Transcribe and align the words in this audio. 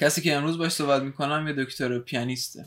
کسی 0.00 0.22
که 0.22 0.34
امروز 0.34 0.58
باش 0.58 0.72
صحبت 0.72 1.02
می‌کنم 1.02 1.44
یه 1.48 1.64
دکتر 1.64 1.98
پیانیسته. 1.98 2.64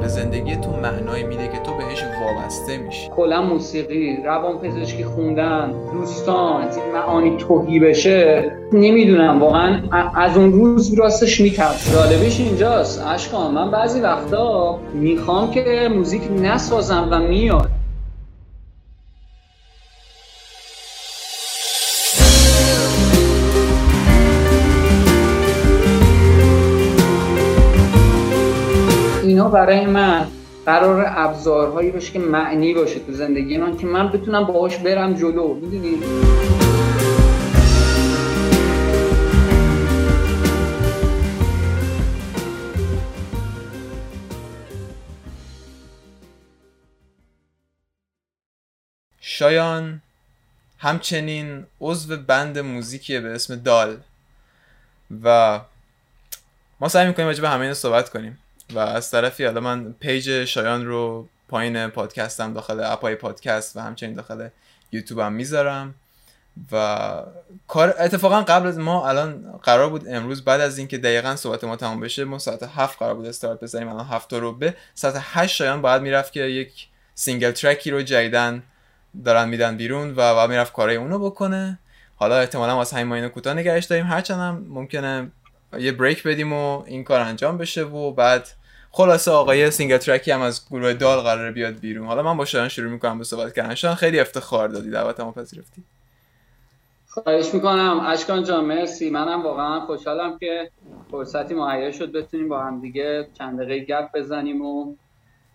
به 0.00 0.08
زندگی 0.08 0.56
تو 0.56 0.70
معنایی 0.70 1.24
میده 1.24 1.48
که 1.48 1.58
تو 1.58 1.76
بهش 1.76 2.04
وابسته 2.22 2.76
میشی. 2.76 3.10
کلا 3.16 3.42
موسیقی 3.42 4.16
روان 4.24 4.58
پزشکی 4.58 5.04
خوندن 5.04 5.72
دوستان 5.92 6.62
از 6.62 6.76
این 6.76 6.92
معانی 6.92 7.36
توهی 7.36 7.80
بشه 7.80 8.52
نمی‌دونم 8.72 9.40
واقعا 9.40 9.82
از 10.16 10.36
اون 10.36 10.52
روز 10.52 10.94
راستش 10.94 11.40
میترس 11.40 11.92
جالبش 11.92 12.40
اینجاست 12.40 13.02
اشکان 13.06 13.54
من 13.54 13.70
بعضی 13.70 14.00
وقتا 14.00 14.80
می‌خوام 14.94 15.50
که 15.50 15.90
موزیک 15.94 16.22
نسازم 16.32 17.08
و 17.10 17.18
میاد. 17.18 17.70
برای 29.54 29.86
من 29.86 30.26
قرار 30.66 31.04
ابزارهایی 31.06 31.90
باشه 31.90 32.12
که 32.12 32.18
معنی 32.18 32.74
باشه 32.74 32.98
تو 32.98 33.12
زندگی 33.12 33.58
من 33.58 33.76
که 33.76 33.86
من 33.86 34.12
بتونم 34.12 34.44
باهاش 34.44 34.76
برم 34.78 35.14
جلو 35.14 35.54
می‌دونی؟ 35.54 35.98
شایان 49.20 50.00
همچنین 50.78 51.66
عضو 51.80 52.16
بند 52.16 52.58
موزیکیه 52.58 53.20
به 53.20 53.34
اسم 53.34 53.56
دال 53.56 53.96
و 55.24 55.60
ما 56.80 56.88
سعی 56.88 57.06
می‌کنیم 57.06 57.28
راجع 57.28 57.42
به 57.42 57.48
همه 57.48 57.74
صحبت 57.74 58.10
کنیم. 58.10 58.38
و 58.74 58.78
از 58.78 59.10
طرفی 59.10 59.44
حالا 59.44 59.60
من 59.60 59.92
page 59.92 60.44
شایان 60.44 60.86
رو 60.86 61.28
پایین 61.48 61.88
پادکستم 61.88 62.54
داخل 62.54 62.80
app 62.84 63.06
ای 63.06 63.14
پادکست 63.14 63.76
و 63.76 63.80
همچنین 63.80 64.14
داخل 64.14 64.48
یوتیوب 64.92 65.20
هم 65.20 65.32
می‌ذارم. 65.32 65.94
و 66.72 67.06
کار 67.68 67.94
اتفاقا 67.98 68.42
قبل 68.42 68.66
از 68.66 68.78
ما 68.78 69.08
الان 69.08 69.58
قرار 69.62 69.90
بود 69.90 70.08
امروز 70.08 70.44
بعد 70.44 70.60
از 70.60 70.78
اینکه 70.78 70.98
دقیقا 70.98 71.36
صحبت 71.36 71.64
ما 71.64 71.76
تمام 71.76 72.00
بشه 72.00 72.24
ما 72.24 72.38
ساعت 72.38 72.62
هفت 72.62 72.98
قرار 72.98 73.14
بود 73.14 73.26
استارت 73.26 73.60
بزنیم 73.60 73.88
الان 73.88 74.06
هفت 74.06 74.32
رو 74.32 74.52
به 74.52 74.74
ساعت 74.94 75.14
هشت 75.18 75.56
شایان 75.56 75.82
باید 75.82 76.02
می‌رفت 76.02 76.32
که 76.32 76.40
یک 76.40 76.88
single 77.14 77.50
ترکی 77.50 77.90
رو 77.90 78.02
جدیدن 78.02 78.62
دارن 79.24 79.48
میدن 79.48 79.76
بیرون 79.76 80.10
و 80.10 80.34
باید 80.34 80.50
می‌رفت 80.50 80.72
کارای 80.72 80.96
اونو 80.96 81.18
بکنه. 81.18 81.78
حالا 82.16 82.38
احتمالا 82.38 82.76
واسه 82.76 82.96
همین 82.96 83.08
ما 83.08 83.14
اینو 83.14 83.28
کوتاه 83.28 83.54
نگهش 83.54 83.84
داریم. 83.84 84.06
هرچند 84.06 84.38
هم 84.38 84.66
ممکنه 84.68 85.30
یه 85.78 85.92
break 85.92 86.22
بدیم 86.22 86.52
و 86.52 86.82
این 86.86 87.04
کار 87.04 87.20
انجام 87.20 87.58
بشه 87.58 87.82
و 87.82 88.12
بعد 88.12 88.48
خلاصه 88.96 89.30
آقای 89.30 89.70
single 89.70 89.96
ترکی 89.96 90.30
هم 90.30 90.40
از 90.40 90.66
گروه 90.70 90.92
دال 90.92 91.20
قراره 91.20 91.50
بیاد 91.50 91.74
بیرون. 91.74 92.06
حالا 92.06 92.22
من 92.22 92.36
با 92.36 92.44
شایان 92.44 92.68
شروع 92.68 92.90
می‌کنم 92.90 93.18
به 93.18 93.24
صحبت 93.24 93.54
کردن. 93.54 93.74
شایان 93.74 93.96
خیلی 93.96 94.20
افتخار 94.20 94.68
دادی 94.68 94.90
دعوتمو 94.90 95.32
پذیرفتی. 95.32 95.82
خواهش 97.06 97.54
می‌کنم. 97.54 98.00
اشکان 98.06 98.44
جان 98.44 98.64
مرسی. 98.64 99.10
منم 99.10 99.42
واقعا 99.42 99.80
خوشحالم 99.80 100.38
که 100.38 100.70
فرصتی 101.10 101.54
مهیا 101.54 101.92
شد 101.92 102.12
بتونیم 102.12 102.48
با 102.48 102.62
هم 102.62 102.80
دیگه 102.80 103.28
چند 103.38 103.60
دقیقه 103.60 103.84
گپ 103.84 104.08
بزنیم 104.14 104.62
و 104.62 104.94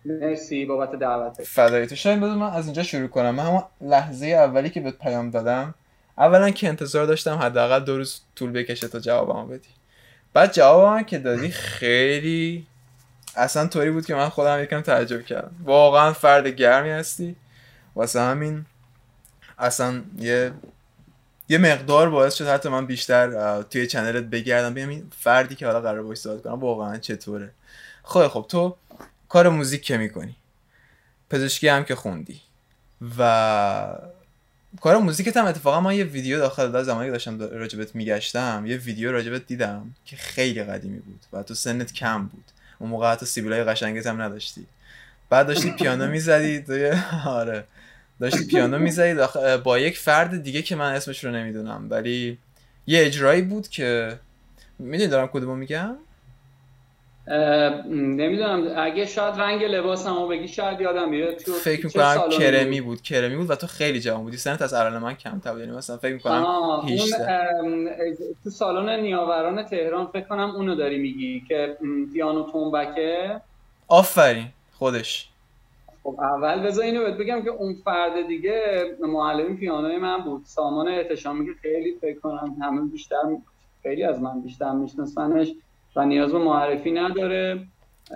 مرسی 0.06 0.66
بابت 0.66 0.95
دعوتت 0.95 1.44
فدای 1.44 1.88
تو. 1.88 1.95
شاید 1.95 2.20
بدون 2.20 2.38
من 2.38 2.50
از 2.50 2.66
اینجا 2.66 2.84
شروع 2.84 3.08
کنم. 3.08 3.36
من 3.36 3.44
همون 3.44 3.64
لحظه 3.82 4.28
اولی 4.28 4.70
که 4.70 4.82
بهت 4.82 4.98
پیام 4.98 5.30
دادم 5.30 5.76
اولا 6.17 6.50
که 6.50 6.67
انتظار 6.67 7.06
داشتم 7.06 7.36
حداقل 7.36 7.80
دو 7.80 7.98
روز 7.98 8.22
طول 8.36 8.52
بکشه 8.52 8.88
تا 8.88 9.00
جوابمو 9.00 9.45
بدی. 9.45 9.70
بعد 10.34 10.54
جوابم 10.54 11.04
که 11.04 11.17
دادی 11.17 11.50
خیلی 11.50 12.66
اصلا 13.39 13.67
طوری 13.67 13.92
بود 13.92 14.05
که 14.05 14.16
من 14.16 14.30
خودم 14.30 14.64
یکم 14.64 14.82
تعجب 14.82 15.26
کردم. 15.26 15.52
واقعا 15.64 16.14
فرد 16.14 16.48
گرمی 16.48 16.89
هستی. 16.89 17.36
واسه 17.95 18.22
همین 18.22 18.66
اصلا 19.60 20.02
یه 20.17 20.52
یه 21.49 21.58
مقدار 21.58 22.10
باعث 22.10 22.36
شد 22.36 22.48
حتی 22.48 22.70
من 22.70 22.86
بیشتر 22.86 23.61
توی 23.61 23.88
چنلت 23.88 24.23
بگردم 24.23 24.72
ببینم 24.72 24.89
این 24.89 25.11
فردی 25.17 25.55
که 25.55 25.66
حالا 25.66 25.82
قرار 25.82 26.04
باش 26.04 26.17
صحبت 26.17 26.44
کنم 26.44 26.54
واقعا 26.54 26.98
چطوره. 26.98 27.52
خب 28.04 28.28
خب 28.28 28.45
تو 28.49 28.76
کار 29.30 29.49
موزیک 29.49 29.82
که 29.82 29.98
می‌کنی؟ 29.98 30.36
پزشکی 31.30 31.67
هم 31.67 31.83
که 31.83 31.95
خوندی. 31.95 32.42
و 33.20 33.98
کار 34.82 34.98
موزیکت 34.98 35.38
هم 35.38 35.45
اتفاقا 35.45 35.82
من 35.82 35.95
یه 35.95 36.04
ویدیو 36.04 36.38
داخل 36.38 36.72
داد 36.72 36.86
زمانی 36.86 37.08
که 37.08 37.11
داشتم 37.11 37.39
راجبت 37.39 37.95
میگشتم 37.95 38.64
یه 38.67 38.78
ویدیو 38.78 39.11
راجبت 39.11 39.48
دیدم 39.48 39.95
که 40.05 40.16
خیلی 40.16 40.64
قدیمی 40.64 40.99
بود 40.99 41.26
و 41.33 41.44
تو 41.44 41.54
سنت 41.54 41.94
کم 41.94 42.26
بود. 42.26 42.45
اون 42.80 42.90
موقع 42.90 43.12
حتی 43.12 43.26
سیبیلای 43.26 43.64
قشنگت 43.64 44.08
هم 44.08 44.22
نداشتی. 44.22 44.66
بعد 45.30 45.48
داشتی 45.48 45.72
پیانو 45.72 46.08
می‌زدی 46.08 46.64
آره. 47.26 47.64
داشتی 48.20 48.48
پیانو 48.48 48.80
می‌زدی 48.80 49.20
با 49.64 49.80
یک 49.80 49.98
فرد 49.98 50.44
دیگه 50.44 50.62
که 50.62 50.76
من 50.76 50.94
اسمش 50.94 51.23
رو 51.23 51.32
نمی‌دونم. 51.32 51.88
ولی 51.90 52.38
یه 52.88 53.06
اجرایی 53.06 53.42
بود 53.42 53.67
که 53.67 54.20
می‌دونی 54.80 55.10
دارم 55.10 55.28
کدومو 55.28 55.56
میگم؟ 55.56 55.95
نمی‌دونم 57.90 58.73
اگه 58.78 59.06
شاید 59.06 59.36
رنگ 59.36 59.64
لباسمو 59.64 60.28
بگی 60.28 60.48
شاید 60.48 60.82
یادم 60.82 61.12
بیاد 61.12 61.36
تو 61.36 61.52
فکر 61.52 61.86
می‌کنم 61.86 62.30
کرمی 62.30 62.82
بود. 62.82 63.02
کرمی 63.02 63.36
بود 63.36 63.50
و 63.50 63.56
تو 63.56 63.67
خیلی 63.67 64.00
جوان 64.00 64.23
بودی. 64.23 64.38
سنت 64.38 64.62
از 64.62 64.73
الان 64.73 64.98
من 64.98 65.14
کم 65.14 65.32
بود. 65.32 65.60
یعنی 65.60 65.72
مثلا 65.72 65.98
فکر 65.98 66.14
می‌کنم 66.14 66.45
اون 67.64 67.90
تو 68.44 68.50
سالن 68.50 69.00
نیاوران 69.00 69.64
تهران 69.64 70.06
فکر 70.06 70.28
کنم 70.28 70.50
اونو 70.56 70.76
داری 70.76 70.98
میگی 70.98 71.44
که 71.48 71.78
پیانو 72.14 72.52
تنبکه. 72.52 73.42
آفرین. 73.88 74.46
خودش. 74.73 75.30
خب 76.04 76.16
اول 76.20 76.60
بذار 76.60 76.86
اینو 76.86 77.04
بهت 77.04 77.17
بگم 77.17 77.42
که 77.44 77.50
اون 77.50 77.76
فرد 77.86 78.28
دیگه 78.28 78.86
معلم 79.00 79.58
پیانوی 79.58 79.98
من 79.98 80.17
بود. 80.17 80.42
سامان 80.46 80.88
احتشامی 80.88 81.46
که 81.46 81.52
خیلی 81.61 81.96
فکر 82.02 82.20
کنم 82.20 82.56
همه 82.61 82.82
بیشتر 82.82 83.16
خیلی 83.84 84.04
از 84.04 84.22
من 84.22 84.42
بیشتر 84.42 84.72
میشناسنش. 84.72 85.52
و 85.95 86.05
نیاز 86.05 86.32
به 86.32 86.38
معرفی 86.38 86.92
نداره. 86.92 87.60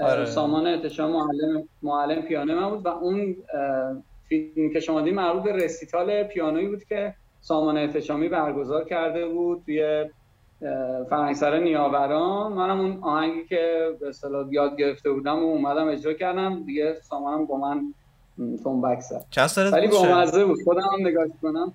آره. 0.02 0.26
سامان 0.26 0.68
احتشام 0.68 1.12
معلم 1.12 1.64
معلم 1.82 2.22
پیانو 2.22 2.56
من 2.56 2.70
بود 2.70 2.86
و 2.86 2.90
اون 2.90 3.36
فیلم 4.30 4.74
که 4.74 4.80
شما 4.80 5.02
دیدین 5.02 5.16
مربوط 5.16 5.44
به 5.44 5.54
رسیتال 5.54 6.24
پیانویی 6.24 6.68
بود 6.68 6.84
که 6.84 7.14
سامان 7.42 7.78
احتشامی 7.78 8.30
برگزار 8.30 8.84
کرده 8.84 9.28
بود 9.28 9.62
توی 9.66 10.06
فرنگسر 11.10 11.60
نیاوران 11.60 12.54
منم 12.54 12.80
اون 12.80 13.00
آهنگی 13.02 13.46
که 13.46 13.90
به 14.00 14.10
اصطلاح 14.10 14.48
یاد 14.52 14.78
گرفته 14.78 15.12
بودم 15.12 15.40
و 15.40 15.48
اومدم 15.48 15.88
اجرا 15.88 16.14
کردم. 16.14 16.64
دیگه 16.64 16.96
سامانم 17.02 17.46
با 17.46 17.58
من 17.58 17.94
تنبک 18.64 19.00
زد. 19.00 19.26
چند 19.30 19.48
سالت 19.48 19.74
ولی 19.74 19.88
با 19.88 20.04
مزه 20.04 20.46
بود. 20.46 20.64
خودم 20.64 20.82
هم 20.82 21.08
نگاه 21.08 21.26
کنم. 21.42 21.74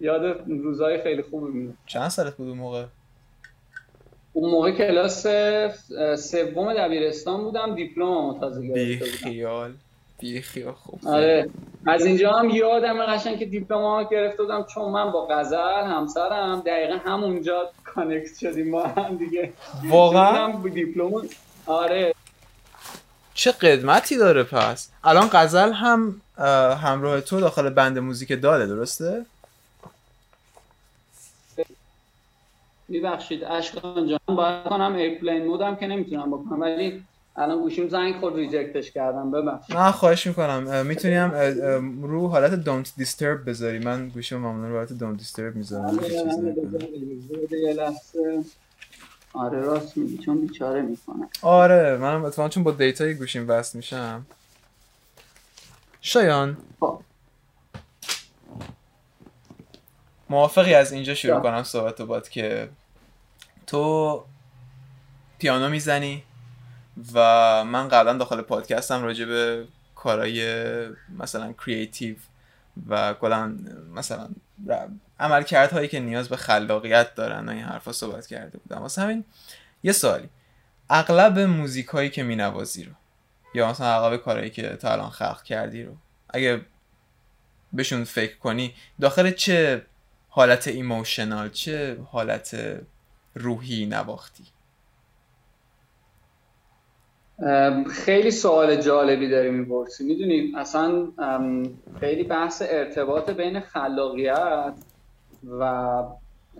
یاد 0.00 0.44
روزای 0.48 1.02
خیلی 1.02 1.22
خوبی 1.22 1.52
میاد 1.52 1.74
چند 1.86 2.08
سالت 2.08 2.36
بود 2.36 2.48
اون 2.48 2.58
موقع؟ 2.58 2.84
اون 4.38 4.50
موقع 4.50 4.70
کلاس 4.70 5.26
سوم 6.18 6.74
دبیرستان 6.74 7.44
بودم 7.44 7.74
دیپلم 7.74 8.40
تازه 8.40 8.66
گرفته 8.66 9.04
بودم. 9.04 9.16
خیال 9.16 9.72
بی 10.18 10.42
خیال 10.42 10.72
خوب 10.72 11.00
آره. 11.06 11.50
از 11.86 12.04
اینجا 12.04 12.32
هم 12.32 12.50
یادم 12.50 13.06
قشنگ 13.06 13.38
که 13.38 13.44
دیپلم 13.44 14.04
گرفته 14.10 14.42
بودم 14.42 14.64
چون 14.74 14.90
من 14.90 15.12
با 15.12 15.26
غزل 15.26 15.84
همسرم 15.84 16.62
دقیقا 16.66 16.96
همونجا 17.04 17.70
connect 17.84 18.38
شدیم 18.40 18.70
با 18.70 18.86
هم 18.86 19.16
دیگه. 19.16 19.52
واقعا؟ 19.88 20.52
دیپلم 20.74 21.10
آره. 21.66 22.14
چه 23.34 23.52
قدمتی 23.52 24.16
داره 24.16 24.42
پس؟ 24.42 24.90
الان 25.04 25.28
غزل 25.32 25.72
هم 25.72 26.20
همراه 26.82 27.20
تو 27.20 27.40
داخل 27.40 27.70
بند 27.70 27.98
موزیک 27.98 28.42
می‌ده 28.42 28.66
درسته؟ 28.66 29.26
میبخشید. 32.88 33.44
اشکان 33.44 34.08
جان 34.08 34.36
باید 34.36 34.64
کنم 34.64 34.94
airplane 34.94 35.46
mode 35.46 35.70
م 35.70 35.76
که 35.76 35.86
نمی‌تونم 35.86 36.30
بکنم 36.30 36.60
ولی 36.60 37.04
الان 37.36 37.62
گوشیم 37.62 37.88
زنگ 37.88 38.14
خود 38.20 38.36
reject 38.36 38.76
ش 38.76 38.90
کردم. 38.90 39.30
ببخشید. 39.30 39.76
نه 39.76 39.92
خواهش 39.92 40.26
می‌کنم. 40.26 40.86
می‌تونیم 40.86 41.30
رو 42.02 42.28
حالت 42.28 42.64
don't 42.64 42.88
disturb 43.02 43.46
بذاری 43.46 43.78
من 43.78 44.08
گوشیم 44.08 44.38
معمولا 44.38 44.68
رو 44.68 44.76
حالت 44.76 44.88
don't 44.88 45.22
disturb 45.22 45.56
می‌ذارم. 45.56 45.98
یه 47.62 47.72
لحظه. 47.72 48.44
آره 49.32 49.60
راست 49.60 49.96
میگی 49.96 50.18
چون 50.18 50.40
بیچاره 50.40 50.82
می‌کنم 50.82 51.28
آره 51.42 51.96
منم 51.96 52.24
اتفاقا 52.24 52.48
چون 52.48 52.62
با 52.64 52.70
data 52.70 53.05
ی 53.05 53.14
گوشیم 53.14 53.48
وصل 53.48 53.78
میشم. 53.78 54.26
شایان. 56.00 56.56
موافقی 60.30 60.74
از 60.74 60.92
اینجا 60.92 61.14
شروع 61.14 61.40
کنم 61.40 61.62
صحبت 61.62 62.02
باد 62.02 62.28
که 62.28 62.68
تو 63.66 64.24
پیانو 65.38 65.68
می‌زنی 65.68 66.22
و 67.14 67.18
من 67.64 67.88
قبلا 67.88 68.12
داخل 68.12 68.42
پادکستم 68.42 69.02
راجع 69.02 69.24
به 69.24 69.66
کارهای 69.94 70.42
مثلا 71.18 71.52
کریتیو 71.52 72.16
و 72.88 73.14
کلا 73.14 73.56
مثلا 73.94 74.28
عملکردهایی 75.20 75.88
که 75.88 76.00
نیاز 76.00 76.28
به 76.28 76.36
خلاقیت 76.36 77.14
دارن 77.14 77.48
و 77.48 77.52
این 77.52 77.62
حرفا 77.62 77.92
صحبت 77.92 78.26
کرده 78.26 78.58
بودم. 78.58 78.82
واسه 78.82 79.02
همین 79.02 79.24
یه 79.82 79.92
سوالی. 79.92 80.28
اغلب 80.90 81.38
موزیک 81.38 81.86
هایی 81.86 82.10
که 82.10 82.22
مینوازی 82.22 82.84
رو 82.84 82.92
یا 83.54 83.70
مثلا 83.70 83.86
اغلب 83.86 84.20
کارهایی 84.20 84.50
که 84.50 84.76
تا 84.76 84.92
الان 84.92 85.10
خلق 85.10 85.42
کردی 85.42 85.82
رو 85.82 85.92
اگه 86.30 86.60
بهشون 87.72 88.04
فکر 88.04 88.36
کنی 88.36 88.74
داخل 89.00 89.30
چه 89.30 89.82
حالت 90.28 90.68
ایموشنال 90.68 91.48
چه؟ 91.48 91.96
حالت 92.10 92.56
روحی 93.34 93.86
نواختی. 93.86 94.44
خیلی 97.90 98.30
سوال 98.30 98.76
جالبی 98.76 99.28
داری 99.28 99.50
می‌پرسی. 99.50 100.04
می‌دونی 100.04 100.52
اصلا 100.56 101.08
خیلی 102.00 102.22
بحث 102.22 102.62
ارتباط 102.66 103.30
بین 103.30 103.60
خلاقیت 103.60 104.74
و 105.60 105.62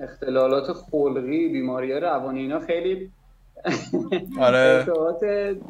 اختلالات 0.01 0.73
خلقی 0.73 1.49
بیماری 1.49 1.93
روانی 1.93 2.41
اینا 2.41 2.61
خیلی 2.61 3.11
آره. 4.41 4.59
ارتباط 4.59 5.25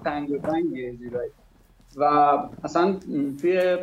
تنگاتنگیه 0.05 0.99
و 1.97 2.05
اصلا 2.65 2.97
توی 3.41 3.79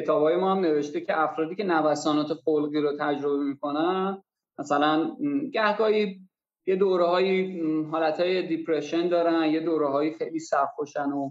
کتاب 0.00 0.22
های 0.22 0.36
ما 0.36 0.52
هم 0.52 0.60
نوشته 0.60 1.00
که 1.00 1.20
افرادی 1.20 1.54
که 1.54 1.64
نوسانات 1.64 2.32
خلقی 2.44 2.80
رو 2.80 2.96
تجربه 3.00 3.44
می‌کنن 3.44 4.22
مثلا 4.58 5.16
گهگاهی 5.52 6.20
یه 6.66 6.76
دوره 6.76 7.06
های 7.06 7.60
حالت 7.90 8.20
های 8.20 8.46
depression 8.46 9.08
دارن 9.08 9.50
یه 9.50 9.60
دوره 9.60 9.88
های 9.88 10.14
خیلی 10.14 10.38
سرخوشن 10.38 11.10
و 11.10 11.30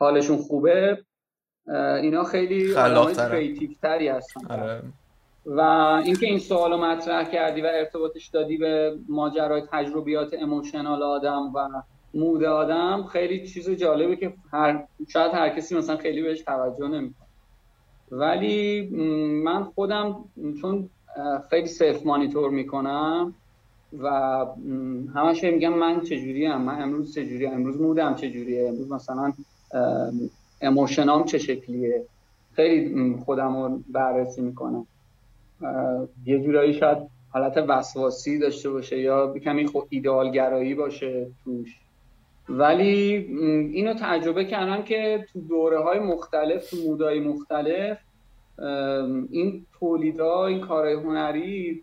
حالشون 0.00 0.36
خوبه 0.36 0.98
اینا 2.02 2.24
خیلی 2.24 2.74
creative 3.14 3.70
تری 3.82 4.08
هستن. 4.08 4.46
آره. 4.46 4.82
و 5.46 5.60
اینکه 6.04 6.26
این 6.26 6.38
سوال 6.38 6.72
رو 6.72 6.78
مطرح 6.78 7.30
کردی 7.30 7.60
و 7.60 7.66
ارتباطش 7.66 8.28
دادی 8.28 8.56
به 8.56 8.98
ماجرای 9.08 9.62
تجربیات 9.72 10.34
emotional 10.34 11.02
آدم 11.02 11.52
و 11.54 11.82
مود 12.14 12.44
آدم 12.44 13.02
خیلی 13.12 13.46
چیز 13.46 13.70
جالبه 13.70 14.16
که 14.16 14.34
هر 14.52 14.86
شاید 15.08 15.32
هر 15.32 15.48
کسی 15.48 15.76
مثلا 15.76 15.96
خیلی 15.96 16.22
بهش 16.22 16.40
توجه 16.42 16.88
نمی‌کنه. 16.88 17.27
ولی 18.10 18.88
من 19.44 19.64
خودم 19.64 20.24
چون 20.60 20.90
خیلی 21.50 21.66
سلف 21.66 22.06
مانیتور 22.06 22.50
می‌کنم 22.50 23.34
و 23.98 24.08
همش 25.14 25.44
میگم 25.44 25.74
من 25.74 26.00
چجوری 26.00 26.46
هم 26.46 26.62
من 26.62 26.82
امروز 26.82 27.14
چجوری 27.14 27.46
امروز 27.46 27.80
مودم 27.80 28.14
چجوریه؟ 28.14 28.68
امروز 28.68 28.92
مثلا 28.92 29.32
اموشنام 30.60 31.24
چه 31.24 31.38
شکلیه؟ 31.38 32.04
خیلی 32.52 33.16
خودم 33.24 33.56
رو 33.56 33.80
بررسی 33.92 34.40
می‌کنم. 34.40 34.86
یه 36.26 36.40
جورایی 36.40 36.74
شاید 36.74 36.98
حالت 37.30 37.56
وسواسی 37.68 38.38
داشته 38.38 38.70
باشه 38.70 38.98
یا 39.00 39.38
کمی 39.38 39.66
خود 39.66 39.86
ایدئالگرایی 39.90 40.74
باشه 40.74 41.26
توش. 41.44 41.76
ولی 42.48 43.14
اینو 43.72 43.94
تجربه 44.00 44.44
کردم 44.44 44.82
که 44.82 45.26
تو 45.32 45.40
دوره 45.40 45.82
های 45.82 45.98
مختلف 45.98 46.70
تو 46.70 46.76
مودای 46.76 47.20
مختلف 47.20 47.98
این 49.30 49.66
تولیدا 49.80 50.46
این 50.46 50.60
کارهای 50.60 50.94
هنری 50.94 51.82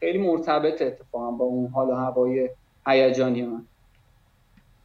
خیلی 0.00 0.18
مرتبط 0.18 0.82
اتفاقا 0.82 1.30
با 1.30 1.44
اون 1.44 1.70
حال 1.70 1.88
و 1.90 1.94
هوای 1.94 2.48
هیجانی 2.86 3.42
من. 3.42 3.62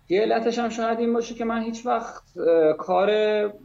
یه 0.09 0.21
علتش 0.21 0.59
هم 0.59 0.69
شاید 0.69 0.99
این 0.99 1.13
باشه 1.13 1.35
که 1.35 1.45
من 1.45 1.63
هیچ 1.63 1.85
وقت 1.85 2.23
کار 2.77 3.09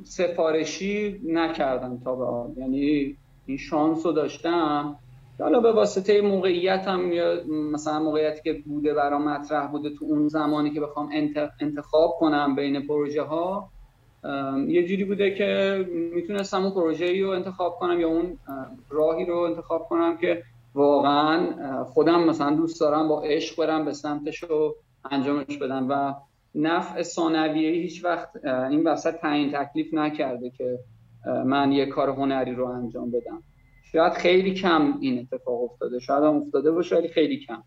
سفارشی 0.05 1.21
نکردم 1.27 2.01
تا 2.05 2.15
به 2.15 2.25
آن 2.25 2.55
یعنی 2.57 3.17
این 3.47 3.57
شانس 3.57 4.07
رو 4.07 4.13
داشتم 4.13 4.99
حالا 5.43 5.61
به 5.61 5.73
واسطه 5.73 6.21
موقعیت 6.21 6.89
هم 6.89 7.13
یا 7.13 7.45
مثلا 7.49 7.99
موقعیتی 7.99 8.43
که 8.43 8.63
بوده 8.67 8.95
برام 8.95 9.29
مطرح 9.29 9.67
بوده 9.67 9.91
تو 9.91 10.05
اون 10.05 10.29
زمانی 10.29 10.71
که 10.71 10.81
بخوام 10.81 11.09
انتخاب 11.61 12.11
کنم 12.19 12.57
بین 12.57 12.87
پروژه 12.87 13.23
ها 13.23 13.71
یه 14.69 14.87
جوری 14.87 15.05
بوده 15.05 15.35
که 15.35 15.85
می‌تونستم 16.15 16.63
اون 16.63 16.71
پروژه 16.71 17.23
رو 17.23 17.31
انتخاب 17.31 17.77
کنم 17.77 18.01
یا 18.01 18.09
اون 18.09 18.39
راهی 18.91 19.25
رو 19.25 19.37
انتخاب 19.37 19.83
کنم 19.83 20.17
که 20.17 20.43
واقعا 20.75 21.85
خودم 21.85 22.25
مثلا 22.25 22.57
دوست 22.57 22.81
دارم 22.81 23.09
با 23.09 23.23
عشق 23.23 23.67
برم 23.67 23.85
به 23.85 23.93
سمتش 23.93 24.43
رو 24.43 24.77
انجامش 25.11 25.59
بدم 25.59 25.87
و 25.91 26.15
نفع 26.55 27.03
ثانویه 27.03 27.71
هیچ 27.71 28.05
وقت 28.05 28.45
این 28.45 28.85
وسط 28.85 29.15
تعیین 29.15 29.53
تکلیف 29.53 29.95
نکرده 29.95 30.51
که 30.51 30.79
من 31.45 31.73
یه 31.73 31.87
کار 31.87 32.11
هنری 32.11 32.55
رو 32.55 32.67
انجام 32.67 33.11
بدم. 33.11 33.43
شاید 33.93 34.13
خیلی 34.13 34.55
کم 34.55 34.99
این 35.01 35.19
اتفاق 35.19 35.63
افتاده 35.63 35.99
شاید 35.99 36.25
هم 36.25 36.37
افتاده 36.37 36.71
باشه 36.71 36.97
ولی 36.97 37.09
خیلی 37.09 37.47
کم. 37.47 37.63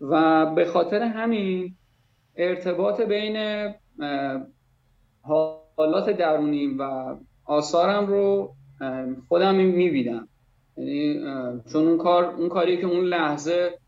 و 0.00 0.46
به 0.54 0.64
خاطر 0.64 1.02
همین 1.02 1.76
ارتباط 2.36 3.00
بین 3.00 3.36
حالات 5.22 6.10
درونیم 6.10 6.78
و 6.78 7.14
آثارم 7.44 8.06
رو 8.06 8.54
خودم 9.28 9.54
می‌بینم. 9.54 10.28
یعنی 10.76 11.20
چون 11.72 11.88
اون 11.88 11.98
کار 11.98 12.24
اون 12.24 12.48
کاری 12.48 12.76
که 12.76 12.86
اون 12.86 13.04
لحظه 13.04 13.78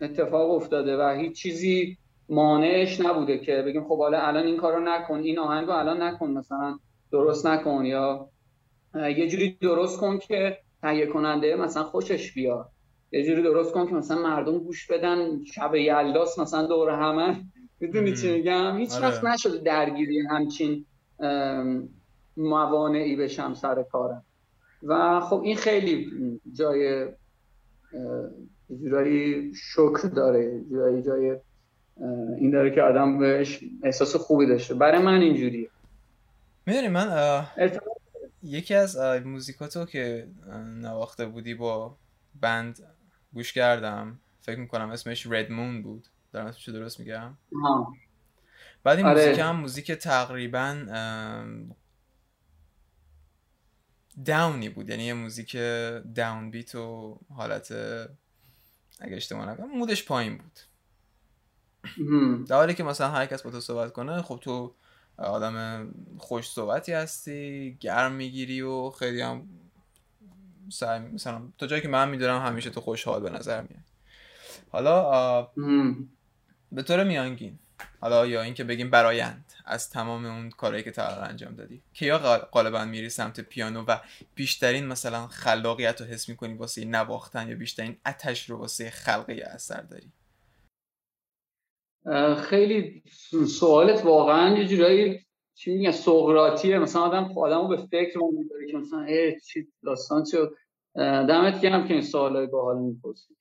اتفاق 0.00 0.50
افتاده 0.50 0.96
و 0.96 1.16
هیچ 1.18 1.42
چیزی 1.42 1.96
مانعش 2.28 3.00
نبوده 3.00 3.38
که 3.38 3.62
بگیم 3.66 3.84
خب 3.84 3.98
حالا 3.98 4.20
الان 4.20 4.46
این 4.46 4.56
کارو 4.56 4.80
نکن 4.80 5.18
این 5.18 5.38
آهنگ 5.38 5.66
رو 5.66 5.72
الان 5.72 6.02
نکن 6.02 6.30
مثلا 6.30 6.78
درست 7.12 7.46
نکن 7.46 7.84
یا 7.84 8.28
یه 8.94 9.28
جوری 9.28 9.58
درست 9.60 10.00
کن 10.00 10.18
که 10.18 10.58
تهیه 10.82 11.06
کننده 11.06 11.56
مثلا 11.56 11.84
خوشش 11.84 12.32
بیاد. 12.32 12.68
یه 13.12 13.24
جوری 13.24 13.42
درست 13.42 13.72
کن 13.72 13.86
که 13.86 13.94
مثلا 13.94 14.22
مردم 14.22 14.58
گوش 14.58 14.86
بدن 14.86 15.44
شب 15.44 15.74
یلداس 15.74 16.38
مثلا 16.38 16.66
دور 16.66 16.90
همه. 16.90 17.36
می‌دونی 17.80 18.16
چی 18.16 18.32
میگم؟ 18.32 18.76
هیچ 18.76 18.92
آره. 18.92 19.06
وقت 19.06 19.24
نشده 19.24 19.58
درگیری 19.58 20.20
همچین 20.20 20.84
موانعی 22.36 23.16
بشم 23.16 23.54
سر 23.54 23.82
کارم. 23.82 24.24
و 24.82 25.20
خب 25.20 25.40
این 25.44 25.56
خیلی 25.56 26.10
جای 26.52 27.08
جورایی 28.80 29.52
شکر 29.54 30.08
داره. 30.16 30.60
جایی 30.72 31.02
جای 31.02 31.36
این 32.38 32.50
داره 32.50 32.74
که 32.74 32.82
آدم 32.82 33.18
بهش 33.18 33.60
احساس 33.82 34.16
خوبی 34.16 34.46
داشته. 34.46 34.74
برای 34.74 35.02
من 35.02 35.20
اینجوریه. 35.20 35.70
می‌دونی 36.66 36.88
من 36.88 37.08
یکی 38.42 38.74
از 38.74 38.96
موزیکاتو 39.24 39.84
که 39.84 40.28
نواخته 40.64 41.26
بودی 41.26 41.54
با 41.54 41.96
بند 42.40 42.80
گوش 43.32 43.52
کردم 43.52 44.18
فکر 44.40 44.58
می‌کنم 44.58 44.90
اسمش 44.90 45.26
رد 45.26 45.52
مون 45.52 45.82
بود. 45.82 46.08
دارم 46.32 46.46
اسمش 46.46 46.68
درست 46.68 47.00
میگم؟ 47.00 47.36
بعد 48.84 48.98
این 48.98 49.06
آره. 49.06 49.26
موزیک 49.26 49.40
هم 49.40 49.56
موزیک 49.56 49.92
تقریبا 49.92 50.86
داونی 54.24 54.68
بود. 54.68 54.90
یعنی 54.90 55.04
یه 55.04 55.14
موزیک 55.14 55.56
داون 56.14 56.50
بیت 56.50 56.74
و 56.74 57.18
حالت 57.34 57.72
اگه 59.00 59.16
اشتباه 59.16 59.48
نکنم 59.50 59.78
مودش 59.78 60.04
پایین 60.04 60.38
بود. 60.38 60.60
در 62.46 62.56
حالی 62.56 62.74
که 62.74 62.82
مثلا 62.84 63.08
هر 63.08 63.26
کس 63.26 63.42
با 63.42 63.50
تو 63.50 63.60
صحبت 63.60 63.92
کنه 63.92 64.22
خب 64.22 64.38
تو 64.42 64.74
آدم 65.20 65.88
خوش 66.18 66.50
صحبتی 66.50 66.92
هستی 66.92 67.76
گرم 67.80 68.12
می‌گیری 68.12 68.62
و 68.62 68.90
خیلی 68.90 69.20
هم 69.20 69.48
سعی 70.68 70.98
مثلا 71.00 71.42
تا 71.58 71.66
جایی 71.66 71.82
که 71.82 71.88
من 71.88 72.08
می‌دونم 72.08 72.46
همیشه 72.46 72.70
تو 72.70 72.80
خوشحال 72.80 73.22
به 73.22 73.30
نظر 73.30 73.60
میاد. 73.60 73.84
حالا 74.70 75.42
به 76.72 76.82
طور 76.82 77.04
میانگین 77.04 77.58
حالا 78.00 78.26
یا 78.26 78.42
اینکه 78.42 78.64
بگیم 78.64 78.90
برایند 78.90 79.52
از 79.64 79.90
تمام 79.90 80.26
اون 80.26 80.50
کارهایی 80.50 80.84
که 80.84 80.90
تا 80.90 81.06
انجام 81.06 81.54
دادی 81.54 81.82
که 81.94 82.06
یا 82.06 82.18
غالبا 82.38 82.84
میری 82.84 83.10
سمت 83.10 83.40
پیانو 83.40 83.84
و 83.84 83.96
بیشترین 84.34 84.86
مثلا 84.86 85.26
خلاقیت 85.26 86.00
رو 86.00 86.06
حس 86.06 86.28
می‌کنی 86.28 86.54
واسه 86.54 86.84
نواختن 86.84 87.48
یا 87.48 87.56
بیشترین 87.56 87.96
اتش 88.06 88.50
رو 88.50 88.56
واسه 88.56 88.90
خلقی 88.90 89.40
اثر 89.40 89.80
داری؟ 89.80 90.12
خیلی 92.36 93.02
سوالت 93.46 94.04
واقعا 94.04 94.58
یه 94.58 94.66
جورایی 94.66 95.20
چی 95.54 95.72
میگن 95.74 95.90
سقراطیه. 95.90 96.78
مثلا 96.78 97.02
آدم 97.02 97.32
آدمو 97.38 97.68
به 97.68 97.76
فکر 97.76 98.18
می‌بره 98.18 98.66
که 98.70 98.76
مثلا 98.76 99.02
ای 99.02 99.40
چی 99.40 99.66
داستان 99.84 100.24
شد 100.24 100.54
دمت 101.28 101.60
گرم 101.60 101.88
که 101.88 101.94
این 101.94 102.02
سوالای 102.02 102.46
باحال 102.46 102.78
می‌پرسی. 102.78 103.34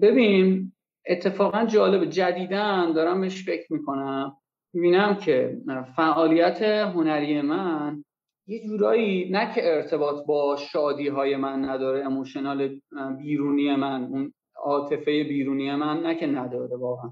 ببین 0.00 0.72
اتفاقا 1.06 1.64
جالب 1.64 2.04
جدیدن 2.04 2.92
دارم 2.92 3.20
بهش 3.20 3.44
فکر 3.44 3.72
می‌کنم. 3.72 4.36
می‌بینم 4.72 5.16
که 5.16 5.58
فعالیت 5.96 6.62
هنری 6.62 7.40
من 7.40 8.04
یه 8.46 8.66
جورایی 8.66 9.30
نه 9.30 9.54
که 9.54 9.74
ارتباط 9.74 10.26
با 10.26 10.56
شادی 10.56 11.08
های 11.08 11.36
من 11.36 11.64
نداره 11.64 12.04
اموشنال 12.06 12.80
بیرونی 13.18 13.76
من 13.76 14.04
اون 14.04 14.32
عاطفه 14.56 15.24
بیرونی 15.24 15.74
من 15.74 16.00
نه 16.00 16.14
که 16.14 16.26
نداره 16.26 16.76
واقعا. 16.76 17.10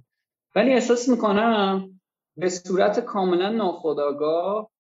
ولی 0.55 0.73
احساس 0.73 1.09
می‌کنم 1.09 2.01
به 2.37 2.49
صورت 2.49 3.01
کاملا 3.01 3.51
ناخودآگاه 3.51 4.71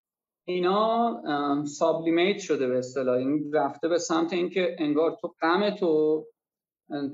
اینا 0.45 1.23
سابلیمیت 1.65 2.39
شده 2.39 2.69
به 2.69 2.79
اصطلاح. 2.79 3.17
این 3.17 3.53
رفته 3.53 3.89
به 3.89 3.99
سمت 3.99 4.33
اینکه 4.33 4.77
انگار 4.79 5.19
تو 5.21 5.35
غم 5.43 5.71
تو 5.71 6.27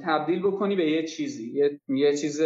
تبدیل 0.04 0.42
بکنی 0.42 0.76
به 0.76 0.90
یه 0.90 1.06
چیزی. 1.06 1.52
یه, 1.52 1.80
یه 1.88 2.16
چیز 2.16 2.42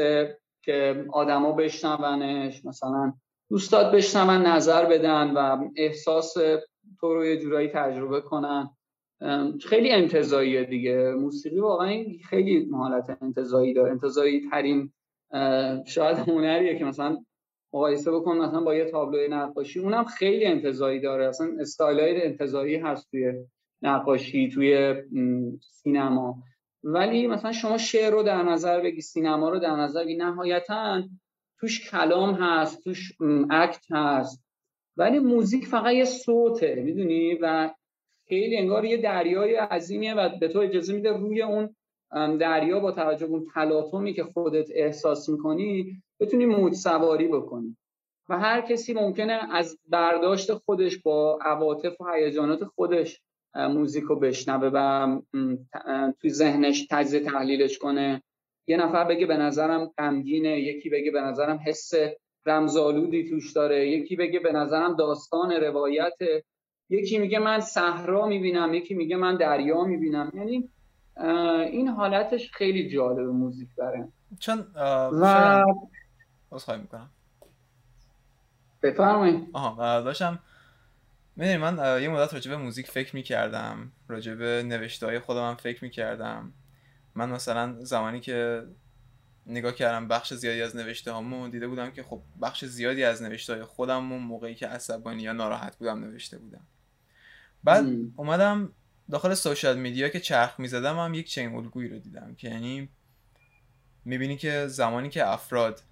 که 0.62 1.04
آدما 1.12 1.52
بشنونش 1.52 2.64
مثلا 2.64 3.12
دوستات 3.50 3.94
بشنون 3.94 4.46
نظر 4.46 4.84
بدن 4.84 5.30
و 5.30 5.68
احساس 5.76 6.34
تو 7.00 7.14
رو 7.14 7.24
یه 7.24 7.36
جورایی 7.36 7.68
تجربه 7.68 8.20
کنن. 8.20 8.70
خیلی 9.66 9.92
انتظاییه 9.92 10.64
دیگه. 10.64 11.14
موسیقی 11.18 11.60
واقعا 11.60 12.04
خیلی 12.28 12.68
حالت 12.72 13.18
انتظایی 13.22 13.74
داره. 13.74 13.90
انتظایی 13.90 14.50
ترین 14.50 14.92
شاید 15.86 16.16
هنریه 16.16 16.78
که 16.78 16.84
مثلا 16.84 17.24
مقایسه 17.72 18.10
بکن 18.10 18.36
مثلا 18.36 18.60
با 18.60 18.74
یه 18.74 18.84
تابلوی 18.84 19.28
نقاشی. 19.28 19.80
اونم 19.80 20.04
خیلی 20.04 20.44
انتظایی 20.44 21.00
داره. 21.00 21.28
اصلا 21.28 21.48
استایل 21.60 22.00
های 22.00 22.22
انتظایی 22.22 22.76
هست 22.76 23.10
توی 23.10 23.32
نقاشی 23.82 24.48
توی 24.48 24.94
سینما. 25.60 26.42
ولی 26.84 27.26
مثلا 27.26 27.52
شما 27.52 27.78
شعر 27.78 28.12
رو 28.12 28.22
در 28.22 28.42
نظر 28.42 28.80
بگی 28.80 29.00
سینما 29.00 29.48
رو 29.48 29.58
در 29.58 29.76
نظر 29.76 30.04
بگی 30.04 30.16
نهایتا 30.16 31.02
توش 31.60 31.90
کلام 31.90 32.34
هست 32.34 32.84
توش 32.84 33.12
اکت 33.50 33.84
هست. 33.90 34.44
ولی 34.96 35.18
موزیک 35.18 35.66
فقط 35.66 35.92
یه 35.92 36.04
صوته 36.04 36.74
می‌دونی؟ 36.74 37.34
و 37.34 37.70
خیلی 38.28 38.56
انگار 38.56 38.84
یه 38.84 38.96
دریای 38.96 39.54
عظیمیه 39.54 40.14
و 40.14 40.38
به 40.38 40.48
تو 40.48 40.58
اجازه 40.58 40.92
میده 40.92 41.12
روی 41.12 41.42
اون 41.42 41.76
دریا 42.40 42.80
با 42.80 42.92
توجه 42.92 43.26
به 43.26 43.32
اون 43.32 43.46
تلاطمی 43.54 44.12
که 44.12 44.24
خودت 44.24 44.68
احساس 44.74 45.28
می‌کنی 45.28 46.02
بتونی 46.20 46.46
موج 46.46 46.74
سواری 46.74 47.28
بکنی. 47.28 47.76
و 48.28 48.38
هر 48.38 48.60
کسی 48.60 48.94
ممکنه 48.94 49.40
از 49.52 49.78
برداشت 49.88 50.54
خودش 50.54 50.98
با 50.98 51.38
عواطف 51.42 52.00
و 52.00 52.04
هیجانات 52.14 52.64
خودش 52.64 53.20
موزیک 53.54 54.04
رو 54.04 54.16
بشنوه 54.16 54.70
و 54.74 55.18
توی 56.20 56.30
ذهنش 56.30 56.86
تجزیه 56.90 57.20
تحلیلش 57.20 57.78
کنه. 57.78 58.22
یه 58.66 58.76
نفر 58.76 59.04
بگه 59.04 59.26
به 59.26 59.36
نظرم 59.36 59.90
غمگینه 59.98 60.60
یکی 60.60 60.90
بگه 60.90 61.10
به 61.10 61.20
نظرم 61.20 61.60
حس 61.66 61.92
رمزالودی 62.46 63.30
توش 63.30 63.52
داره 63.52 63.88
یکی 63.88 64.16
بگه 64.16 64.40
به 64.40 64.52
نظرم 64.52 64.96
داستان 64.96 65.52
روایت 65.52 66.16
یکی 66.90 67.18
میگه 67.18 67.38
من 67.38 67.60
صحرا 67.60 68.26
می‌بینم 68.26 68.74
یکی 68.74 68.94
میگه 68.94 69.16
من 69.16 69.36
دریا 69.36 69.84
می‌بینم. 69.84 70.32
یعنی 70.34 70.68
این 71.16 71.88
حالتش 71.88 72.50
خیلی 72.52 72.90
جالب 72.90 73.18
موزیک 73.18 73.68
داره 73.76 74.08
چون 74.38 74.66
و 75.12 75.64
خواهی 76.50 76.80
می‌کنم. 76.80 77.10
بفرمایید. 78.82 79.48
آها 79.52 80.00
داشتم 80.00 80.38
می‌دونی 81.36 81.56
من 81.56 82.02
یه 82.02 82.08
مدت 82.08 82.34
راجع 82.34 82.50
به 82.50 82.56
موزیک 82.56 82.86
فکر 82.86 83.16
می‌کردم 83.16 83.92
راجع 84.08 84.34
به 84.34 84.62
نوشته 84.66 85.06
های 85.06 85.18
خودم 85.18 85.48
هم 85.48 85.54
فکر 85.54 85.84
می‌کردم. 85.84 86.52
من 87.14 87.30
مثلا 87.30 87.84
زمانی 87.84 88.20
که 88.20 88.62
نگاه 89.46 89.72
کردم 89.72 90.08
بخش 90.08 90.34
زیادی 90.34 90.62
از 90.62 90.76
نوشته 90.76 91.12
هامو 91.12 91.48
دیده 91.48 91.68
بودم 91.68 91.90
که 91.90 92.02
خب 92.02 92.22
بخش 92.42 92.64
زیادی 92.64 93.04
از 93.04 93.22
نوشته 93.22 93.52
های 93.54 93.62
خودم 93.62 94.02
موقعی 94.02 94.54
که 94.54 94.66
عصبانی 94.66 95.22
یا 95.22 95.32
ناراحت 95.32 95.76
بودم 95.76 96.00
نوشته 96.00 96.38
بودم. 96.38 96.66
بعد 97.64 97.86
اومدم 98.16 98.72
داخل 99.10 99.34
سوشال 99.34 99.78
میدیا 99.78 100.08
که 100.08 100.20
چرخ 100.20 100.60
می‌زدم 100.60 100.98
هم 100.98 101.14
یک 101.14 101.30
چنین 101.30 101.54
الگویی 101.54 101.88
رو 101.88 101.98
دیدم 101.98 102.34
که 102.34 102.48
یعنی 102.48 102.88
می‌بینی 104.04 104.36
که 104.36 104.66
زمانی 104.66 105.08
که 105.08 105.28
افراد 105.28 105.82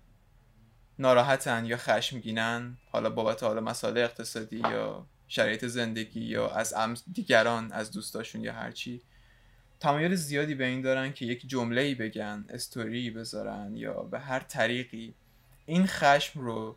ناراحتن 0.99 1.67
یا 1.67 1.77
خشمگینن 1.77 2.77
حالا 2.91 3.11
بابت 3.11 3.43
حالا 3.43 3.61
مسائل 3.61 3.99
اقتصادی 3.99 4.57
یا 4.57 5.07
شرایط 5.29 5.65
زندگی 5.65 6.21
یا 6.21 6.51
از 6.51 6.75
دیگران 7.13 7.73
از 7.73 7.91
دوستاشون 7.91 8.45
یا 8.45 8.53
هرچی 8.53 9.03
تمایل 9.81 10.15
زیادی 10.15 10.55
به 10.55 10.67
این 10.67 10.81
دارن 10.81 11.13
که 11.13 11.27
یک 11.27 11.49
جمله 11.49 11.81
ای 11.81 11.95
بگن 11.95 12.45
استوری 12.49 13.11
بذارن 13.11 13.77
یا 13.77 14.03
به 14.03 14.19
هر 14.19 14.41
طریقی. 14.41 15.15
این 15.67 15.87
خشم 15.87 16.41
رو 16.41 16.77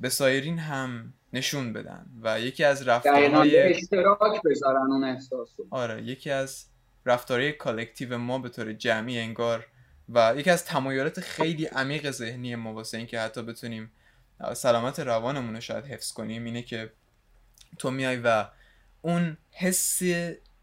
به 0.00 0.08
سایرین 0.08 0.58
هم 0.58 1.12
نشون 1.32 1.72
بدن 1.72 2.06
و 2.22 2.40
یکی 2.40 2.64
از 2.64 2.88
رفتارهای 2.88 3.58
اشتراک 3.58 4.42
بذارن 4.44 4.92
اون 4.92 5.04
احساسو. 5.04 5.66
آره 5.70 6.02
یکی 6.02 6.30
از 6.30 6.64
رفتارهای 7.06 7.52
collective 7.52 8.18
ما 8.18 8.38
به 8.38 8.48
طور 8.48 8.72
جمعی 8.72 9.18
انگار 9.18 9.66
و 10.08 10.34
یکی 10.36 10.50
از 10.50 10.64
تمایلات 10.64 11.20
خیلی 11.20 11.66
عمیق 11.66 12.10
ذهنی 12.10 12.54
ما 12.54 12.74
واسه 12.74 12.98
اینکه 12.98 13.20
حتی 13.20 13.42
بتونیم 13.42 13.90
سلامت 14.54 15.00
روانمون 15.00 15.54
رو 15.54 15.60
شاید 15.60 15.84
حفظ 15.84 16.12
کنیم 16.12 16.44
اینه 16.44 16.62
که 16.62 16.90
تو 17.78 17.90
میای 17.90 18.16
و 18.16 18.46
اون 19.02 19.36
حس 19.50 20.02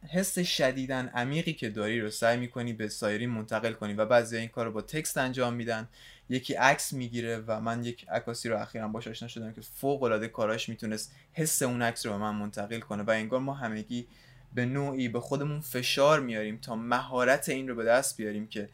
حس 0.10 0.40
شدیدن 0.40 1.08
عمیقی 1.08 1.54
که 1.54 1.70
داری 1.70 2.02
رو 2.02 2.10
سعی 2.10 2.38
می‌کنی 2.38 2.74
به 2.74 2.88
سایرین 2.88 3.30
منتقل 3.30 3.74
کنی 3.74 3.94
و 3.94 4.06
بعضی 4.06 4.38
این 4.38 4.48
کار 4.48 4.66
رو 4.66 4.72
با 4.72 4.82
text 4.82 5.18
انجام 5.18 5.54
میدن. 5.54 5.88
یکی 6.30 6.54
عکس 6.54 6.94
می‌گیره 6.94 7.38
و 7.48 7.62
من 7.62 7.84
یک 7.84 8.06
عکاسی 8.10 8.50
رو 8.50 8.62
اخیرا 8.62 8.88
باش 8.88 9.08
آشنا 9.08 9.28
شدم 9.28 9.54
که 9.54 9.62
فوق 9.62 10.04
العاده 10.04 10.28
کاراش 10.28 10.70
می‌تونست 10.70 11.16
حس 11.34 11.62
اون 11.62 11.82
عکس 11.82 12.06
رو 12.06 12.12
به 12.12 12.18
من 12.18 12.36
منتقل 12.36 12.80
کنه 12.80 13.04
و 13.04 13.10
انگار 13.10 13.40
ما 13.40 13.54
همگی 13.54 14.08
به 14.54 14.66
نوعی 14.66 15.08
به 15.08 15.20
خودمون 15.20 15.62
فشار 15.62 16.20
میاریم 16.20 16.58
تا 16.58 16.76
مهارت 16.76 17.50
این 17.50 17.68
رو 17.68 17.76
به 17.76 17.84
دست 17.84 18.18
بیاریم 18.18 18.48
که 18.48 18.70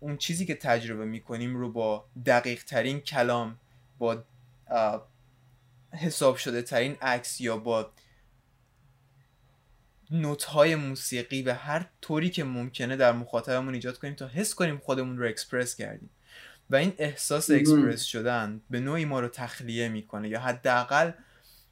اون 0.00 0.16
چیزی 0.16 0.46
که 0.46 0.54
تجربه 0.54 1.04
می‌کنیم 1.04 1.56
رو 1.56 1.72
با 1.72 2.04
دقیق 2.26 2.64
ترین 2.64 3.00
کلام 3.00 3.58
با 3.98 4.24
حساب 5.92 6.36
شده 6.36 6.62
ترین 6.62 6.96
عکس 7.02 7.40
یا 7.40 7.56
با 7.56 7.90
نوت 10.10 10.44
های 10.44 10.74
موسیقی 10.74 11.42
و 11.42 11.54
هر 11.54 11.86
طوری 12.00 12.30
که 12.30 12.44
ممکنه 12.44 12.96
در 12.96 13.12
مخاطبمون 13.12 13.74
ایجاد 13.74 13.98
کنیم 13.98 14.14
تا 14.14 14.26
حس 14.28 14.54
کنیم 14.54 14.78
خودمون 14.78 15.18
رو 15.18 15.28
اکسپرس 15.28 15.76
کردیم. 15.76 16.10
و 16.72 16.76
این 16.76 16.92
احساس 16.98 17.50
اکسپرس 17.50 18.02
شدن 18.02 18.60
به 18.70 18.80
نوعی 18.80 19.04
ما 19.04 19.20
رو 19.20 19.28
تخلیه 19.28 19.88
می‌کنه 19.88 20.28
یا 20.28 20.40
حداقل 20.40 21.10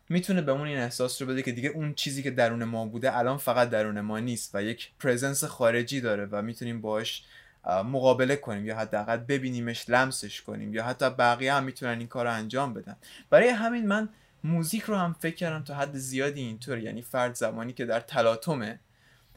می‌تونه 0.08 0.42
بهمون 0.42 0.66
این 0.66 0.78
احساس 0.78 1.22
رو 1.22 1.28
بده 1.28 1.42
که 1.42 1.52
دیگه 1.52 1.68
اون 1.68 1.94
چیزی 1.94 2.22
که 2.22 2.30
درون 2.30 2.64
ما 2.64 2.86
بوده 2.86 3.16
الان 3.18 3.36
فقط 3.36 3.70
درون 3.70 4.00
ما 4.00 4.18
نیست 4.18 4.54
و 4.54 4.62
یک 4.62 4.90
پرزنس 4.98 5.44
خارجی 5.44 6.00
داره 6.00 6.28
و 6.30 6.42
می‌تونیم 6.42 6.80
باش 6.80 7.24
مقابله 7.66 8.36
کنیم 8.36 8.66
یا 8.66 8.76
حداقل 8.76 9.16
ببینیمش 9.16 9.90
لمسش 9.90 10.42
کنیم 10.42 10.74
یا 10.74 10.84
حتی 10.84 11.10
بقیه 11.10 11.54
هم 11.54 11.64
می‌تونن 11.64 11.98
این 11.98 12.08
کار 12.08 12.24
رو 12.26 12.32
انجام 12.32 12.74
بدن. 12.74 12.96
برای 13.30 13.48
همین 13.48 13.86
من 13.86 14.08
موزیک 14.44 14.82
رو 14.82 14.96
هم 14.96 15.16
فکر 15.20 15.34
کردم 15.34 15.64
تا 15.64 15.74
حد 15.74 15.96
زیادی 15.96 16.40
اینطور 16.40 16.78
یعنی 16.78 17.02
فرد 17.02 17.34
زمانی 17.34 17.72
که 17.72 17.84
در 17.84 18.00
تلاطمه 18.00 18.80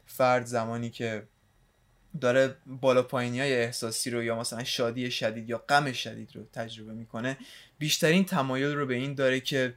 فرد 0.06 0.46
زمانی 0.46 0.90
که 0.90 1.24
داره 2.22 2.56
بالا 2.66 3.04
پایینی 3.04 3.40
های 3.40 3.54
احساسی 3.54 4.10
رو 4.10 4.24
یا 4.24 4.40
مثلا 4.40 4.64
شادی 4.64 5.12
شدید 5.12 5.50
یا 5.50 5.58
غم 5.58 5.92
شدید 5.92 6.36
رو 6.36 6.44
تجربه 6.54 6.94
می‌کنه 6.94 7.38
بیشترین 7.78 8.26
تمایل 8.26 8.76
رو 8.76 8.86
به 8.86 8.94
این 8.96 9.14
داره 9.14 9.40
که 9.40 9.74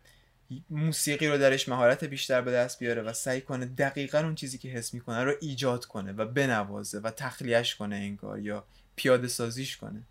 موسیقی 0.71 1.29
رو 1.29 1.39
درش 1.39 1.69
مهارت 1.69 2.05
بیشتر 2.05 2.41
به 2.41 2.53
دست 2.53 2.79
بیاره 2.79 3.03
و 3.03 3.13
سعی 3.13 3.41
کنه 3.41 3.67
دقیقا 3.67 4.19
اون 4.19 4.35
چیزی 4.35 4.59
که 4.59 4.69
حس 4.69 4.95
می‌کنه 4.95 5.25
رو 5.25 5.33
ایجاد 5.41 5.85
کنه 5.85 6.13
و 6.13 6.25
بنوازه 6.25 6.99
و 6.99 7.11
تخلیهش 7.11 7.75
کنه 7.75 7.97
انگار 7.97 8.39
یا 8.39 8.65
پیاده 8.97 9.29
سازیش 9.29 9.77
کنه 9.77 10.03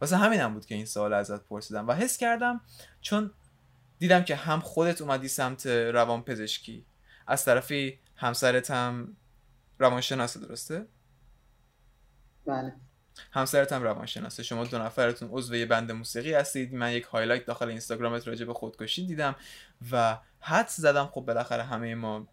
واسه 0.00 0.16
همین 0.16 0.40
هم 0.40 0.54
بود 0.54 0.66
که 0.66 0.74
این 0.74 0.86
سوال 0.86 1.12
ازت 1.12 1.44
پرسیدم 1.44 1.88
و 1.88 1.92
حس 1.92 2.16
کردم 2.16 2.60
چون 3.00 3.30
دیدم 3.98 4.24
که 4.24 4.36
هم 4.36 4.60
خودت 4.60 5.00
اومدی 5.00 5.28
سمت 5.28 5.66
روان 5.66 6.22
پزشکی 6.22 6.84
از 7.26 7.44
طرفی 7.44 7.98
همسرت 8.16 8.70
هم 8.70 9.16
روانشناسه 9.78 10.40
درسته؟ 10.40 10.86
بله. 12.46 12.72
همسرت 13.32 13.72
هم 13.72 13.82
روانشناسه. 13.82 14.42
شما 14.42 14.64
دو 14.64 14.78
نفرتون 14.78 15.28
عضو 15.32 15.54
یه 15.54 15.66
بند 15.66 15.92
موسیقی 15.92 16.34
هستید. 16.34 16.74
من 16.74 16.92
یک 16.92 17.04
هایلایت 17.04 17.44
داخل 17.44 17.68
اینستاگرامت 17.68 18.28
راجع 18.28 18.46
به 18.46 18.54
خودکشی 18.54 19.06
دیدم 19.06 19.36
و 19.92 20.18
حد 20.40 20.68
زدم. 20.68 21.06
خب 21.06 21.20
بالاخره 21.20 21.62
همه 21.62 21.94
ما 21.94 22.28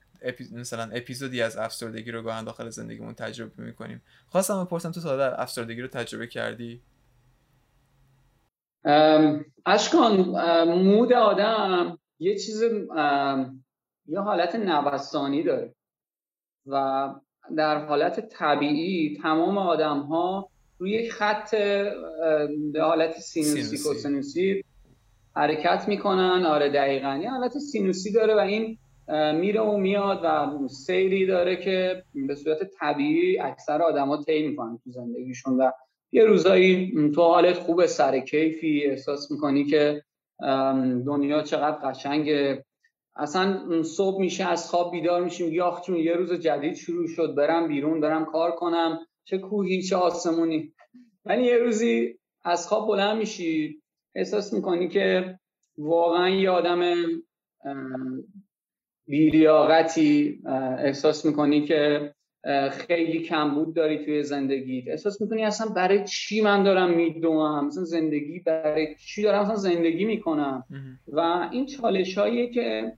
مثلا 0.52 0.92
اپیزودی 0.92 1.42
از 1.42 1.58
افسردگی 1.58 2.12
رو 2.12 2.22
گاهن 2.22 2.44
داخل 2.44 2.70
زندگیمون 2.70 3.14
تجربه 3.14 3.64
می‌کنیم. 3.64 4.02
خواستم 4.28 4.64
بپرسم 4.64 4.92
تو 4.92 5.02
تا 5.02 5.36
افسردگی 5.36 5.82
رو 5.82 5.88
تجربه 5.88 6.28
کردی؟ 6.28 6.82
اشکان 9.66 10.20
مود 10.66 11.14
آدم 11.14 12.00
یه 12.20 12.38
چیز 12.38 12.62
یه 14.06 14.20
حالت 14.20 14.56
نوستانی 14.56 15.44
داره 15.44 15.76
و 16.66 17.08
در 17.58 17.86
حالت 17.86 18.30
طبیعی 18.30 19.18
تمام 19.24 19.58
آدم 19.58 20.00
ها 20.00 20.50
روی 20.78 20.92
یک 20.92 21.12
خط 21.12 21.56
به 22.74 22.82
حالت 22.82 23.20
سینوسی 23.20 23.78
کوسینوسی 23.78 24.64
حرکت 25.36 25.88
می‌کنن. 25.88 26.46
آره 26.46 26.70
دقیقا. 26.70 27.20
یه 27.24 27.30
حالت 27.30 27.58
سینوسی 27.58 28.12
داره 28.12 28.36
و 28.36 28.40
این 28.40 28.78
میره 29.36 29.62
و 29.62 29.78
میاد 29.78 30.22
و 30.24 30.68
سیری 30.68 31.26
داره 31.26 31.56
که 31.56 32.04
به 32.28 32.36
صورت 32.36 32.58
طبیعی 32.80 33.40
اکثر 33.40 33.82
آدما 33.82 34.24
طی 34.24 34.48
می‌کنن 34.48 34.80
تو 34.84 34.92
زندگیشون 34.92 35.58
و 35.58 35.72
یه 36.12 36.26
روزایی 36.26 37.12
تو 37.16 37.22
حالت 37.22 37.56
خوب 37.56 37.86
سر 37.86 38.20
کیفی 38.20 38.86
احساس 38.86 39.32
می‌کنی 39.32 39.66
که 39.66 40.04
دنیا 41.06 41.42
چقدر 41.42 41.78
قشنگه. 41.78 42.66
اصلا 43.16 43.84
صبح 43.84 44.22
میشه 44.22 44.50
از 44.50 44.70
خواب 44.70 44.92
بیدار 44.92 45.24
میشیم 45.24 45.54
یا 45.54 45.82
چون 45.86 45.96
یه 45.96 46.14
روز 46.14 46.34
جدید 46.34 46.74
شروع 46.74 47.08
شد 47.08 47.36
برم 47.36 47.68
بیرون 47.68 48.02
برم 48.02 48.26
کار 48.26 48.52
کنم. 48.52 49.00
چه 49.24 49.38
کوهی 49.38 49.82
چه 49.82 49.96
آسمونی. 49.96 50.74
ولی 51.26 51.44
یه 51.44 51.58
روزی 51.58 52.20
از 52.44 52.68
خواب 52.68 52.88
بلند 52.88 53.18
میشی 53.18 53.82
احساس 54.16 54.54
می‌کنی 54.54 54.88
که 54.88 55.36
واقعا 55.78 56.30
یه 56.30 56.50
آدم 56.50 56.96
بیلیاقتی 59.08 60.42
احساس 60.78 61.26
می‌کنی 61.26 61.66
که 61.66 62.14
خیلی 62.72 63.20
کمبود 63.20 63.76
داری 63.76 64.06
توی 64.06 64.24
زندگیت. 64.24 64.88
احساس 64.88 65.22
می‌کنی 65.22 65.44
اصلا 65.44 65.68
برای 65.74 66.06
چی 66.06 66.42
من 66.42 66.64
دارم 66.64 66.94
میدوم؟ 66.94 67.66
مثلا 67.66 67.84
زندگی 67.84 68.40
برای 68.40 68.96
چی 68.96 69.22
دارم؟ 69.24 69.42
اصلا 69.42 69.56
زندگی 69.56 70.06
می‌کنم. 70.06 70.64
و 71.08 71.50
این 71.52 71.66
چالش 71.66 72.18
هاییه 72.18 72.50
که 72.50 72.94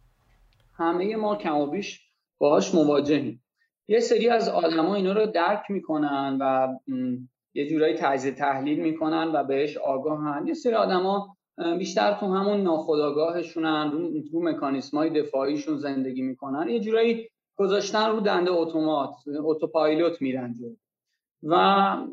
همه 0.78 1.16
ما 1.16 1.36
کم 1.36 1.58
و 1.58 1.68
بیش 1.68 2.02
باهاش 2.38 2.76
مواجهیم. 2.76 3.44
یه 3.88 4.00
سری 4.00 4.30
از 4.30 4.50
آدما 4.50 4.96
اینا 4.96 5.14
رو 5.14 5.26
درک 5.26 5.64
می‌کنن 5.70 6.38
و 6.42 6.68
یه 7.54 7.70
جورایی 7.70 7.96
تجزیه 7.98 8.32
تحلیل 8.32 8.80
می‌کنن 8.80 9.32
و 9.34 9.44
بهش 9.44 9.78
آگاهن. 9.78 10.48
یه 10.48 10.54
سری 10.54 10.74
آدما 10.74 11.38
بیشتر 11.78 12.14
تو 12.14 12.26
همون 12.26 12.62
ناخودآگاهشونن 12.62 13.92
رو, 13.92 14.12
رو 14.32 14.44
مکانیسم 14.44 14.98
های 14.98 15.22
دفاعیشون 15.22 15.78
زندگی 15.78 16.22
می‌کنن. 16.22 16.70
یه 16.70 16.80
جورایی 16.80 17.30
گذاشتن 17.56 18.10
رو 18.10 18.20
دنده 18.20 18.52
اتومات 18.52 19.16
اتوپایلوت 19.44 20.22
میرن 20.22 20.54
جو 20.54 20.76
و 21.44 21.56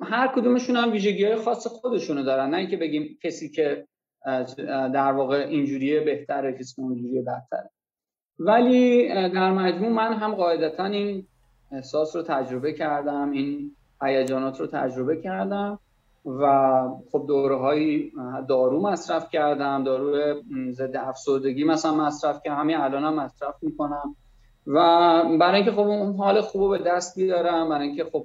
هر 0.03 0.33
کدومشون 0.35 0.77
هم 0.77 0.93
ویژگی 0.93 1.25
های 1.25 1.37
خاص 1.37 1.67
خودشونو 1.67 2.23
دارن. 2.23 2.51
نه 2.51 2.57
اینکه 2.57 2.77
بگیم 2.77 3.19
کسی 3.23 3.51
که 3.51 3.87
در 4.67 5.13
واقع 5.13 5.37
اینجوریه 5.37 6.01
بهتره 6.01 6.53
کسی 6.53 6.83
اونجوریه 6.83 7.23
بهتره 7.23 7.71
ولی 8.41 9.09
در 9.09 9.51
مجموع 9.51 9.93
من 9.93 10.13
هم 10.13 10.35
قاعدتا 10.35 10.85
این 10.85 11.27
احساس 11.73 12.17
رو 12.17 12.23
تجربه 12.23 12.73
کردم 12.73 13.31
این 13.31 13.77
هیجانات 14.03 14.61
رو 14.61 14.67
تجربه 14.67 15.17
کردم 15.17 15.79
و 16.25 16.83
خب 17.13 17.25
دوره 17.29 17.57
های 17.57 18.11
دارو 18.49 18.83
مصرف 18.83 19.31
کردم 19.31 19.85
دارو 19.85 20.35
ضد 20.71 20.97
افسردگی 20.97 21.65
مثلا 21.65 21.95
مصرف 21.95 22.41
کردم 22.45 22.61
همین 22.61 22.77
الان 22.77 23.05
هم 23.05 23.15
مصرف 23.15 23.55
می‌کنم 23.63 24.17
و 24.67 24.79
برای 25.41 25.57
اینکه 25.57 25.73
خب 25.73 25.81
اون 25.81 26.17
حال 26.17 26.41
خوب 26.41 26.79
به 26.79 26.85
دست 26.85 27.19
بیارم 27.19 27.69
برای 27.69 27.87
اینکه 27.87 28.05
خب 28.05 28.25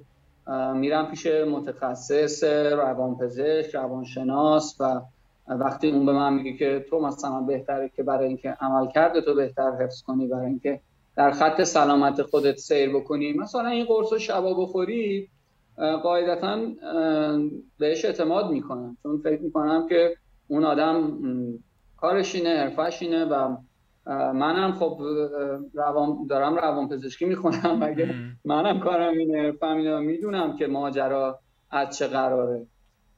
میرم 0.75 1.07
پیش 1.07 1.27
متخصص 1.27 2.43
روانپزشک 2.73 3.75
روانشناس 3.75 4.75
و 4.79 5.01
وقتی 5.47 5.89
اون 5.89 6.05
به 6.05 6.11
من 6.11 6.33
میگه 6.33 6.57
که 6.57 6.85
تو 6.89 6.99
مثلا 6.99 7.41
بهتره 7.41 7.89
که 7.89 8.03
برای 8.03 8.27
اینکه 8.27 8.49
عمل 8.49 8.87
کرده 8.87 9.21
تو 9.21 9.35
بهتر 9.35 9.71
حفظ 9.71 10.01
کنی 10.01 10.27
برای 10.27 10.45
اینکه 10.45 10.81
در 11.15 11.31
خط 11.31 11.63
سلامت 11.63 12.21
خودت 12.21 12.57
سیر 12.57 12.95
بکنی. 12.95 13.33
مثلا 13.33 13.67
این 13.67 13.85
قرص 13.85 14.13
رو 14.13 14.19
شبا 14.19 14.53
بخوری 14.53 15.29
قاعدتا 16.03 16.59
بهش 17.79 18.05
اعتماد 18.05 18.51
می‌کنم. 18.51 18.97
چون 19.03 19.17
فکر 19.17 19.41
می‌کنم 19.41 19.89
که 19.89 20.15
اون 20.47 20.63
آدم 20.63 21.19
کارش 21.97 22.35
اینه 22.35 22.49
حرفش 22.49 23.01
اینه 23.01 23.25
و 23.25 23.57
منم 24.33 24.71
خب 24.71 25.01
روان 25.73 26.27
دارم 26.29 26.55
روان 26.55 26.89
پزشکی 26.89 27.25
می‌خونم 27.25 27.83
اگه 27.83 28.15
منم 28.45 28.79
کارم 28.79 29.17
اینه 29.17 29.41
حرفم 29.41 29.77
اینه 29.77 29.99
می‌دونم 29.99 30.55
که 30.55 30.67
ماجرا 30.67 31.39
از 31.71 31.97
چه 31.97 32.07
قراره. 32.07 32.67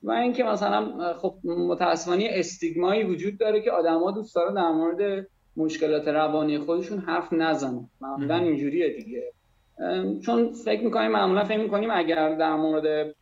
و 0.03 0.11
اینکه 0.11 0.43
مثلا 0.43 1.13
خب 1.13 1.35
متاسفانه 1.43 2.29
استیگمایی 2.31 3.03
وجود 3.03 3.37
داره 3.37 3.61
که 3.61 3.71
آدما 3.71 4.11
دوست 4.11 4.35
دارن 4.35 4.53
در 4.53 4.71
مورد 4.71 5.27
مشکلات 5.57 6.07
روانی 6.07 6.59
خودشون 6.59 6.99
حرف 6.99 7.33
نزنن. 7.33 7.89
معمولا 8.01 8.37
اینجوریه 8.37 8.89
دیگه. 8.89 9.23
چون 10.25 10.53
فکر 10.53 10.83
می‌کنیم 10.83 11.11
معمولا 11.11 11.43
فکر 11.43 11.61
می‌کنیم 11.61 11.89
اگر 11.91 12.35
در 12.35 12.55
مورد 12.55 13.15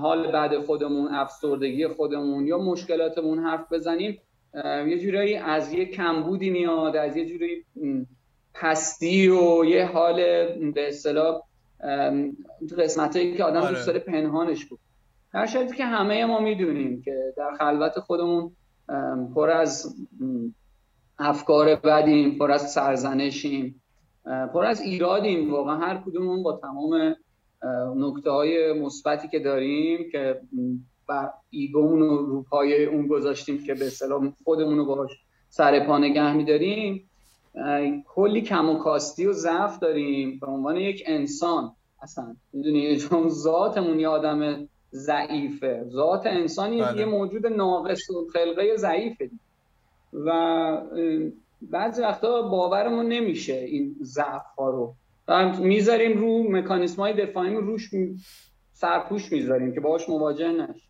حال 0.00 0.32
بعد 0.32 0.58
خودمون 0.58 1.08
افسردگی 1.14 1.88
خودمون 1.88 2.46
یا 2.46 2.58
مشکلاتمون 2.58 3.38
حرف 3.38 3.72
بزنیم 3.72 4.18
یه 4.64 4.98
جورایی 4.98 5.34
از 5.34 5.72
یه 5.72 5.84
کمبودی 5.84 6.50
میاد 6.50 6.96
از 6.96 7.16
یه 7.16 7.26
جورایی 7.26 7.64
پستی 8.54 9.28
و 9.28 9.64
یه 9.64 9.86
حال 9.86 10.16
به 10.72 10.88
اصطلاح 10.88 11.42
قسمت 12.78 13.16
هایی 13.16 13.36
که 13.36 13.44
آدم 13.44 13.60
آره. 13.60 13.70
دوست 13.70 13.86
داره 13.86 13.98
پنهانش 13.98 14.64
بود 14.64 14.78
در 15.32 15.46
شرطی 15.46 15.76
که 15.76 15.84
همه 15.84 16.24
ما 16.24 16.40
می‌دونیم 16.40 17.02
که 17.02 17.34
در 17.36 17.50
خلوت 17.58 17.98
خودمون 17.98 18.52
پر 19.34 19.50
از 19.50 19.96
افکار 21.18 21.74
بدیم 21.74 22.38
پر 22.38 22.50
از 22.50 22.72
سرزنشیم 22.72 23.82
پر 24.24 24.64
از 24.64 24.80
ایرادیم. 24.80 25.52
واقعا 25.52 25.76
هر 25.76 26.02
کدومون 26.06 26.42
با 26.42 26.56
تمام 26.56 27.16
نکته 27.96 28.30
های 28.30 28.72
مثبتی 28.72 29.28
که 29.28 29.38
داریم 29.38 30.10
که 30.12 30.40
بر 31.08 31.30
ایگومون 31.50 32.00
رو 32.00 32.44
رو 32.50 32.90
اون 32.92 33.06
گذاشتیم 33.06 33.64
که 33.64 33.74
به 33.74 33.86
اصطلاح 33.86 34.32
خودمون 34.44 34.78
رو 34.78 34.84
باش 34.84 35.10
سر 35.48 35.86
پا 35.86 35.98
نگه 35.98 36.32
میداریم 36.32 37.10
کلی 38.06 38.42
کم 38.42 38.68
و 38.68 38.78
کاستی 38.78 39.26
و 39.26 39.32
ضعف 39.32 39.78
داریم. 39.78 40.38
به 40.38 40.46
عنوان 40.46 40.76
یک 40.76 41.02
انسان 41.06 41.72
اصلا 42.02 42.36
می‌دونی 42.52 42.96
چون 42.96 43.28
ذاتمون 43.28 44.00
یه 44.00 44.08
آدم 44.08 44.68
ضعیفه. 44.92 45.84
ذات 45.88 46.26
انسانی 46.26 46.82
بله. 46.82 46.98
یه 46.98 47.04
موجود 47.04 47.46
ناقص 47.46 48.10
و 48.10 48.26
خلقه 48.32 48.76
ضعیفه. 48.76 49.30
و 50.12 50.80
بعضی 51.62 52.02
وقتا 52.02 52.42
باورمون 52.42 53.06
نمیشه 53.08 53.54
این 53.54 53.96
ضعف 54.02 54.46
ها 54.58 54.70
رو 54.70 54.94
می‌ذاریم 55.60 56.18
رو 56.18 56.50
مکانیسم 56.50 57.02
های 57.02 57.26
دفاعی 57.26 57.54
روش 57.54 57.90
سرپوش 58.72 59.32
می‌ذاریم 59.32 59.74
که 59.74 59.80
باهاش 59.80 60.08
مواجه 60.08 60.48
نش 60.48 60.88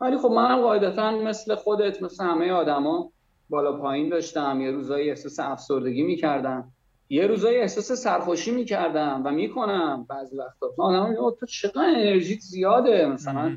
ولی 0.00 0.18
خب 0.18 0.28
منم 0.28 0.62
قاعدتا 0.62 1.10
مثل 1.10 1.54
خودت 1.54 2.02
مثل 2.02 2.24
همه 2.24 2.52
آدما 2.52 3.12
بالا 3.50 3.80
پایین 3.80 4.08
داشتم 4.08 4.60
یه 4.60 4.70
روزایی 4.70 5.10
احساس 5.10 5.40
افسردگی 5.40 6.02
می‌کردم. 6.02 6.72
یه 7.08 7.26
روزایی 7.26 7.58
احساس 7.58 7.92
سرخوشی 7.92 8.50
می‌کردم 8.50 9.22
و 9.24 9.30
می‌کنم 9.30 10.06
بعضی 10.08 10.36
وقتا. 10.36 10.66
آدم 10.78 11.14
تو 11.40 11.46
چقدر 11.46 11.94
انرژیت 11.96 12.40
زیاده. 12.40 13.06
مثلا 13.06 13.56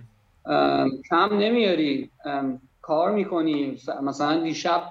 کم 1.09 1.37
نمیاری. 1.39 2.09
کار 2.81 3.11
می‌کنی. 3.11 3.77
مثلا 4.03 4.43
دیشب 4.43 4.83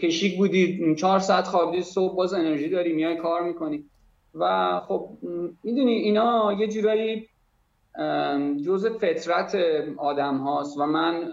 کشیک 0.00 0.38
بودی 0.38 0.94
چهار 0.94 1.18
ساعت 1.18 1.44
خوابیدی 1.44 1.82
صبح 1.82 2.16
باز 2.16 2.34
انرژی 2.34 2.68
داری 2.68 2.92
میای 2.92 3.16
کار 3.16 3.42
می‌کنی. 3.42 3.84
و 4.34 4.80
خب 4.80 5.08
می‌دونی 5.62 5.92
اینا 5.92 6.52
یه 6.52 6.68
جورایی 6.68 7.28
جز 8.66 8.86
فطرت 8.86 9.56
آدم 9.96 10.36
هاست 10.36 10.78
و 10.78 10.86
من 10.86 11.32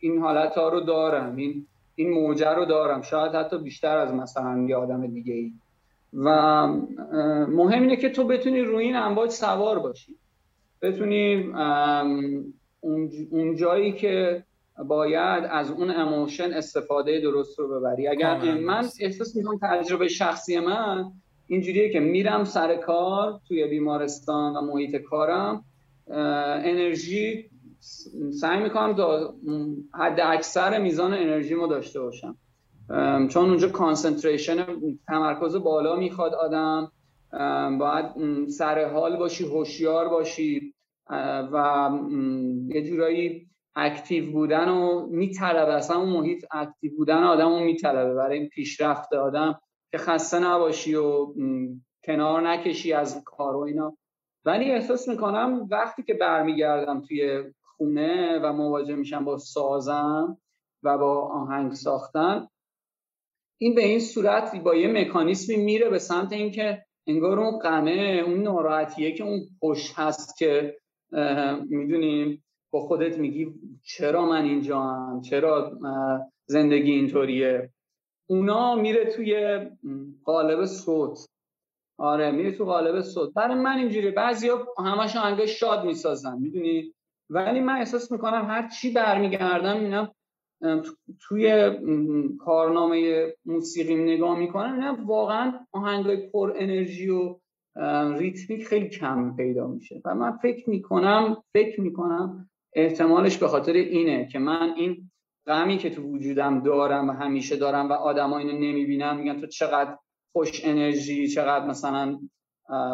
این 0.00 0.18
حالت 0.18 0.54
ها 0.54 0.68
رو 0.68 0.80
دارم 0.80 1.36
این 1.36 1.66
این 1.94 2.10
موجه 2.10 2.50
رو 2.50 2.64
دارم. 2.64 3.02
شاید 3.02 3.34
حتی 3.34 3.58
بیشتر 3.58 3.96
از 3.96 4.14
مثلا 4.14 4.66
یه 4.68 4.76
آدم 4.76 5.06
دیگه 5.06 5.34
ای 5.34 5.52
و 6.12 6.66
مهم 7.48 7.82
اینه 7.82 7.96
که 7.96 8.08
تو 8.08 8.24
بتونی 8.24 8.60
روی 8.60 8.84
این 8.84 8.96
امواج 8.96 9.30
سوار 9.30 9.78
باشی. 9.78 10.16
بتونی 10.82 11.52
اون 13.30 13.56
جایی 13.56 13.92
که 13.92 14.44
باید 14.86 15.44
از 15.50 15.70
اون 15.70 15.90
اموشن 15.90 16.52
استفاده 16.52 17.20
درست 17.20 17.58
رو 17.58 17.80
ببری. 17.80 18.08
اگر 18.08 18.54
من 18.54 18.84
احساس 19.00 19.36
می‌کنم 19.36 19.58
تجربه 19.62 20.08
شخصی 20.08 20.58
من 20.58 21.04
اینجوریه 21.46 21.92
که 21.92 22.00
میرم 22.00 22.44
سر 22.44 22.76
کار 22.76 23.40
توی 23.48 23.66
بیمارستان 23.66 24.56
و 24.56 24.60
محیط 24.60 24.96
کارم 24.96 25.64
انرژی 26.64 27.50
سعی 28.40 28.62
می‌کنم 28.62 28.94
تا 28.94 29.34
حد 29.94 30.20
اکثر 30.20 30.78
میزان 30.78 31.14
انرژی 31.14 31.54
ما 31.54 31.66
داشته 31.66 32.00
باشم. 32.00 32.36
چون 33.28 33.48
اونجا 33.48 33.68
concentration 33.68 34.66
تمرکز 35.06 35.56
بالا 35.56 35.96
می‌خواد 35.96 36.34
آدم. 36.34 36.92
باید 37.78 38.06
سر 38.48 38.88
حال 38.88 39.16
باشی 39.16 39.44
هوشیار 39.44 40.08
باشی. 40.08 40.74
و 41.52 41.90
یه 42.68 42.82
جورایی 42.82 43.46
active 43.76 44.32
بودن 44.32 44.68
و 44.68 45.06
میطلبه. 45.06 45.72
اصلا 45.72 45.96
اون 45.96 46.08
محیط 46.08 46.44
active 46.50 46.96
بودن 46.96 47.22
آدم 47.22 47.48
رو 47.48 47.60
میطلبه. 47.60 48.14
برای 48.14 48.38
این 48.38 48.48
پیشرفت 48.48 49.12
آدم 49.12 49.58
که 49.90 49.98
خسته 49.98 50.38
نباشی 50.38 50.94
و 50.94 51.26
کنار 52.04 52.48
نکشی 52.48 52.92
از 52.92 53.22
کار 53.24 53.56
و 53.56 53.60
اینا. 53.60 53.96
ولی 54.44 54.70
احساس 54.70 55.08
می‌کنم 55.08 55.66
وقتی 55.70 56.02
که 56.02 56.14
برمیگردم 56.14 57.00
توی 57.00 57.44
خونه 57.76 58.38
و 58.42 58.52
مواجه 58.52 58.94
میشم 58.94 59.24
با 59.24 59.38
سازم 59.38 60.38
و 60.82 60.98
با 60.98 61.20
آهنگ 61.20 61.72
ساختن 61.72 62.48
این 63.58 63.74
به 63.74 63.84
این 63.84 64.00
صورت 64.00 64.56
با 64.62 64.74
یه 64.74 64.88
مکانیسمی 64.88 65.56
میره 65.56 65.90
به 65.90 65.98
سمت 65.98 66.32
اینکه 66.32 66.82
انگار 67.06 67.40
اون 67.40 67.58
غمه 67.58 68.22
اون 68.26 68.42
ناراحتیه 68.42 69.12
که 69.12 69.24
اون 69.24 69.40
پشت 69.62 69.94
هست 69.96 70.36
که 70.38 70.76
می‌دونیم 71.68 72.44
با 72.70 72.80
خودت 72.80 73.18
میگی 73.18 73.54
چرا 73.82 74.26
من 74.26 74.44
اینجا 74.44 74.80
هم 74.80 75.20
چرا 75.20 75.78
زندگی 76.46 76.92
اینطوریه؟ 76.92 77.70
اونا 78.26 78.74
میره 78.74 79.04
توی 79.04 79.60
قالب 80.24 80.64
صوت. 80.64 81.26
آره 81.98 82.30
میره 82.30 82.52
تو 82.52 82.64
قالب 82.64 83.00
صوت. 83.00 83.34
برای 83.34 83.54
من 83.54 83.78
اینجوری 83.78 84.10
بعضیا 84.10 84.66
همش 84.78 85.16
آهنگ 85.16 85.46
شاد 85.46 85.84
می‌سازن 85.84 86.38
می‌دونی؟ 86.38 86.92
ولی 87.30 87.60
من 87.60 87.76
احساس 87.78 88.12
می‌کنم 88.12 88.46
هر 88.48 88.68
چی 88.68 88.92
برمیگردم 88.92 89.76
می‌بینم 89.76 90.12
توی 91.20 91.70
کارنامه 92.38 93.26
موسیقی 93.44 93.94
نگاه 93.94 94.38
می‌کنم 94.38 94.72
می‌بینم 94.72 95.06
واقعا 95.06 95.52
آهنگای 95.72 96.16
پر 96.16 96.52
انرژی 96.56 97.08
و 97.08 97.36
ریتمیک 98.18 98.66
خیلی 98.66 98.88
کم 98.88 99.36
پیدا 99.36 99.66
میشه. 99.66 100.00
و 100.04 100.14
من 100.14 100.36
فکر 100.36 100.70
می‌کنم 100.70 101.36
فکر 101.52 101.80
می‌کنم 101.80 102.48
احتمالش 102.74 103.38
به 103.38 103.48
خاطر 103.48 103.72
اینه 103.72 104.28
که 104.32 104.38
من 104.38 104.74
این 104.76 105.10
غمی 105.46 105.78
که 105.78 105.90
تو 105.90 106.02
وجودم 106.02 106.60
دارم 106.62 107.08
و 107.08 107.12
همیشه 107.12 107.56
دارم 107.56 107.88
و 107.88 107.92
آدما 107.92 108.38
اینو 108.38 108.52
نمی‌بینن 108.52 109.16
میگن 109.16 109.40
تو 109.40 109.46
چقدر 109.46 109.98
خوش 110.32 110.64
انرژی 110.64 111.28
چقدر 111.28 111.66
مثلا 111.66 112.18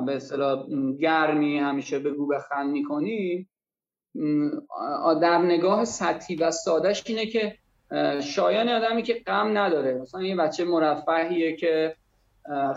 به 0.06 0.16
اصطلاح 0.16 0.66
گرمی 1.00 1.58
همیشه 1.58 1.98
بگو 1.98 2.26
بخند 2.26 2.70
می‌کنی. 2.70 3.48
در 5.22 5.38
نگاه 5.38 5.84
سطحی 5.84 6.36
و 6.36 6.50
سادش 6.50 7.02
اینه 7.06 7.26
که 7.26 7.54
شایان 8.20 8.68
آدمی 8.68 9.02
که 9.02 9.14
غم 9.26 9.58
نداره. 9.58 9.94
مثلا 9.94 10.22
یه 10.22 10.36
بچه 10.36 10.64
مرفهیه 10.64 11.56
که 11.56 11.96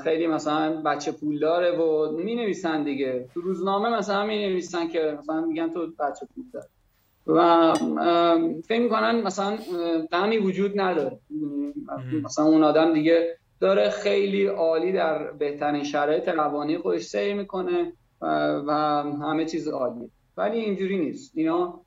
خیلی 0.04 0.28
مثلا 0.28 0.82
بچه 0.82 1.12
پول 1.12 1.40
داره 1.40 1.78
و 1.78 2.12
می 2.12 2.36
نویسن 2.36 2.84
دیگه. 2.84 3.30
تو 3.34 3.42
روزنامه 3.42 3.90
مثلا 3.90 4.26
می 4.26 4.50
نویسن 4.50 4.88
که 4.88 5.18
مثلا 5.20 5.42
میگن 5.42 5.70
تو 5.70 5.88
بچه 6.00 6.28
پول 6.36 6.44
داره 6.54 6.68
و 7.28 7.74
فکر 8.68 8.82
می‌کنن 8.82 9.22
مثلا 9.22 9.58
غمی 10.12 10.38
وجود 10.38 10.80
نداره. 10.80 11.20
مثلا 12.24 12.46
اون 12.46 12.64
آدم 12.64 12.94
دیگه 12.94 13.38
داره 13.60 13.90
خیلی 13.90 14.46
عالی 14.46 14.92
در 14.92 15.32
بهترین 15.32 15.84
شرایط 15.84 16.28
روانی 16.28 16.78
خودش 16.78 17.02
سیر 17.02 17.34
می‌کنه 17.34 17.94
و 18.68 18.72
همه 19.22 19.46
چیز 19.46 19.68
عالی 19.68 20.12
ولی 20.38 20.60
اینجوری 20.60 20.98
نیست. 20.98 21.38
اینا 21.38 21.82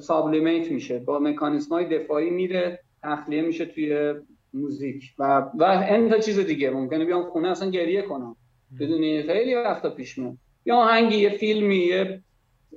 سابلیمیت 0.00 0.70
میشه. 0.70 0.98
با 0.98 1.18
مکانیسم 1.18 1.70
های 1.70 1.98
دفاعی 1.98 2.30
میره 2.30 2.80
تخلیه 3.02 3.42
میشه 3.42 3.66
توی 3.66 4.14
موزیک. 4.54 5.02
و 5.18 5.50
و 5.54 5.64
این 5.64 6.20
چیز 6.20 6.38
دیگه 6.38 6.70
ممکنه 6.70 7.04
بیام 7.04 7.30
خونه 7.30 7.48
اصلا 7.48 7.70
گریه 7.70 8.02
کنم 8.02 8.36
بدونی؟ 8.80 9.22
خیلی 9.22 9.54
وقتا 9.54 9.90
پیش 9.90 10.18
میاد. 10.18 10.34
یا 10.64 10.76
آهنگی 10.76 11.16
یه 11.16 11.28
فیلمی 11.28 11.76
یه 11.76 12.22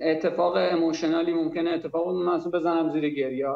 اتفاق 0.01 0.53
emotional 0.55 1.25
ی 1.25 1.33
ممکنه 1.33 1.69
اتفاق 1.69 2.07
من 2.07 2.39
بزنم 2.53 2.93
زیر 2.93 3.09
گریه. 3.09 3.47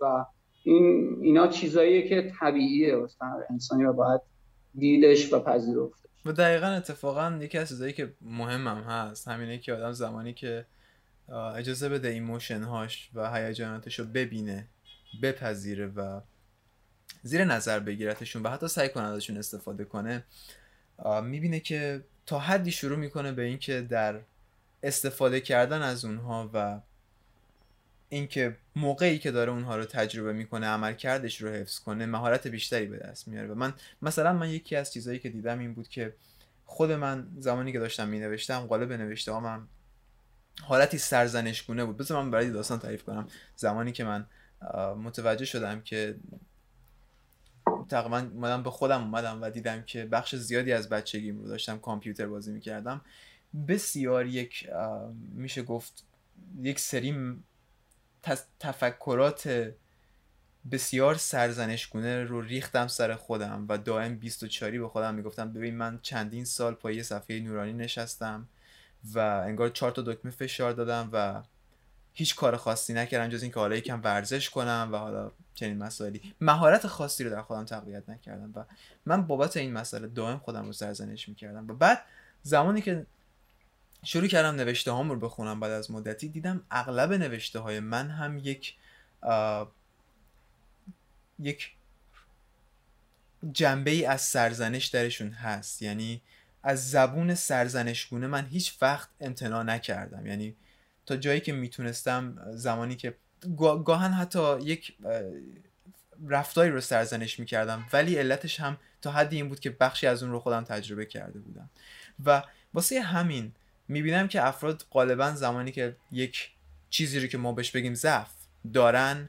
و 0.00 0.24
این 0.64 1.16
اینا 1.22 1.46
چیزاییه 1.46 2.08
که 2.08 2.32
طبیعیه 2.40 2.96
واسه 2.96 3.16
انسانی 3.50 3.84
و 3.84 3.92
باید 3.92 4.20
دیدش 4.74 5.32
و 5.32 5.40
پذیرفتش. 5.40 6.10
و 6.26 6.32
دقیقا 6.32 6.66
اتفاقا 6.66 7.38
یکی 7.42 7.58
از 7.58 7.68
چیزایی 7.68 7.92
که 7.92 8.12
مهمم 8.20 8.84
هست 8.88 9.28
همینه 9.28 9.58
که 9.58 9.72
آدم 9.74 9.92
زمانی 9.92 10.32
که 10.32 10.64
اجازه 11.32 11.88
بده 11.88 12.08
emotion 12.08 12.62
هاش 12.62 13.10
و 13.14 13.34
هیجاناتش 13.34 13.98
رو 13.98 14.04
ببینه 14.04 14.66
بپذیره 15.22 15.86
و 15.86 16.20
زیر 17.22 17.44
نظر 17.44 17.78
بگیرتشون 17.78 18.42
و 18.42 18.50
حتی 18.50 18.68
سعی 18.68 18.88
کنه 18.88 19.04
ازشون 19.04 19.36
استفاده 19.36 19.84
کنه 19.84 20.24
می‌بینه 21.22 21.60
که 21.60 22.02
تا 22.26 22.38
حدی 22.38 22.70
شروع 22.70 22.98
می‌کنه 22.98 23.32
به 23.32 23.42
اینکه 23.42 23.80
در 23.80 24.20
استفاده 24.82 25.40
کردن 25.40 25.82
از 25.82 26.04
اونها 26.04 26.50
و 26.54 26.80
اینکه 28.08 28.56
موقعی 28.76 29.18
که 29.18 29.30
داره 29.30 29.52
اونها 29.52 29.76
رو 29.76 29.84
تجربه 29.84 30.32
می‌کنه 30.32 30.66
عمل 30.66 30.92
کردش 30.92 31.40
رو 31.40 31.48
حفظ 31.50 31.78
کنه 31.78 32.06
مهارت 32.06 32.46
بیشتری 32.46 32.86
به 32.86 32.96
دست 32.96 33.28
میاره. 33.28 33.48
و 33.48 33.54
من 33.54 33.74
مثلا 34.02 34.32
من 34.32 34.50
یکی 34.50 34.76
از 34.76 34.92
چیزهایی 34.92 35.18
که 35.18 35.28
دیدم 35.28 35.58
این 35.58 35.74
بود 35.74 35.88
که 35.88 36.14
خود 36.64 36.92
من 36.92 37.26
زمانی 37.38 37.72
که 37.72 37.78
داشتم 37.78 38.08
مینوشتم 38.08 38.60
قالب 38.60 38.92
نوشته 38.92 39.40
من 39.40 39.66
حالتی 40.62 40.98
سرزنشگونه 40.98 41.84
بود. 41.84 41.96
بذار 41.96 42.22
من 42.22 42.30
برای 42.30 42.50
داستان 42.50 42.78
تعریف 42.78 43.02
کنم. 43.02 43.28
زمانی 43.56 43.92
که 43.92 44.04
من 44.04 44.26
متوجه 44.96 45.44
شدم 45.44 45.80
که 45.80 46.16
تقریبا 47.88 48.18
اومدم 48.18 48.62
به 48.62 48.70
خودم 48.70 49.02
اومدم 49.02 49.42
و 49.42 49.50
دیدم 49.50 49.82
که 49.82 50.04
بخش 50.04 50.34
زیادی 50.34 50.72
از 50.72 50.88
بچگیم 50.88 51.38
رو 51.38 51.48
داشتم 51.48 51.78
کامپیوتر 51.78 52.26
بازی 52.26 52.52
می‌کردم. 52.52 53.00
بسیار 53.68 54.26
یک 54.26 54.68
میشه 55.34 55.62
گفت 55.62 56.04
یک 56.62 56.80
سری 56.80 57.36
تفکرات 58.60 59.72
بسیار 60.70 61.14
سرزنشگونه 61.14 62.24
رو 62.24 62.40
ریختم 62.40 62.86
سر 62.86 63.14
خودم 63.14 63.66
و 63.68 63.78
دائم 63.78 64.16
24 64.16 64.70
به 64.70 64.88
خودم 64.88 65.14
می‌گفتم 65.14 65.52
ببین 65.52 65.76
من 65.76 65.98
چندین 66.02 66.44
سال 66.44 66.74
پای 66.74 67.02
صفحه 67.02 67.40
نورانی 67.40 67.72
نشستم. 67.72 68.48
و 69.14 69.18
انگار 69.18 69.68
چهار 69.68 69.92
تا 69.92 70.02
دکمه 70.02 70.30
فشار 70.30 70.72
دادم 70.72 71.08
و 71.12 71.42
هیچ 72.12 72.36
کار 72.36 72.56
خاصی 72.56 72.94
نکردم 72.94 73.28
جز 73.28 73.42
اینکه 73.42 73.60
حالا 73.60 73.76
یکم 73.76 74.00
ورزش 74.04 74.50
کنم 74.50 74.88
و 74.92 74.96
حالا 74.96 75.30
چنین 75.54 75.78
مسائلی. 75.78 76.34
مهارت 76.40 76.86
خاصی 76.86 77.24
رو 77.24 77.30
در 77.30 77.42
خودم 77.42 77.64
تقویت 77.64 78.08
نکردم 78.08 78.52
و 78.54 78.64
من 79.06 79.26
بابت 79.26 79.56
این 79.56 79.72
مسئله 79.72 80.08
دائم 80.08 80.38
خودم 80.38 80.66
رو 80.66 80.72
سرزنش 80.72 81.28
می‌کردم 81.28 81.68
و 81.68 81.74
بعد 81.74 82.04
زمانی 82.42 82.82
که 82.82 83.06
شروع 84.04 84.26
کردم 84.26 84.54
نوشته 84.54 84.90
هام 84.90 85.10
رو 85.10 85.18
بخونم 85.18 85.60
بعد 85.60 85.70
از 85.70 85.90
مدتی 85.90 86.28
دیدم 86.28 86.62
اغلب 86.70 87.12
نوشته 87.12 87.58
های 87.58 87.80
من 87.80 88.10
هم 88.10 88.38
یک 88.38 88.76
یک 91.38 91.72
جنبه 93.52 93.90
ای 93.90 94.04
از 94.04 94.20
سرزنش 94.20 94.86
درشون 94.86 95.30
هست. 95.30 95.82
یعنی 95.82 96.22
از 96.62 96.90
زبون 96.90 97.34
سرزنشگونه 97.34 98.26
من 98.26 98.46
هیچ 98.46 98.76
وقت 98.82 99.08
امتناع 99.20 99.62
نکردم. 99.62 100.26
یعنی 100.26 100.56
تا 101.06 101.16
جایی 101.16 101.40
که 101.40 101.52
می‌تونستم 101.52 102.38
زمانی 102.54 102.96
که 102.96 103.14
گاهن 103.84 104.12
حتی 104.12 104.60
یک 104.60 104.96
رفتاری 106.26 106.70
رو 106.70 106.80
سرزنش 106.80 107.38
می‌کردم 107.38 107.86
ولی 107.92 108.16
علتش 108.16 108.60
هم 108.60 108.76
تا 109.02 109.10
حدی 109.10 109.36
این 109.36 109.48
بود 109.48 109.60
که 109.60 109.70
بخشی 109.70 110.06
از 110.06 110.22
اون 110.22 110.32
رو 110.32 110.40
خودم 110.40 110.64
تجربه 110.64 111.06
کرده 111.06 111.38
بودم. 111.38 111.70
و 112.24 112.42
واسه 112.74 113.00
همین 113.00 113.52
می‌بینم 113.88 114.28
که 114.28 114.46
افراد 114.46 114.84
غالبا 114.90 115.30
زمانی 115.30 115.72
که 115.72 115.96
یک 116.12 116.50
چیزی 116.90 117.20
رو 117.20 117.26
که 117.26 117.38
ما 117.38 117.52
بهش 117.52 117.70
بگیم 117.70 117.94
ضعف 117.94 118.30
دارن 118.74 119.28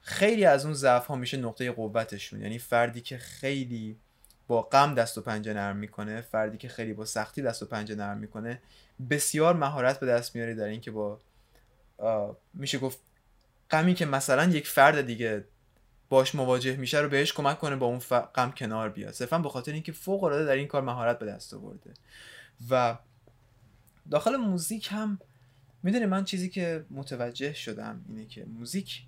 خیلی 0.00 0.44
از 0.44 0.64
اون 0.64 0.74
ضعف 0.74 1.06
ها 1.06 1.16
میشه 1.16 1.36
نقطه 1.36 1.70
قوتشون. 1.70 2.40
یعنی 2.40 2.58
فردی 2.58 3.00
که 3.00 3.18
خیلی 3.18 3.96
با 4.52 4.62
غم 4.62 4.94
دست 4.94 5.18
و 5.18 5.20
پنجه 5.20 5.54
نرم 5.54 5.76
می‌کنه 5.76 6.20
فردی 6.20 6.58
که 6.58 6.68
خیلی 6.68 6.92
با 6.92 7.04
سختی 7.04 7.42
دست 7.42 7.62
و 7.62 7.66
پنجه 7.66 7.94
نرم 7.94 8.18
می‌کنه 8.18 8.62
بسیار 9.10 9.56
مهارت 9.56 10.00
به 10.00 10.06
دست 10.06 10.34
میاره 10.34 10.54
در 10.54 10.64
اینکه 10.64 10.90
با 10.90 11.20
میشه 12.54 12.78
گفت 12.78 12.98
غمی 13.70 13.94
که 13.94 14.06
مثلا 14.06 14.44
یک 14.44 14.68
فرد 14.68 15.00
دیگه 15.00 15.44
باش 16.08 16.34
مواجه 16.34 16.76
میشه 16.76 16.98
رو 16.98 17.08
بهش 17.08 17.32
کمک 17.32 17.58
کنه 17.58 17.76
با 17.76 17.86
اون 17.86 17.98
غم 18.34 18.50
کنار 18.50 18.88
بیاد. 18.88 19.12
صرفا 19.12 19.38
به 19.38 19.48
خاطر 19.48 19.72
اینکه 19.72 19.92
فوق 19.92 20.24
العاده 20.24 20.44
در 20.44 20.52
این 20.52 20.68
کار 20.68 20.82
مهارت 20.82 21.18
به 21.18 21.26
دست 21.26 21.54
آورده. 21.54 21.90
و 22.70 22.98
داخل 24.10 24.36
موزیک 24.36 24.88
هم 24.90 25.18
می‌دونی 25.82 26.06
من 26.06 26.24
چیزی 26.24 26.48
که 26.48 26.84
متوجه 26.90 27.52
شدم 27.52 28.04
اینه 28.08 28.26
که 28.26 28.44
موزیک 28.44 29.02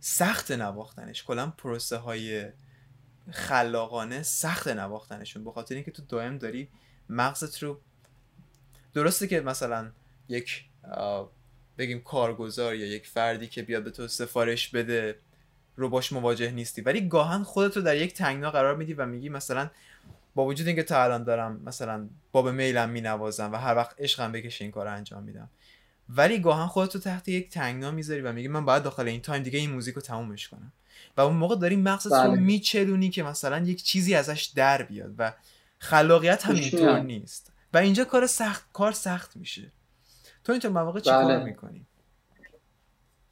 سخت 0.00 0.50
نواختنش. 0.50 1.24
کلا 1.24 1.46
پروسه 1.46 1.96
های 1.96 2.48
خلاقانه 3.30 4.22
سخت 4.22 4.68
نواختنشون 4.68 5.44
به 5.44 5.52
خاطر 5.52 5.74
اینکه 5.74 5.90
تو 5.90 6.02
دائم 6.08 6.38
داری 6.38 6.68
مغزت 7.08 7.62
رو 7.62 7.80
درسته 8.94 9.26
که 9.26 9.40
مثلا 9.40 9.90
یک 10.28 10.64
بگیم 11.78 12.00
کارگزار 12.00 12.74
یا 12.74 12.86
یک 12.86 13.06
فردی 13.06 13.46
که 13.46 13.62
بیاد 13.62 13.84
به 13.84 13.90
تو 13.90 14.08
سفارش 14.08 14.68
بده 14.68 15.18
رو 15.76 15.88
باش 15.88 16.12
مواجه 16.12 16.50
نیستی 16.50 16.82
ولی 16.82 17.08
گاهن 17.08 17.42
خودت 17.42 17.76
رو 17.76 17.82
در 17.82 17.96
یک 17.96 18.14
تنگنا 18.14 18.50
قرار 18.50 18.76
میدی 18.76 18.94
و 18.94 19.06
میگی 19.06 19.28
مثلا 19.28 19.70
با 20.34 20.44
وجود 20.44 20.66
اینکه 20.66 20.82
تا 20.82 21.04
الان 21.04 21.24
دارم 21.24 21.60
مثلا 21.64 22.08
باب 22.32 22.48
میلم 22.48 22.90
مینوازم 22.90 23.52
و 23.52 23.56
هر 23.56 23.76
وقت 23.76 23.94
عشقم 23.98 24.32
بکشه 24.32 24.64
این 24.64 24.72
کار 24.72 24.88
انجام 24.88 25.22
میدم. 25.22 25.50
ولی 26.08 26.38
گاهن 26.38 26.66
خودت 26.66 26.94
رو 26.94 27.00
تحت 27.00 27.28
یک 27.28 27.50
تنگنا 27.50 27.90
می‌ذاری 27.90 28.20
و 28.20 28.32
میگی 28.32 28.48
من 28.48 28.64
باید 28.64 28.82
داخل 28.82 29.08
این 29.08 29.20
تایم 29.20 29.42
دیگه 29.42 29.58
این 29.58 29.70
موزیک 29.70 29.94
رو 29.94 30.00
تمومش 30.00 30.48
کنم. 30.48 30.72
و 31.16 31.20
اون 31.20 31.36
موقع 31.36 31.56
داری 31.56 31.76
مغزت 31.76 32.12
رو 32.12 32.30
بله. 32.30 32.40
میچلونی 32.40 33.10
که 33.10 33.22
مثلا 33.22 33.58
یک 33.58 33.82
چیزی 33.82 34.14
ازش 34.14 34.44
در 34.44 34.82
بیاد 34.82 35.14
و 35.18 35.32
خلاقیت 35.78 36.46
هم 36.46 36.54
اینطور 36.54 37.00
نیست. 37.00 37.52
و 37.74 37.78
اینجا 37.78 38.04
کار 38.04 38.26
سخت 38.26 38.66
کار 38.72 38.92
سخت 38.92 39.36
میشه. 39.36 39.72
تو 40.44 40.52
اینطور 40.52 40.70
مواقع 40.70 41.00
چی 41.00 41.10
کار 41.10 41.24
بله. 41.24 41.44
می‌کنی؟ 41.44 41.86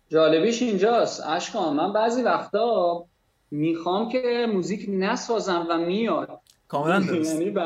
جالبیش 0.08 0.62
اینجاست. 0.62 1.22
اشکان 1.26 1.76
من 1.76 1.92
بعضی 1.92 2.22
وقتا 2.22 3.06
می‌خوام 3.50 4.08
که 4.08 4.46
موزیک 4.52 4.86
نسازم 4.88 5.66
و 5.70 5.78
میاد. 5.78 6.40
کاملا 6.68 7.00
درست. 7.00 7.32
یعنی 7.32 7.50
به 7.50 7.62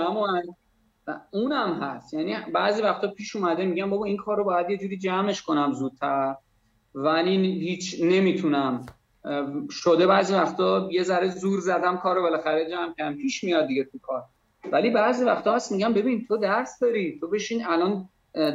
همون 1.08 1.20
اونم 1.30 1.82
هست. 1.82 2.14
یعنی 2.14 2.36
بعضی 2.54 2.82
وقتا 2.82 3.08
پیش 3.08 3.36
اومده 3.36 3.64
میگم 3.64 3.90
بابا 3.90 4.04
این 4.04 4.16
کار 4.16 4.36
رو 4.36 4.44
باید 4.44 4.70
یه 4.70 4.76
جوری 4.76 4.98
جمعش 4.98 5.42
کنم 5.42 5.72
زودتر. 5.72 6.34
ولی 6.94 7.52
هیچ 7.60 7.96
نمی‌تونم. 8.02 8.86
شده 9.70 10.06
بعضی 10.06 10.34
وقتا 10.34 10.88
یه 10.92 11.02
ذره 11.02 11.28
زور 11.28 11.60
زدم 11.60 11.96
کارو 11.96 12.22
بالاخره 12.22 12.70
جمع 12.70 12.94
کم 12.98 13.14
پیش 13.14 13.44
میاد 13.44 13.66
دیگه 13.66 13.84
تو 13.84 13.98
کار. 13.98 14.24
ولی 14.72 14.90
بعضی 14.90 15.24
وقتا 15.24 15.54
هست 15.54 15.72
میگم 15.72 15.92
ببین 15.92 16.24
تو 16.24 16.36
درس 16.36 16.78
داری. 16.80 17.18
تو 17.20 17.28
بشین 17.28 17.66
الان 17.66 18.08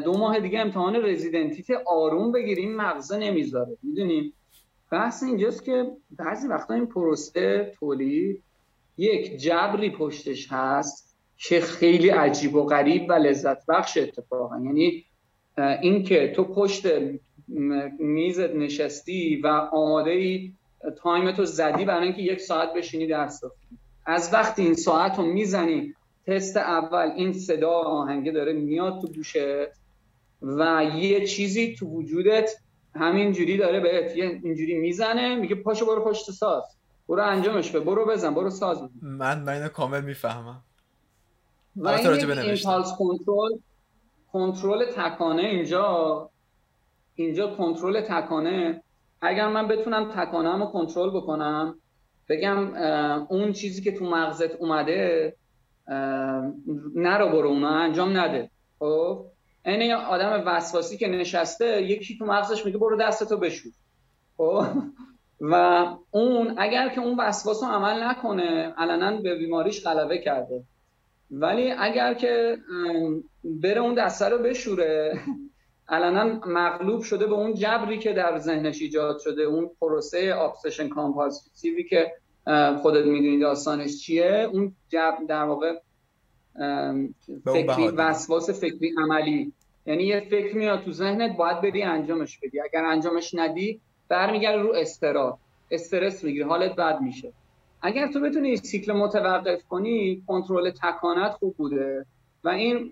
دو 0.05 0.17
ماه 0.17 0.39
دیگه 0.39 0.59
امتحان 0.59 0.95
رزیدنتیت 0.95 1.67
آروم 1.87 2.31
بگیریم 2.31 2.75
مغزه 2.75 3.17
نمی‌ذاره. 3.17 3.77
می‌دونیم 3.83 4.33
بحث 4.91 5.23
اینجاست 5.23 5.63
که 5.63 5.91
بعضی 6.11 6.47
وقتا 6.47 6.73
این 6.73 6.85
پروسه 6.85 7.73
تولید 7.79 8.43
یک 8.97 9.37
جبری 9.37 9.89
پشتش 9.89 10.47
هست 10.51 11.12
که 11.37 11.61
خیلی 11.61 12.09
عجیب 12.09 12.55
و 12.55 12.65
غریب 12.65 13.09
و 13.09 13.13
لذت 13.13 13.65
بخش 13.65 13.97
اتفاقا. 13.97 14.55
یعنی 14.65 15.05
اینکه 15.81 16.33
تو 16.35 16.43
پشت 16.43 16.85
میزت 17.99 18.55
نشستی 18.55 19.41
و 19.43 19.47
آماده 19.71 20.11
ای 20.11 20.53
تایمتو 20.97 21.45
زدی 21.45 21.85
برای 21.85 22.03
اینکه 22.03 22.21
یک 22.21 22.39
ساعت 22.39 22.73
بشینی 22.73 23.07
درس 23.07 23.43
بخونی 23.43 23.79
از 24.05 24.33
وقتی 24.33 24.61
این 24.61 24.73
ساعت 24.73 25.17
رو 25.17 25.25
می‌زنی 25.25 25.93
تست 26.27 26.57
اول 26.57 27.11
این 27.15 27.33
صدا 27.33 27.71
آهنگه 27.71 28.31
داره 28.31 28.53
میاد 28.53 29.01
تو 29.01 29.07
گوشت 29.07 29.37
و 30.41 30.85
یه 30.95 31.25
چیزی 31.25 31.75
تو 31.75 31.87
وجودت 31.87 32.51
همینجوری 32.95 33.57
داره 33.57 33.79
بهت 33.79 34.17
یه 34.17 34.39
اینجوری 34.43 34.75
می‌زنه 34.75 35.35
میگه 35.35 35.55
پاشو 35.55 35.85
برو 35.85 36.05
پشت 36.05 36.31
ساز. 36.31 36.63
برو 37.09 37.23
انجامش 37.23 37.71
به 37.71 37.79
برو 37.79 38.05
بزن 38.05 38.33
برو 38.33 38.49
ساز 38.49 38.83
بزن. 38.83 38.99
من 39.01 39.43
من 39.43 39.53
اینو 39.53 39.67
کامل 39.67 40.01
می‌فهمم. 40.01 40.63
و 41.75 41.87
این 41.87 42.39
ایمپالس 42.39 42.93
کنترل 42.97 43.57
کنترل 44.31 44.85
تکانه 44.85 45.41
اینجا. 45.41 46.29
اینجا 47.15 47.47
کنترل 47.47 48.01
تکانه. 48.01 48.83
اگر 49.21 49.47
من 49.47 49.67
بتونم 49.67 50.11
تکانه 50.11 50.57
رو 50.57 50.65
کنترل 50.65 51.09
بکنم 51.09 51.75
بگم 52.29 52.75
اون 53.29 53.53
چیزی 53.53 53.81
که 53.81 53.91
تو 53.91 54.05
مغزت 54.05 54.55
اومده 54.55 55.35
نرو 56.95 57.29
برو 57.29 57.49
اونو 57.49 57.67
انجام 57.67 58.17
نده. 58.17 58.49
خب؟ 58.79 59.25
این 59.65 59.93
آدم 59.93 60.43
وسواسی 60.45 60.97
که 60.97 61.07
نشسته 61.07 61.81
یکی 61.81 62.17
تو 62.17 62.25
مغزش 62.25 62.65
میگه 62.65 62.77
برو 62.77 62.97
دستتو 62.97 63.37
بشور. 63.37 63.71
خب؟ 64.37 64.65
و 65.41 65.85
اون 66.11 66.55
اگر 66.57 66.89
که 66.89 67.01
اون 67.01 67.19
وسواس 67.19 67.63
رو 67.63 67.69
عمل 67.69 68.03
نکنه 68.03 68.73
علنا 68.77 69.21
به 69.21 69.35
بیماریش 69.35 69.87
غلبه 69.87 70.17
کرده. 70.17 70.63
ولی 71.31 71.71
اگر 71.71 72.13
که 72.13 72.57
بره 73.43 73.81
اون 73.81 73.93
دسته 73.93 74.29
رو 74.29 74.37
بشوره 74.37 75.19
علنا 75.89 76.39
مغلوب 76.45 77.01
شده 77.01 77.27
به 77.27 77.33
اون 77.33 77.53
جبری 77.53 77.99
که 77.99 78.13
در 78.13 78.37
ذهنش 78.37 78.81
ایجاد 78.81 79.19
شده 79.19 79.41
اون 79.41 79.69
پروسه 79.81 80.33
ابسشن 80.37 80.89
کامپالسیوی 80.89 81.83
که 81.83 82.11
خودت 82.81 83.05
می‌دونی 83.05 83.39
داستانش 83.39 84.01
چیه 84.01 84.49
اون 84.51 84.75
جبر 84.89 85.17
در 85.27 85.43
واقع 85.43 85.79
فکری 87.45 87.87
وسواس 87.87 88.49
فکری 88.49 88.95
عملی. 88.97 89.53
یعنی 89.85 90.03
یه 90.03 90.27
فکر 90.31 90.55
میاد 90.57 90.83
تو 90.83 90.91
ذهنت 90.91 91.37
باید 91.37 91.61
بری 91.61 91.83
انجامش 91.83 92.39
بدی. 92.39 92.59
اگر 92.59 92.85
انجامش 92.85 93.35
ندی 93.35 93.81
برمیگرده 94.09 94.61
رو 94.61 94.73
استرا. 94.75 95.39
استرس 95.71 96.23
می‌گیری 96.23 96.43
حالت 96.43 96.75
بد 96.75 97.01
میشه. 97.01 97.33
اگر 97.83 98.11
تو 98.11 98.19
بتونی 98.19 98.55
سیکل 98.55 98.91
متوقف 98.91 99.63
کنی 99.63 100.23
کنترل 100.27 100.69
تکانت 100.69 101.31
خوب 101.31 101.57
بوده 101.57 102.05
و 102.43 102.49
این 102.49 102.91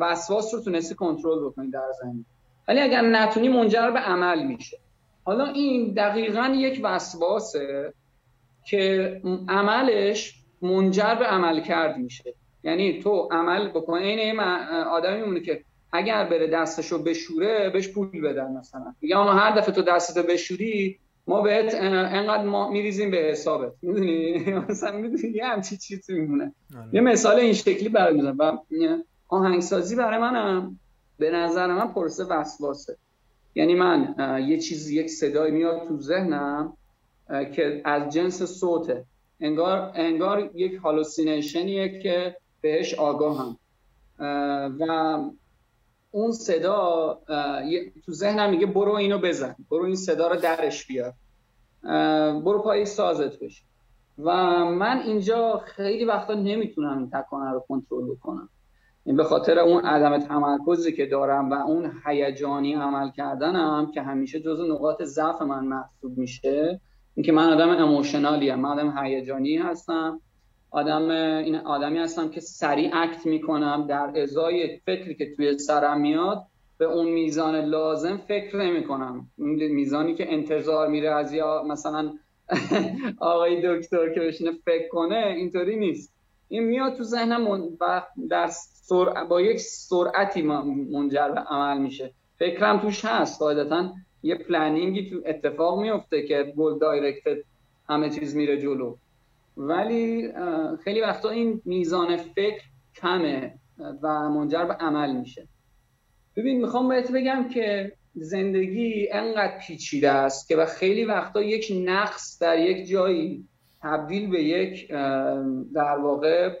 وسواس 0.00 0.54
رو 0.54 0.60
تونستی 0.60 0.94
کنترل 0.94 1.44
بکنی 1.44 1.70
در 1.70 1.92
ذهن 2.02 2.24
ولی 2.68 2.80
اگر 2.80 3.00
نتونی 3.00 3.48
منجر 3.48 3.90
به 3.90 3.98
عمل 3.98 4.46
میشه. 4.46 4.78
حالا 5.24 5.44
این 5.44 5.94
دقیقا 5.94 6.54
یک 6.56 6.80
وسواسه 6.84 7.94
که 8.64 9.20
عملش 9.48 10.34
منجر 10.62 11.14
به 11.14 11.24
عمل 11.24 11.60
کرد 11.60 11.96
میشه. 11.96 12.34
یعنی 12.64 13.02
تو 13.02 13.28
عمل 13.30 13.68
بکن 13.68 13.94
این 13.94 14.40
آدمی 14.40 15.42
که 15.42 15.64
اگر 15.92 16.24
بره 16.24 16.46
دستشو 16.46 17.02
بشوره 17.02 17.70
بهش 17.70 17.88
پول 17.88 18.20
بدن 18.20 18.52
مثلا. 18.52 18.94
یا 19.02 19.24
هر 19.24 19.56
دفعه 19.56 19.74
تو 19.74 19.82
دستتو 19.82 20.22
بشوری 20.22 20.98
ما 21.30 21.42
بهت 21.42 21.74
انقدر 21.74 22.44
ما 22.44 22.70
میریزیم 22.70 23.10
به 23.10 23.16
حسابت. 23.16 23.72
می‌دونی؟ 23.82 24.38
مثلا 24.68 24.96
می‌دونی 24.98 25.32
یه 25.34 25.46
همچی 25.46 25.76
چیزی 25.76 26.14
میمونه. 26.14 26.52
آره. 26.76 26.88
یه 26.92 27.00
مثال 27.00 27.36
این 27.36 27.52
شکلی 27.52 27.88
برای 27.88 28.14
می‌زنم 28.14 28.36
و 28.38 28.58
آهنگسازی 29.28 29.96
برای 29.96 30.18
منم. 30.18 30.78
به 31.18 31.30
نظر 31.30 31.66
من 31.66 31.88
پرسه 31.88 32.24
وسواسه. 32.24 32.96
یعنی 33.54 33.74
من 33.74 34.14
یه 34.48 34.58
چیزی 34.58 34.96
یک 34.96 35.10
صدای 35.10 35.50
میاد 35.50 35.88
تو 35.88 36.00
ذهنم 36.00 36.72
که 37.28 37.82
از 37.84 38.12
جنس 38.12 38.42
صوته. 38.42 39.04
انگار 39.40 39.92
انگار 39.94 40.50
یک 40.54 40.74
هالوسینیشنیه 40.74 42.02
که 42.02 42.36
بهش 42.60 42.94
آگاهم. 42.94 43.56
و 44.80 45.18
اون 46.10 46.32
صدا 46.32 47.18
تو 48.06 48.12
ذهنم 48.12 48.50
میگه 48.50 48.66
برو 48.66 48.92
اینو 48.92 49.18
بزن 49.18 49.56
برو 49.70 49.84
این 49.84 49.96
صدا 49.96 50.28
رو 50.28 50.36
درش 50.36 50.86
بیار. 50.86 51.12
برو 52.40 52.62
پای 52.62 52.84
سازت 52.84 53.38
بشی 53.38 53.62
و 54.18 54.30
من 54.64 55.02
اینجا 55.06 55.62
خیلی 55.66 56.04
وقتا 56.04 56.34
نمی‌تونم 56.34 56.98
این 56.98 57.10
تکانه 57.10 57.50
رو 57.50 57.64
کنترل 57.68 58.10
بکنم. 58.10 58.48
این 59.04 59.16
به 59.16 59.24
خاطر 59.24 59.58
اون 59.58 59.84
عدم 59.84 60.18
تمرکزی 60.18 60.92
که 60.92 61.06
دارم 61.06 61.50
و 61.50 61.54
اون 61.54 61.92
هیجانی 62.06 62.74
عمل 62.74 63.10
کردنم 63.10 63.90
که 63.94 64.02
همیشه 64.02 64.40
جز 64.40 64.60
نقاط 64.60 65.02
ضعف 65.02 65.42
من 65.42 65.64
محسوب 65.64 66.18
میشه 66.18 66.80
اینکه 67.14 67.32
من 67.32 67.52
آدم 67.52 67.68
اموشنالی 67.68 68.54
من 68.54 68.68
آدم 68.68 68.98
هیجانی 68.98 69.56
هستم. 69.56 70.20
آدم 70.70 71.10
این 71.10 71.56
آدمی 71.56 71.98
هستم 71.98 72.28
که 72.28 72.40
سریع 72.40 72.90
اکت 72.92 73.26
می‌کنم 73.26 73.86
در 73.86 74.20
ازای 74.22 74.78
فکری 74.86 75.14
که 75.14 75.34
توی 75.36 75.58
سرم 75.58 76.00
میاد 76.00 76.42
به 76.78 76.84
اون 76.84 77.08
میزان 77.08 77.56
لازم 77.56 78.16
فکر 78.16 78.56
نمی 78.56 78.84
کنم 78.84 79.30
میزانی 79.36 80.14
که 80.14 80.32
انتظار 80.32 80.88
میره 80.88 81.10
از 81.10 81.32
یا 81.32 81.62
مثلا 81.68 82.12
آقای 83.20 83.62
دکتر 83.64 84.14
که 84.14 84.20
بشینه 84.20 84.50
فکر 84.64 84.88
کنه 84.88 85.34
اینطوری 85.36 85.76
نیست. 85.76 86.14
این 86.48 86.62
میاد 86.62 86.96
تو 86.96 87.02
ذهنم 87.02 87.48
و 87.48 88.02
در 88.30 88.46
سر... 88.46 89.24
با 89.24 89.40
یک 89.40 89.60
سرعتی 89.60 90.42
منجر 90.42 91.28
به 91.28 91.40
عمل 91.40 91.78
میشه. 91.78 92.12
فکرم 92.38 92.80
توش 92.80 93.04
هست. 93.04 93.40
قاعدتا 93.40 93.92
یه 94.22 94.34
پلنینگی 94.34 95.10
تو 95.10 95.22
اتفاق 95.26 95.80
میفته 95.80 96.22
که 96.22 96.52
گل 96.56 96.78
دایرکتد 96.78 97.36
همه 97.88 98.10
چیز 98.10 98.36
میره 98.36 98.60
جلو. 98.60 98.96
ولی 99.60 100.28
خیلی 100.84 101.00
وقتا 101.00 101.30
این 101.30 101.62
میزان 101.64 102.16
فکر 102.16 102.62
کمه 102.94 103.54
و 104.02 104.28
منجر 104.28 104.64
به 104.64 104.74
عمل 104.74 105.16
میشه. 105.16 105.48
ببین 106.36 106.60
می‌خوام 106.60 106.88
بهت 106.88 107.12
بگم 107.12 107.48
که 107.54 107.92
زندگی 108.14 109.08
انقدر 109.12 109.58
پیچیده 109.66 110.10
است 110.10 110.48
که 110.48 110.56
و 110.56 110.66
خیلی 110.66 111.04
وقتا 111.04 111.42
یک 111.42 111.72
نقص 111.84 112.42
در 112.42 112.58
یک 112.58 112.88
جایی 112.88 113.44
تبدیل 113.82 114.30
به 114.30 114.42
یک 114.42 114.88
در 115.74 115.98
واقع 116.02 116.58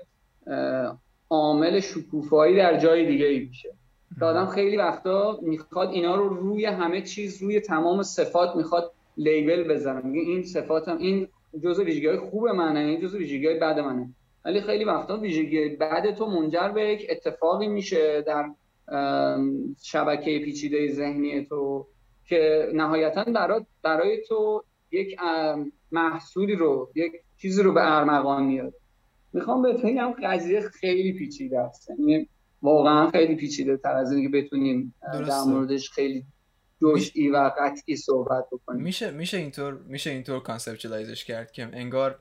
عامل 1.30 1.80
شکوفایی 1.80 2.56
در 2.56 2.78
جای 2.78 3.06
دیگه 3.06 3.26
ای 3.26 3.38
میشه. 3.38 3.68
که 4.18 4.24
آدم 4.24 4.46
خیلی 4.46 4.76
وقتا 4.76 5.38
می‌خواد 5.42 5.90
اینا 5.90 6.14
رو 6.16 6.28
روی 6.28 6.64
همه 6.64 7.02
چیز 7.02 7.42
روی 7.42 7.60
تمام 7.60 8.02
صفات 8.02 8.56
می‌خواد 8.56 8.92
لیبل 9.16 9.74
بزنه. 9.74 10.06
میگه 10.06 10.30
این 10.30 10.42
صفاتم 10.42 10.98
این 10.98 11.28
جزء 11.62 11.84
ویژگی 11.84 12.06
های 12.06 12.18
خوب 12.18 12.48
منه 12.48 12.80
این 12.80 13.00
جزء 13.00 13.18
ویژگی 13.18 13.46
های 13.46 13.58
بد 13.58 13.78
منه. 13.78 14.08
ولی 14.44 14.60
خیلی 14.60 14.84
وقتا 14.84 15.16
ویژگی 15.16 15.68
بد 15.68 16.14
تو 16.14 16.26
منجر 16.26 16.68
به 16.68 16.82
یک 16.82 17.06
اتفاقی 17.10 17.68
میشه 17.68 18.22
در 18.26 18.50
شبکه 19.82 20.38
پیچیده 20.38 20.92
ذهنی 20.92 21.44
تو 21.44 21.86
که 22.28 22.68
نهایتا 22.74 23.24
برای 23.24 23.60
برای 23.82 24.22
تو 24.28 24.64
یک 24.90 25.16
محصولی 25.92 26.54
رو 26.54 26.90
یک 26.94 27.12
چیزی 27.38 27.62
رو 27.62 27.72
به 27.72 27.96
ارمغان 27.96 28.44
میاد 28.44 28.74
می‌خوام 29.32 29.62
بهت 29.62 29.82
بگم 29.82 30.14
قضیه 30.22 30.60
خیلی 30.60 31.12
پیچیده 31.12 31.58
است. 31.58 31.90
یعنی 31.90 32.28
واقعا 32.62 33.10
خیلی 33.10 33.36
پیچیده 33.36 33.76
تر 33.76 33.92
از 33.92 34.12
اینکه 34.12 34.38
بتونیم 34.38 34.94
در 35.28 35.42
موردش 35.46 35.90
خیلی 35.90 36.24
جزئی 36.82 37.28
و 37.28 37.50
قطعی 37.58 37.96
صحبت 37.96 38.44
بکنیم. 38.52 38.82
میشه 38.82 39.10
میشه 39.10 39.36
اینطور 39.36 39.74
میشه 39.74 40.10
اینطور 40.10 40.42
conceptualize 40.42 41.13
ش 41.13 41.24
کرد 41.24 41.52
که 41.52 41.62
انگار 41.62 42.18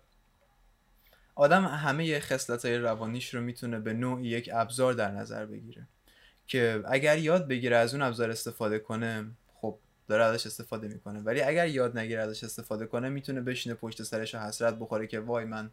آدم 1.35 1.65
همه 1.65 2.19
خصلت 2.19 2.65
های 2.65 2.77
روانیش 2.77 3.33
رو 3.33 3.41
می‌تونه 3.41 3.79
به 3.79 3.93
نوعی 3.93 4.27
یک 4.27 4.49
ابزار 4.53 4.93
در 4.93 5.11
نظر 5.11 5.45
بگیره 5.45 5.87
که 6.47 6.83
اگر 6.87 7.17
یاد 7.17 7.47
بگیره 7.47 7.77
از 7.77 7.93
اون 7.93 8.03
ابزار 8.03 8.29
استفاده 8.29 8.79
کنه 8.79 9.31
خب 9.61 9.79
داره 10.07 10.23
ازش 10.23 10.45
استفاده 10.45 10.87
می‌کنه. 10.87 11.19
ولی 11.19 11.41
اگر 11.41 11.67
یاد 11.67 11.97
نگیره 11.97 12.21
ازش 12.21 12.43
استفاده 12.43 12.85
کنه 12.85 13.09
می‌تونه 13.09 13.41
بشینه 13.41 13.75
پشت 13.75 14.03
سرش 14.03 14.35
حسرت 14.35 14.79
بخوره 14.79 15.07
که 15.07 15.19
وای 15.19 15.45
من 15.45 15.71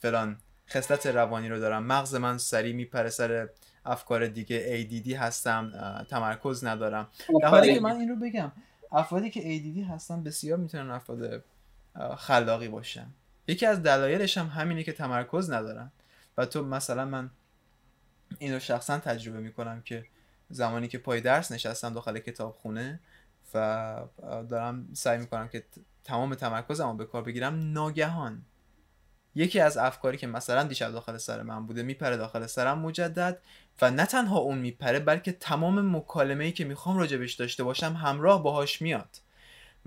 فلان 0.00 0.38
خصلت 0.70 1.06
روانی 1.06 1.48
رو 1.48 1.58
دارم. 1.58 1.82
مغز 1.82 2.14
من 2.14 2.38
سریع 2.38 2.74
میپره 2.74 3.10
سر 3.10 3.48
افکار 3.84 4.26
دیگه. 4.26 4.88
ADD 4.88 5.08
هستم 5.12 5.72
تمرکز 6.10 6.64
ندارم. 6.64 7.08
در 7.42 7.48
حالی 7.48 7.74
که 7.74 7.80
من 7.80 7.96
این 7.96 8.08
رو 8.08 8.16
بگم 8.16 8.52
افرادی 8.92 9.30
که 9.30 9.40
ADD 9.40 9.90
هستن 9.90 10.22
بسیار 10.22 10.58
می‌تونن 10.58 10.90
افراد 10.90 11.44
خلاقی 12.16 12.68
باشم 12.68 13.06
یکی 13.48 13.66
از 13.66 13.82
دلایلش 13.82 14.38
هم 14.38 14.46
همینه 14.46 14.82
که 14.82 14.92
تمرکز 14.92 15.50
ندارم 15.50 15.92
و 16.38 16.46
تو 16.46 16.64
مثلا 16.64 17.04
من 17.04 17.30
اینو 18.38 18.58
شخصا 18.58 18.98
تجربه 18.98 19.40
می‌کنم 19.40 19.82
که 19.82 20.06
زمانی 20.50 20.88
که 20.88 20.98
پای 20.98 21.20
درس 21.20 21.52
نشستم 21.52 21.94
داخل 21.94 22.18
کتابخونه 22.18 23.00
و 23.54 23.96
دارم 24.48 24.88
سعی 24.92 25.18
می‌کنم 25.18 25.48
که 25.48 25.64
تمام 26.04 26.34
تمرکزم 26.34 26.96
به 26.96 27.04
کار 27.04 27.22
بگیرم 27.22 27.72
ناگهان 27.72 28.42
یکی 29.34 29.60
از 29.60 29.76
افکاری 29.76 30.16
که 30.16 30.26
مثلا 30.26 30.62
دیشب 30.62 30.92
داخل 30.92 31.16
سر 31.16 31.42
من 31.42 31.66
بوده 31.66 31.82
میپره 31.82 32.16
داخل 32.16 32.46
سرم 32.46 32.78
مجدد 32.78 33.38
و 33.82 33.90
نه 33.90 34.06
تنها 34.06 34.38
اون 34.38 34.58
میپره 34.58 34.98
بلکه 34.98 35.32
تمام 35.32 35.96
مکالمه 35.96 36.44
ای 36.44 36.52
که 36.52 36.64
می‌خوام 36.64 36.98
راجبش 36.98 37.32
داشته 37.32 37.64
باشم 37.64 37.92
همراه 37.92 38.42
باهاش 38.42 38.82
میاد. 38.82 39.08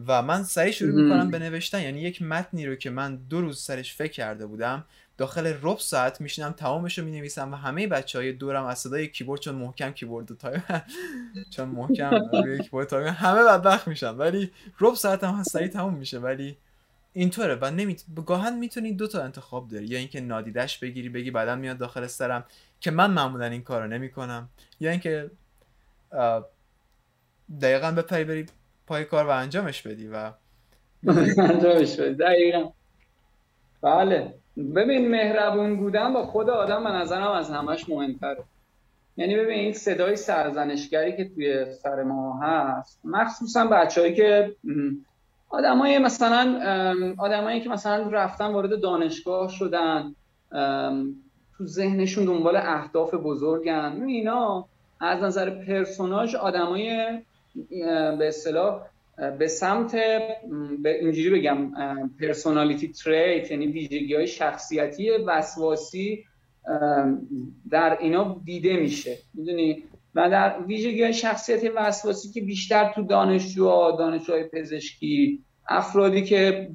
و 0.08 0.21
من 0.21 0.43
سعی 0.43 0.73
شروع 0.73 1.03
می‌کنم 1.03 1.31
به 1.31 1.39
نوشتن 1.39 1.81
یعنی 1.81 2.01
یک 2.01 2.21
متنی 2.21 2.65
رو 2.65 2.75
که 2.75 2.89
من 2.89 3.15
دو 3.15 3.41
روز 3.41 3.62
سرش 3.62 3.93
فکر 3.93 4.12
کرده 4.12 4.45
بودم 4.45 4.86
داخل 5.17 5.53
ربع 5.62 5.80
ساعت 5.79 6.21
میشینم 6.21 6.51
تمامش 6.51 6.99
رو 6.99 7.05
می‌نویسم 7.05 7.53
و 7.53 7.55
همه 7.55 7.88
بچه 7.88 8.19
های 8.19 8.34
دورم 8.34 8.65
از 8.65 8.79
صدای 8.79 9.08
کیبورد 9.08 9.41
چون 9.41 9.55
محکم 9.55 9.91
کیبورد 9.91 10.38
تای 10.38 10.60
چون 11.49 11.69
محکم 11.69 12.12
روی 12.45 12.63
کیبورد 12.63 12.93
همه 12.93 13.43
بدبخت 13.43 13.88
میشن. 13.88 14.15
ولی 14.15 14.51
ربع 14.80 14.93
ساعت 14.93 15.23
هم 15.23 15.43
سریع 15.43 15.67
تموم 15.67 15.93
میشه. 15.93 16.19
ولی 16.19 16.58
اینطوره. 17.15 17.56
و 17.62 17.71
نمیت 17.71 18.04
گاهن 18.25 18.58
می‌تونی 18.58 18.93
دو 18.93 19.08
تا 19.08 19.23
انتخاب 19.23 19.67
داری. 19.67 19.86
یا 19.86 19.97
اینکه 19.97 20.21
نادیدش 20.21 20.80
بگیری 20.80 21.10
بگی 21.10 21.32
بعدا 21.32 21.56
میاد 21.56 21.78
داخل 21.78 22.08
سرم 22.08 22.45
که 22.80 22.91
من 22.91 23.12
معمولا 23.12 23.45
این 23.45 23.62
کارو 23.62 23.88
نمی‌کنم 23.88 24.49
یا 24.80 24.91
اینکه 24.91 25.32
دقیقا 27.62 27.91
بپری 27.91 28.23
بری 28.23 28.45
پای 28.88 29.06
کار 29.06 29.25
و 29.25 29.30
انجامش 29.30 29.82
بدی 29.82 30.08
و 30.08 30.32
انجامش 31.38 31.99
بدی. 31.99 32.15
دقیقا. 32.15 32.71
بله. 33.82 34.34
ببین 34.75 35.12
مهربون 35.12 35.78
بودن 35.78 36.13
با 36.13 36.25
خود 36.25 36.49
آدم 36.49 36.84
به 36.84 36.89
نظرم 36.89 37.32
از 37.32 37.51
همش 37.51 37.89
مهمتره. 37.89 38.43
یعنی 39.17 39.36
ببین 39.36 39.60
این 39.60 39.73
صدای 39.73 40.15
سرزنشگری 40.15 41.17
که 41.17 41.30
توی 41.30 41.73
سر 41.73 42.04
ما 42.04 42.39
هست 42.39 42.99
مخصوصا 43.04 43.65
بچههایی 43.65 44.15
که 44.15 44.56
آدمای 45.49 45.99
مثلا 45.99 46.60
آدمایی 47.17 47.62
که 47.62 47.69
مثلا 47.69 48.08
رفتن 48.10 48.45
وارد 48.45 48.81
دانشگاه 48.81 49.49
شدن 49.49 50.15
تو 51.58 51.65
ذهنشون 51.65 52.25
دنبال 52.25 52.55
اهداف 52.55 53.13
بزرگن. 53.13 54.03
اینا 54.08 54.65
از 54.99 55.23
نظر 55.23 55.49
پرسوناژ 55.49 56.36
آدمای 56.36 57.19
به 58.19 58.27
اصطلاح 58.27 58.81
به 59.39 59.47
سمت 59.47 59.95
به 60.84 60.99
اینجوری 60.99 61.29
بگم 61.29 61.71
پرسونالیتی 62.19 62.88
تریت 62.88 63.51
یعنی 63.51 63.67
ویژگی 63.67 64.15
های 64.15 64.27
شخصیتی 64.27 65.10
وسواسی 65.10 66.23
در 67.69 67.97
اینا 67.99 68.41
دیده 68.45 68.77
میشه. 68.77 69.17
می‌دونی؟ 69.34 69.84
و 70.15 70.30
در 70.30 70.60
ویژگی 70.67 71.04
های 71.04 71.13
شخصیتی 71.13 71.69
وسواسی 71.69 72.32
که 72.32 72.41
بیشتر 72.41 72.91
تو 72.95 73.04
دانشجوها 73.04 73.91
دانشجوهای 73.91 74.43
پزشکی 74.43 75.43
افرادی 75.69 76.23
که 76.23 76.71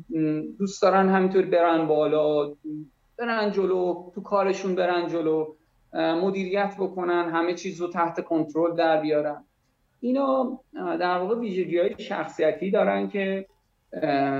دوست 0.59 0.83
دارن 0.83 1.09
همینطور 1.09 1.47
برن 1.47 1.87
بالا 1.87 2.53
برن 3.19 3.53
جلو 3.53 4.11
تو 4.15 4.21
کارشون 4.21 4.75
برن 4.75 5.09
جلو 5.09 5.55
مدیریت 5.93 6.75
بکنن 6.79 7.31
همه 7.31 7.55
چیز 7.55 7.81
رو 7.81 7.89
تحت 7.89 8.25
کنترل 8.25 8.77
در 8.77 9.01
بیارن. 9.01 9.45
اینا 10.01 10.61
در 10.75 11.19
واقع 11.19 11.39
ویژگی 11.39 11.79
های 11.79 11.95
شخصیتی 11.99 12.71
دارن 12.71 13.09
که 13.09 13.47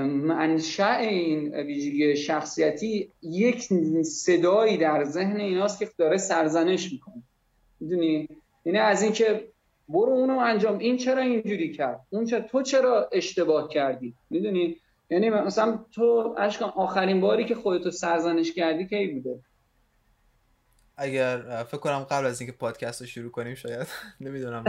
منشأ 0.05 0.97
این 0.97 1.55
ویژگی 1.55 2.15
شخصیتی 2.15 3.11
یک 3.21 3.61
صدایی 4.03 4.77
در 4.77 5.03
ذهن 5.03 5.37
ایناست 5.37 5.79
که 5.79 5.89
داره 5.97 6.17
سرزنش 6.17 6.91
می‌کنه. 6.91 7.23
می‌دونی؟ 7.79 8.27
یعنی 8.65 8.79
از 8.79 9.03
اینکه 9.03 9.47
برو 9.89 10.11
اونو 10.11 10.37
انجام. 10.37 10.77
این 10.77 10.97
چرا 10.97 11.21
اینجوری 11.21 11.73
کرد؟ 11.73 11.99
اون 12.09 12.25
چرا 12.25 12.41
تو 12.41 12.61
چرا 12.61 13.09
اشتباه 13.11 13.69
کردی؟ 13.69 14.15
می‌دونی؟ 14.29 14.77
یعنی 15.09 15.29
مثلا 15.29 15.85
تو 15.91 16.35
اشکان 16.37 16.69
آخرین 16.75 17.21
باری 17.21 17.45
که 17.45 17.55
خودتو 17.55 17.91
سرزنش 17.91 18.53
کردی 18.53 18.87
کی 18.87 19.07
بوده؟ 19.07 19.39
اگر 20.97 21.63
فکر 21.63 21.77
کنم 21.77 21.99
قبل 21.99 22.25
از 22.25 22.41
اینکه 22.41 22.57
پادکست 22.57 23.01
رو 23.01 23.07
شروع 23.07 23.31
کنیم 23.31 23.55
شاید 23.55 23.87
نمی‌دونم 24.21 24.63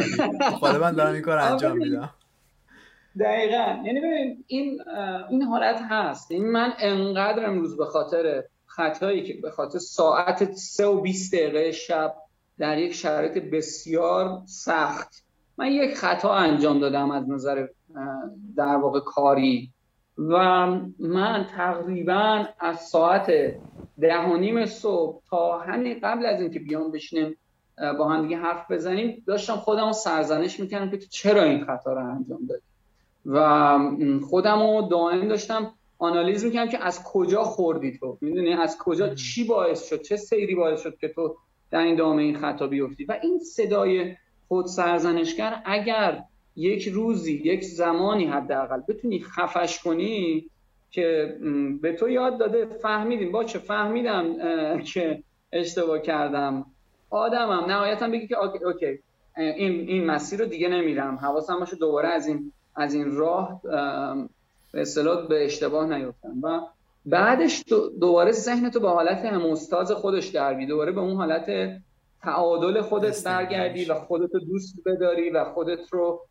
ولی 0.62 0.78
من 0.78 0.92
دارم 0.92 1.12
این 1.12 1.22
کار 1.22 1.38
انجام 1.38 1.76
میدم. 1.78 2.14
دقیقا. 3.20 3.82
یعنی 3.84 4.00
ببین 4.00 4.44
این 4.46 4.80
این 5.30 5.42
حالت 5.42 5.80
هست. 5.90 6.30
این 6.30 6.50
من 6.50 6.72
انقدر 6.78 7.46
امروز 7.46 7.76
به 7.76 7.84
خاطر 7.84 8.44
خطایی 8.66 9.22
که 9.22 9.34
به 9.42 9.50
خاطر 9.50 9.78
ساعت 9.78 10.52
3 10.52 10.86
و 10.86 11.00
20 11.00 11.34
دقیقه 11.34 11.72
شب 11.72 12.14
در 12.58 12.78
یک 12.78 12.92
شرایط 12.92 13.38
بسیار 13.38 14.42
سخت. 14.46 15.24
من 15.58 15.72
یک 15.72 15.94
خطا 15.94 16.34
انجام 16.34 16.78
دادم 16.78 17.10
از 17.10 17.30
نظر 17.30 17.66
در 18.56 18.76
واقع 18.76 19.00
کاری. 19.00 19.70
و 20.18 20.66
من 20.98 21.46
تقریبا 21.56 22.44
از 22.60 22.80
ساعت 22.80 23.26
ده 24.00 24.18
و 24.18 24.36
نیم 24.36 24.66
صبح 24.66 25.22
تا 25.30 25.58
همین 25.58 26.00
قبل 26.02 26.26
از 26.26 26.40
اینکه 26.40 26.58
بیام 26.58 26.90
بشینیم 26.90 27.36
با 27.98 28.08
هم 28.08 28.22
دیگه 28.22 28.36
حرف 28.36 28.70
بزنیم 28.70 29.22
داشتم 29.26 29.56
خودم 29.56 29.86
رو 29.86 29.92
سرزنش 29.92 30.60
می‌کردم 30.60 30.90
که 30.90 30.96
تو 30.96 31.06
چرا 31.10 31.42
این 31.42 31.64
خطا 31.64 31.92
رو 31.92 32.10
انجام 32.10 32.46
دادی. 32.48 32.62
و 33.26 33.78
خودم 34.26 34.62
رو 34.62 34.88
دائم 34.90 35.28
داشتم 35.28 35.74
آنالیز 35.98 36.44
می‌کنم 36.44 36.68
که 36.68 36.84
از 36.84 37.02
کجا 37.04 37.42
خوردی 37.42 37.98
تو. 37.98 38.18
می‌دونی؟ 38.20 38.52
از 38.52 38.78
کجا؟ 38.78 39.14
چی 39.14 39.44
باعث 39.44 39.88
شد؟ 39.88 40.02
چه 40.02 40.16
سیری 40.16 40.54
باعث 40.54 40.82
شد 40.82 40.96
که 40.96 41.08
تو 41.08 41.36
در 41.72 41.78
این 41.78 41.96
دامه 41.96 42.22
این 42.22 42.38
خطا 42.38 42.66
بیفتی. 42.66 43.04
و 43.04 43.18
این 43.22 43.38
صدای 43.38 44.16
خود 44.48 44.66
سرزنشگر 44.66 45.62
اگر 45.64 46.22
یک 46.56 46.88
روزی 46.88 47.42
یک 47.44 47.64
زمانی 47.64 48.24
حداقل 48.24 48.80
بتونی 48.88 49.20
خفش 49.20 49.82
کنی 49.82 50.46
که 50.90 51.36
به 51.82 51.92
تو 51.92 52.08
یاد 52.08 52.38
داده 52.38 52.64
فهمیدیم. 52.64 53.32
با 53.32 53.44
چه 53.44 53.58
فهمیدم 53.58 54.36
که 54.82 55.22
اشتباه 55.52 55.98
کردم؟ 55.98 56.66
آدمم. 57.10 57.64
نهایتا 57.64 58.08
بگی 58.08 58.26
که 58.26 58.38
اوکی. 58.38 58.98
این 59.36 59.88
این 59.88 60.06
مسیر 60.06 60.40
رو 60.40 60.46
دیگه 60.46 60.68
نمیرم. 60.68 61.16
حواسم 61.16 61.58
باشه 61.58 61.76
دوباره 61.76 62.08
از 62.08 62.26
این 62.26 62.52
از 62.76 62.94
این 62.94 63.16
راه 63.16 63.60
به 64.72 64.80
اصطلاح 64.80 65.28
به 65.28 65.44
اشتباه 65.44 65.98
نیفتم. 65.98 66.40
و 66.42 66.60
بعدش 67.06 67.64
دوباره 68.00 68.32
ذهن 68.32 68.70
تو 68.70 68.80
به 68.80 68.88
حالت 68.88 69.24
هموستاز 69.24 69.92
خودش 69.92 70.28
دربی. 70.28 70.66
دوباره 70.66 70.92
به 70.92 71.00
اون 71.00 71.16
حالت 71.16 71.76
تعادل 72.22 72.80
خودت 72.80 73.24
برگردی 73.24 73.84
و 73.84 73.94
خودت 73.94 74.34
رو 74.34 74.40
دوست 74.40 74.74
بداری 74.86 75.30
و 75.30 75.44
خودت 75.44 75.92
رو 75.92 76.26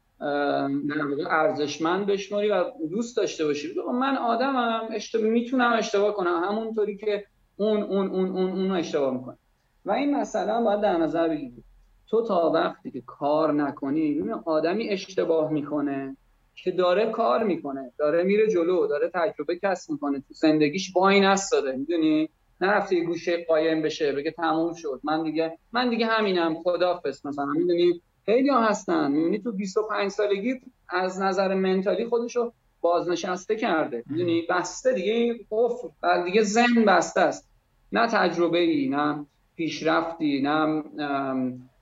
ارزشمند 1.29 2.05
بشماری 2.05 2.49
و 2.49 2.63
دوست 2.89 3.17
داشته 3.17 3.45
باشی. 3.45 3.67
من 3.93 4.17
آدمم 4.17 4.81
اشتباه 4.93 5.25
می‌تونم 5.25 5.73
اشتباه 5.73 6.13
کنم. 6.13 6.43
همونطوری 6.43 6.97
که 6.97 7.25
اون 7.57 7.83
اون 7.83 8.07
اون 8.07 8.29
اون 8.29 8.51
اون 8.51 8.71
اشتباه 8.71 9.13
می‌کنه 9.13 9.37
و 9.85 9.91
این 9.91 10.15
مسئله 10.15 10.63
باید 10.63 10.81
در 10.81 10.97
نظر 10.97 11.27
بگیرید 11.29 11.63
تو 12.07 12.25
تا 12.27 12.51
وقتی 12.53 12.91
که 12.91 13.01
کار 13.05 13.53
نکنی 13.53 14.31
آدمی 14.45 14.89
اشتباه 14.89 15.51
می‌کنه. 15.51 16.17
که 16.55 16.71
داره 16.71 17.11
کار 17.11 17.43
می‌کنه 17.43 17.91
داره 17.97 18.23
میره 18.23 18.47
جلو 18.47 18.87
داره 18.87 19.11
تجربه 19.13 19.59
کسب 19.63 19.91
می‌کنه 19.91 20.19
تو 20.19 20.33
زندگیش 20.33 20.91
با 20.93 21.09
این 21.09 21.35
داده 21.51 21.75
می‌دونی؟ 21.77 22.29
نرفته 22.61 22.95
یه 22.95 23.03
گوشه 23.03 23.45
قایم 23.47 23.81
بشه 23.81 24.11
بگه 24.11 24.31
تموم 24.31 24.73
شد. 24.73 24.99
من 25.03 25.23
دیگه 25.23 25.57
من 25.73 25.89
دیگه 25.89 26.05
همینم 26.05 26.55
خدافظ 26.63 27.25
مثلا. 27.25 27.45
می‌دونی؟ 27.45 28.01
خیلی 28.25 28.49
ها 28.49 28.61
هستن. 28.61 29.11
می‌بینی 29.11 29.39
تو 29.39 29.51
25 29.51 30.11
سالگی 30.11 30.61
از 30.89 31.21
نظر 31.21 31.53
منتالی 31.53 32.05
خودشو 32.05 32.51
بازنشسته 32.81 33.55
کرده. 33.55 34.03
می‌دونی؟ 34.09 34.41
بسته 34.49 34.93
دیگه 34.93 35.39
قفل 35.51 35.87
دیگه 36.25 36.43
ذهن 36.43 36.85
بسته 36.85 37.21
است. 37.21 37.49
نه 37.91 38.07
تجربه 38.07 38.59
ای 38.59 38.89
نه 38.89 39.25
پیشرفتی 39.55 40.41
نه 40.41 40.83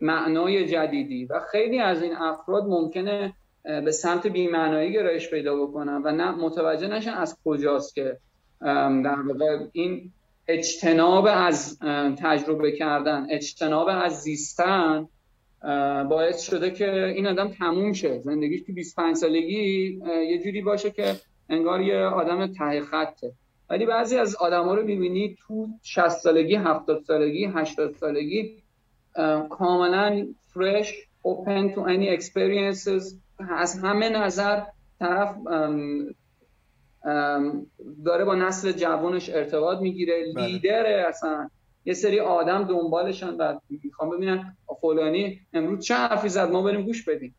معنای 0.02 0.68
جدیدی. 0.68 1.26
و 1.26 1.40
خیلی 1.52 1.80
از 1.80 2.04
این 2.04 2.16
افراد 2.16 2.64
ممکنه 2.64 3.34
به 3.64 3.92
سمت 3.92 4.28
بیمعنایی 4.28 4.94
گرایش 4.94 5.30
پیدا 5.30 5.56
بکنن 5.56 6.02
و 6.06 6.12
نه 6.12 6.32
متوجه 6.32 6.88
نشن 6.88 7.14
از 7.14 7.38
کجاست 7.46 7.96
که 7.96 8.18
در 9.04 9.22
واقع 9.28 9.66
این 9.72 10.12
اجتناب 10.48 11.28
از 11.32 11.80
تجربه 12.24 12.72
کردن 12.72 13.28
اجتناب 13.30 13.88
از 13.88 14.22
زیستن 14.22 15.08
باعث 16.10 16.42
شده 16.42 16.72
که 16.72 17.06
این 17.06 17.28
آدم 17.28 17.48
تموم 17.48 17.94
شه. 17.94 18.20
زندگیش 18.20 18.62
تو 18.62 18.74
25 18.74 19.16
سالگی 19.16 20.00
یه 20.30 20.44
جوری 20.44 20.62
باشه 20.62 20.92
که 20.92 21.16
انگار 21.50 21.82
یه 21.82 21.98
آدم 21.98 22.48
ته 22.48 22.82
خطه. 22.82 23.32
ولی 23.70 23.86
بعضی 23.86 24.18
از 24.18 24.36
آدما 24.36 24.74
رو 24.74 24.86
می‌بینی 24.86 25.38
تو 25.48 25.68
60 25.84 26.10
سالگی 26.10 26.56
70 26.56 27.04
سالگی 27.04 27.46
80 27.46 27.96
سالگی 27.96 28.64
کاملا 29.50 30.28
فرش 30.54 30.94
open 31.24 31.74
to 31.76 31.86
any 31.86 32.10
experiences. 32.18 33.16
از 33.50 33.80
همه 33.80 34.10
نظر 34.10 34.62
طرف 35.00 35.36
داره 38.06 38.26
با 38.26 38.36
نسل 38.36 38.72
جوانش 38.72 39.30
ارتباط 39.30 39.80
می‌گیره. 39.80 40.34
بله. 40.36 40.48
لیدره 40.48 41.06
اصلا 41.08 41.50
یه 41.86 41.94
سری 41.94 42.20
آدم 42.20 42.64
دنبالشن 42.64 43.34
و 43.34 43.60
می‌خوام 43.84 44.10
ببینن 44.10 44.58
فلانی 44.82 45.40
امروز 45.54 45.86
چه 45.86 45.96
حرفی 45.96 46.30
زد 46.30 46.52
ما 46.52 46.62
بریم 46.64 46.82
گوش 46.82 47.10
بدیم. 47.10 47.36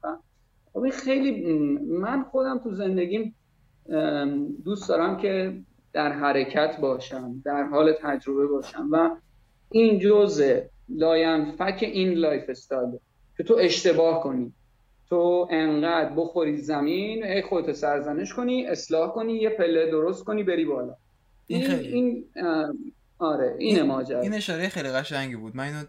خب 0.73 0.79
این 0.79 0.93
خیلی 0.93 1.47
من 1.89 2.23
خودم 2.23 2.59
تو 2.59 2.75
زندگیم 2.75 3.35
دوست 4.65 4.89
دارم 4.89 5.17
که 5.17 5.61
در 5.93 6.13
حرکت 6.13 6.81
باشم 6.81 7.43
در 7.45 7.63
حال 7.63 7.93
تجربه 8.03 8.47
باشم 8.47 8.89
و 8.91 9.17
این 9.71 9.99
جزء 9.99 10.61
فک 11.59 11.79
این 11.81 12.13
lifestyle 12.13 12.99
که 13.37 13.43
تو 13.43 13.55
اشتباه 13.61 14.23
کنی. 14.23 14.53
تو 15.11 15.49
انقدر 15.51 16.15
بخوری 16.17 16.57
زمین 16.57 17.25
ای 17.25 17.43
خودت 17.43 17.73
سرزنش 17.73 18.35
کنی 18.35 18.67
اصلاح 18.67 19.13
کنی 19.13 19.33
یه 19.33 19.51
پله 19.51 19.91
درست 19.91 20.25
کنی 20.25 20.43
بری 20.43 20.65
بالا. 20.65 20.97
این 21.47 21.67
خیلی 21.67 21.89
این 21.89 22.25
آره 23.19 23.57
این 23.59 23.83
ماجرا. 23.83 24.21
این 24.21 24.35
اشاره 24.35 24.69
خیلی 24.69 24.89
قشنگی 24.89 25.37
بود. 25.37 25.57
من 25.57 25.65
اینو 25.65 25.85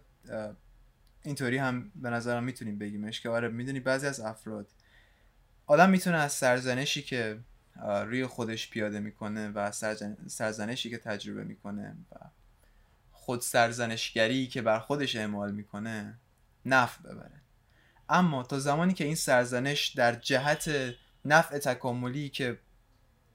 اینطوری 1.23 1.57
هم 1.57 1.91
به 1.95 2.09
نظرم 2.09 2.43
می‌تونیم 2.43 2.79
بگیمش 2.79 3.21
که 3.21 3.29
آره 3.29 3.47
می‌دونی 3.47 3.79
بعضی 3.79 4.07
از 4.07 4.19
افراد 4.19 4.67
آدم 5.67 5.89
می‌تونه 5.89 6.17
از 6.17 6.31
سرزنشی 6.31 7.01
که 7.01 7.37
روی 8.05 8.25
خودش 8.25 8.69
پیاده 8.69 8.99
می‌کنه 8.99 9.49
و 9.49 9.71
سرزنشی 10.27 10.89
که 10.89 10.97
تجربه 10.97 11.43
می‌کنه 11.43 11.95
و 12.11 12.15
خود 13.11 13.41
سرزنشگری 13.41 14.47
که 14.47 14.61
بر 14.61 14.79
خودش 14.79 15.15
اعمال 15.15 15.51
می‌کنه 15.51 16.19
نفع 16.65 17.03
ببره. 17.03 17.40
اما 18.11 18.43
تا 18.43 18.59
زمانی 18.59 18.93
که 18.93 19.03
این 19.03 19.15
سرزنش 19.15 19.87
در 19.87 20.15
جهت 20.15 20.71
نفع 21.25 21.57
تکاملی 21.57 22.29
که 22.29 22.59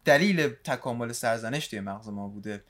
دلیل 0.05 0.49
تکامل 0.49 1.13
سرزنش 1.13 1.69
توی 1.69 1.81
مغز 1.81 2.09
ما 2.09 2.29
بوده 2.29 2.65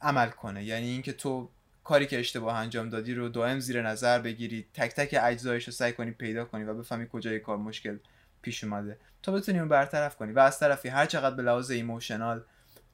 عمل 0.00 0.28
کنه. 0.28 0.64
یعنی 0.64 0.86
اینکه 0.86 1.12
تو 1.12 1.50
کاری 1.84 2.06
که 2.06 2.20
اشتباه 2.20 2.56
انجام 2.56 2.90
دادی 2.90 3.14
رو 3.14 3.28
دائم 3.28 3.60
زیر 3.60 3.82
نظر 3.82 4.18
بگیری 4.18 4.66
تک 4.74 4.94
تک 4.94 5.18
اجزایش 5.22 5.64
رو 5.64 5.72
سعی 5.72 5.92
کنی 5.92 6.10
پیدا 6.10 6.44
کنی 6.44 6.64
و 6.64 6.74
بفهمی 6.74 7.08
کجای 7.12 7.40
کار 7.40 7.56
مشکل 7.56 7.98
پیش 8.42 8.64
اومده. 8.64 8.98
تا 9.22 9.32
بتونی 9.32 9.58
اون 9.58 9.68
برطرف 9.68 10.16
کنی 10.16 10.32
و 10.32 10.38
از 10.38 10.58
طرفی 10.58 10.88
هر 10.88 11.06
چقدر 11.06 11.36
به 11.36 11.42
لحاظ 11.42 11.70
ایموشنال 11.70 12.44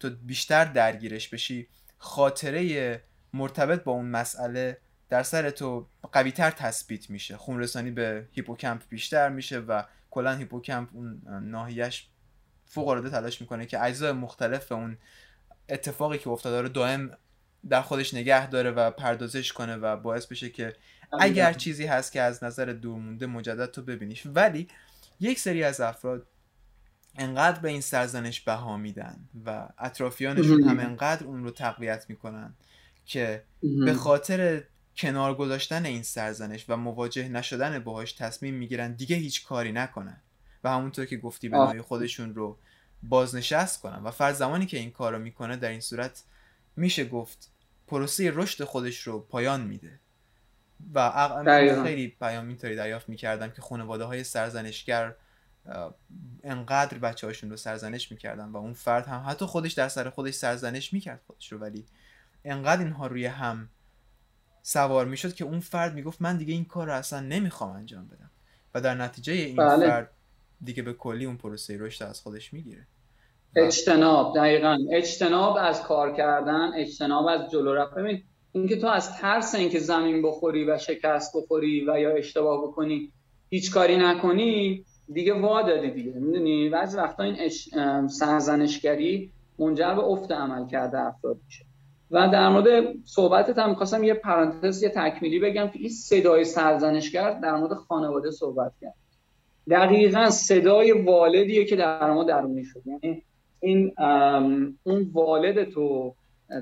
تو 0.01 0.11
بیشتر 0.11 0.65
درگیرش 0.65 1.29
بشی 1.29 1.69
خاطره 1.99 3.03
مرتبط 3.35 3.85
با 3.85 3.93
اون 3.93 4.07
مسئله 4.07 4.79
در 5.09 5.23
سر 5.23 5.51
تو 5.51 5.87
قویتر 6.13 6.51
تثبیت 6.51 7.11
میشه. 7.11 7.37
خون 7.37 7.61
رسانی 7.61 7.91
به 7.91 8.29
هیپوکمپ 8.33 8.83
بیشتر 8.89 9.29
میشه 9.29 9.59
و 9.59 9.83
کلا 10.11 10.37
هیپوکمپ 10.37 10.89
اون 10.93 11.23
ناحیهش 11.43 12.09
فوق 12.67 12.89
العاده 12.89 13.11
تلاش 13.11 13.41
می‌کنه 13.41 13.67
که 13.67 13.85
اجزای 13.85 14.13
مختلف 14.13 14.73
اون 14.73 14.99
اتفاقی 15.69 16.19
که 16.19 16.31
افتاده 16.31 16.63
رو 16.63 16.69
دائم 16.69 17.11
در 17.69 17.83
خودش 17.83 18.15
نگه 18.15 18.49
داره 18.51 18.71
و 18.71 18.91
پردازش 18.91 19.53
کنه 19.53 19.77
و 19.77 19.97
باعث 19.97 20.27
بشه 20.27 20.51
که 20.51 20.77
اگر 21.21 21.53
چیزی 21.53 21.87
هست 21.87 22.13
که 22.13 22.23
از 22.23 22.45
نظر 22.45 22.65
دور 22.65 22.99
مونده 22.99 23.27
مجدد 23.27 23.71
تو 23.71 23.83
ببینیش. 23.83 24.27
ولی 24.27 24.69
یک 25.21 25.39
سری 25.39 25.65
از 25.65 25.81
افراد 25.81 26.27
انقدر 27.19 27.61
به 27.61 27.69
این 27.69 27.81
سرزنش 27.81 28.41
بها 28.41 28.77
میدن 28.77 29.29
و 29.47 29.69
اطرافیانشون 29.79 30.63
هم 30.63 30.81
انقدر 30.81 31.27
اون 31.27 31.45
رو 31.45 31.51
تقویت 31.51 32.07
می‌کنن 32.09 32.55
که 33.07 33.45
به 33.85 33.95
خاطر 33.95 34.63
کنار 34.99 35.35
گذاشتن 35.35 35.87
این 35.87 36.03
سرزنش 36.03 36.65
و 36.69 36.77
مواجه 36.77 37.29
نشدن 37.29 37.79
باهاش 37.79 38.13
تصمیم 38.13 38.55
می‌گیرن 38.55 38.93
دیگه 38.93 39.17
هیچ 39.17 39.47
کاری 39.47 39.73
نکنن 39.73 40.23
و 40.65 40.71
همونطور 40.71 41.05
که 41.07 41.17
گفتی 41.17 41.49
به 41.49 41.57
نوعی 41.57 41.81
خودشون 41.81 42.35
رو 42.35 42.59
بازنشست 43.03 43.81
کنن. 43.81 44.03
و 44.03 44.11
فرض 44.11 44.39
زمانی 44.39 44.67
که 44.67 44.79
این 44.79 44.91
کار 44.91 45.13
رو 45.13 45.19
می‌کنه 45.19 45.57
در 45.57 45.69
این 45.69 45.81
صورت 45.81 46.23
میشه 46.77 47.05
گفت 47.05 47.53
پروسه 47.87 48.31
رشد 48.31 48.65
خودش 48.65 49.01
رو 49.01 49.21
پایان 49.21 49.61
میده. 49.61 50.01
و 50.95 51.83
خیلی 51.85 52.09
پیام 52.09 52.49
اینطوری 52.49 52.77
دریافت 52.77 53.09
می‌کردم 53.09 53.51
که 53.51 53.63
خانواده 53.63 54.05
های 54.05 54.25
سرزنشگر 54.25 55.15
انقدر 56.45 56.99
بچه 56.99 57.27
هاشون 57.27 57.51
رو 57.51 57.57
سرزنش 57.57 58.11
می‌کردن 58.11 58.49
و 58.49 58.57
اون 58.57 58.73
فرد 58.73 59.07
هم 59.07 59.25
حتی 59.29 59.45
خودش 59.45 59.73
در 59.73 59.89
سر 59.89 60.11
خودش 60.11 60.35
سرزنش 60.35 60.93
می‌کرد 60.93 61.21
خودش 61.27 61.53
رو 61.53 61.59
ولی 61.59 61.87
انقدر 62.45 62.85
اینها 62.85 63.07
روی 63.07 63.27
هم 63.27 63.69
سوار 64.71 65.07
می‌شد 65.07 65.35
که 65.35 65.45
اون 65.45 65.61
فرد 65.61 65.95
می‌گفت 65.95 66.23
من 66.23 66.37
دیگه 66.37 66.55
این 66.55 66.65
کار 66.65 66.87
رو 66.87 66.93
اصلا 66.93 67.21
نمی‌خوام 67.21 67.71
انجام 67.71 68.07
بدم. 68.07 68.31
و 68.75 68.81
در 68.81 68.95
نتیجه 68.95 69.33
این 69.33 69.57
بله. 69.57 69.87
فرد 69.87 70.11
دیگه 70.65 70.83
به 70.83 70.93
کلی 70.93 71.25
اون 71.25 71.37
پروسه 71.37 71.79
رشد 71.79 72.05
از 72.05 72.21
خودش 72.21 72.53
می‌گیره. 72.53 72.87
اجتناب 73.57 74.37
دقیقا. 74.37 74.77
اجتناب 74.93 75.57
از 75.61 75.83
کار 75.83 76.13
کردن 76.13 76.71
اجتناب 76.77 77.27
از 77.27 77.51
جلو 77.51 77.75
رفت. 77.75 77.95
ببین 77.95 78.23
اینکه 78.53 78.77
تو 78.77 78.87
از 78.87 79.17
ترس 79.17 79.55
اینکه 79.55 79.79
زمین 79.79 80.23
بخوری 80.23 80.65
و 80.65 80.79
شکست 80.79 81.37
بخوری 81.37 81.91
و 81.91 81.99
یا 81.99 82.11
اشتباه 82.11 82.63
بکنی 82.63 83.13
هیچ 83.51 83.73
کاری 83.73 83.97
نکنی 83.97 84.85
دیگه 85.13 85.35
وا 85.35 85.63
دادی 85.63 85.91
دیگه. 85.91 86.13
می‌دونی؟ 86.13 86.69
بعضی 86.69 86.97
وقتا 86.97 87.23
این 87.23 87.37
اش... 87.39 87.69
سرزنشگری 88.11 89.33
منجر 89.59 89.95
به 89.95 90.03
افت 90.03 90.33
عمل 90.33 90.69
کرده 90.69 90.99
افراد 91.01 91.37
میشه. 91.47 91.68
و 92.11 92.29
در 92.29 92.49
مورد 92.49 92.95
صحبتت 93.05 93.59
هم 93.59 93.71
می‌خواستم 93.71 94.05
یه 94.05 94.15
پرانتز 94.15 94.83
یه 94.83 94.89
تکمیلی 94.89 95.39
بگم 95.39 95.69
که 95.69 95.79
این 95.79 95.89
صدای 95.89 96.45
سرزنشگر 96.45 97.31
در 97.31 97.57
مورد 97.57 97.73
خانواده 97.73 98.31
صحبت 98.31 98.73
کرد. 98.81 98.95
دقیقا 99.71 100.31
صدای 100.31 100.93
والدیه 100.93 101.65
که 101.65 101.77
در 101.77 102.11
ما 102.11 102.25
درونی 102.25 102.65
شد. 102.65 102.83
یعنی 102.87 103.23
این 103.61 103.93
اون 104.83 105.11
والد 105.13 105.71
تو 105.71 106.15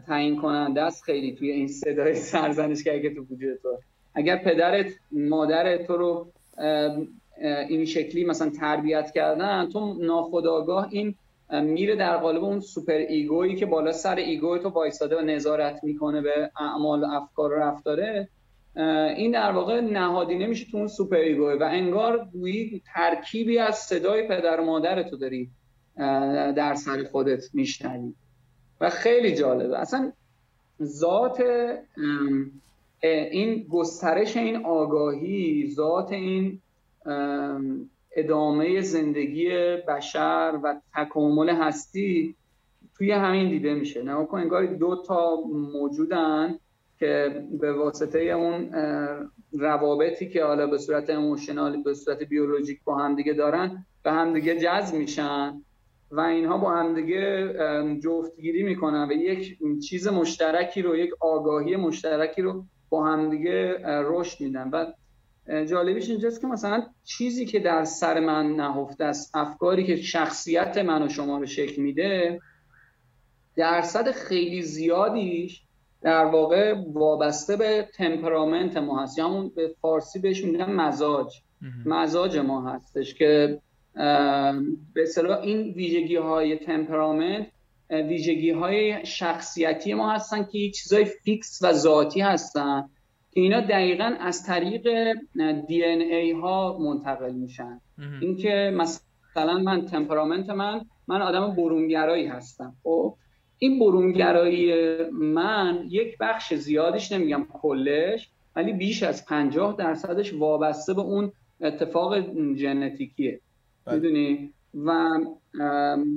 تعیین 0.07 0.41
کننده 0.41 0.83
است 0.83 1.05
خیلی 1.05 1.35
توی 1.35 1.51
این 1.51 1.69
صدای 1.69 2.15
سرزنشگر 2.15 2.99
که 2.99 3.15
تو 3.15 3.21
وجود 3.21 3.59
تو. 3.63 3.79
اگر 4.15 4.37
پدرت 4.37 4.87
مادر 5.13 5.77
تو 5.77 5.97
رو 5.97 6.27
این 7.69 7.85
شکلی 7.85 8.25
مثلا 8.25 8.51
تربیت 8.51 9.11
کردن 9.11 9.69
تو 9.73 9.95
ناخودآگاه 9.95 10.89
این 10.91 11.15
میره 11.51 11.97
در 11.97 12.17
قالب 12.17 12.45
اون 12.45 12.61
superego 12.61 12.93
یی 12.93 13.57
که 13.57 13.67
بالا 13.67 13.93
سر 13.93 14.17
ego 14.17 14.48
ی 14.48 14.59
تو 14.59 14.69
وایساده 14.69 15.19
و 15.19 15.21
نظارت 15.21 15.85
می‌کنه 15.85 16.21
به 16.21 16.51
اعمال 16.61 17.05
و 17.05 17.07
افکار 17.07 17.53
و 17.53 17.57
رفتاره. 17.57 18.29
این 19.17 19.31
در 19.31 19.53
واقع 19.53 19.81
نهادینه 19.81 20.47
میشه 20.47 20.71
تو 20.71 20.77
اون 20.77 20.89
superego 20.89 21.17
ی 21.17 21.59
و 21.59 21.63
انگار 21.63 22.29
گویی 22.33 22.83
ترکیبی 22.95 23.59
از 23.59 23.75
صدای 23.75 24.29
پدر 24.29 24.61
و 24.61 24.65
مادر 24.65 25.03
تو 25.03 25.17
داری 25.17 25.51
در 26.57 26.75
سر 26.75 27.05
خودت 27.05 27.55
میشنوی. 27.55 28.13
و 28.81 28.91
خیلی 28.91 29.35
جالبه. 29.35 29.79
اصلا 29.79 30.13
ذات 30.83 31.45
این 33.03 33.67
گسترش 33.71 34.37
این 34.37 34.65
آگاهی 34.65 35.71
ذات 35.75 36.13
این 36.13 36.61
ادامه 38.17 38.81
زندگی 38.81 39.49
بشر 39.89 40.61
و 40.63 40.81
تکامل 40.97 41.49
هستی 41.51 42.35
توی 42.97 43.13
همین 43.13 43.49
دیده 43.49 43.75
میشه. 43.75 44.03
نه 44.03 44.25
کن 44.25 44.39
انگار 44.39 44.67
دو 44.67 45.03
تا 45.07 45.37
موجودن 45.73 46.59
که 46.99 47.43
به 47.61 47.73
واسطه 47.73 48.19
اون 48.19 48.71
روابطی 49.53 50.29
که 50.29 50.45
حالا 50.45 50.67
به 50.67 50.79
صورت 50.79 51.11
اموشنال 51.11 51.83
به 51.83 51.95
صورت 51.95 52.23
بیولوژیک 52.23 52.85
با 52.85 52.97
همدیگه 52.99 53.33
دارن 53.33 53.87
به 54.03 54.13
همدیگه 54.13 54.59
جذب 54.61 54.95
میشن 54.95 55.63
و 56.11 56.21
اینها 56.21 56.59
با 56.59 56.71
همدیگه 56.71 57.55
جفتگیری 58.05 58.63
می‌کنن 58.63 59.09
و 59.09 59.13
یک 59.13 59.59
چیز 59.89 60.09
مشترکی 60.09 60.83
رو 60.83 60.97
یک 60.97 61.11
آگاهی 61.21 61.77
مشترکی 61.77 62.43
رو 62.43 62.65
با 62.89 63.07
همدیگه 63.07 63.79
رشد 63.87 64.41
میدن. 64.41 64.71
و 64.73 64.87
جالبیش 65.49 66.11
اینجاست 66.11 66.41
که 66.41 66.47
مثلا 66.47 66.87
چیزی 67.05 67.47
که 67.47 67.61
در 67.61 67.85
سر 67.85 68.21
من 68.21 68.47
نهفته 68.47 69.05
است 69.05 69.37
افکاری 69.37 69.87
که 69.87 69.97
شخصیت 69.97 70.79
من 70.79 71.03
و 71.03 71.09
شما 71.09 71.39
رو 71.39 71.47
شکل 71.47 71.83
میده 71.83 72.41
درصد 73.57 74.11
خیلی 74.11 74.63
زیادیش 74.63 75.63
در 76.03 76.25
واقع 76.25 76.75
وابسته 76.93 77.57
به 77.57 77.89
تمپرامنت 77.95 78.77
ما 78.77 79.03
هست. 79.03 79.19
یا 79.19 79.29
همون 79.29 79.53
به 79.57 79.75
فارسی 79.81 80.19
بهش 80.19 80.45
میگن 80.45 80.73
مزاج. 80.73 81.43
مزاج 81.87 82.37
ما 82.37 82.71
هستش 82.71 83.15
که 83.15 83.61
به 84.95 85.03
اصطلاح 85.03 85.41
این 85.41 85.73
ویژگی 85.73 86.17
های 86.17 86.57
تمپرامنت 86.57 87.47
ویژگی 87.91 88.51
های 88.51 89.07
شخصیتی 89.07 89.95
ما 89.95 90.13
هستن 90.13 90.45
که 90.45 90.71
چیزای 90.71 91.05
فیکس 91.05 91.59
و 91.63 91.73
ذاتی 91.73 92.21
هستن. 92.21 92.89
که 93.37 93.43
اینا 93.43 93.61
دقیقا 93.61 94.17
از 94.21 94.47
طریق 94.47 95.13
دی 95.67 95.85
ان 95.85 96.01
ای 96.01 96.31
ها 96.31 96.79
منتقل 96.79 97.33
میشن. 97.33 97.81
اینکه 98.21 98.73
مثلا 98.75 99.59
من 99.59 99.87
تمپرامنت 99.87 100.51
من 100.51 100.81
من 101.09 101.23
آدم 101.23 101.55
برونگرایی 101.55 102.27
هستم. 102.27 102.75
خب؟ 102.83 103.15
این 103.59 103.79
برونگرایی 103.79 104.73
من 105.11 105.85
یک 105.89 106.19
بخش 106.21 106.55
زیادش 106.55 107.13
نمیگم 107.13 107.47
کلش 107.53 108.31
ولی 108.57 108.73
بیش 108.73 109.03
از 109.03 109.27
پنجاه 109.27 109.77
درصدش 109.79 110.35
وابسته 110.35 110.95
به 110.95 111.03
اون 111.03 111.33
اتفاق 111.61 112.21
ژنتیکیه. 112.57 113.41
بله. 113.85 113.95
می‌دونی؟ 113.95 114.53
و 114.75 115.19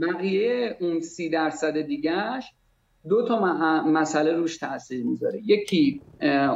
بقیه 0.02 0.78
اون 0.80 1.00
سی 1.00 1.30
درصد 1.30 1.82
دیگهش 1.82 2.54
دو 3.10 3.24
تا 3.24 3.40
مسئله 3.82 4.34
روش 4.34 4.58
تاثیر 4.58 5.06
می‌ذاره. 5.06 5.42
یکی 5.46 6.02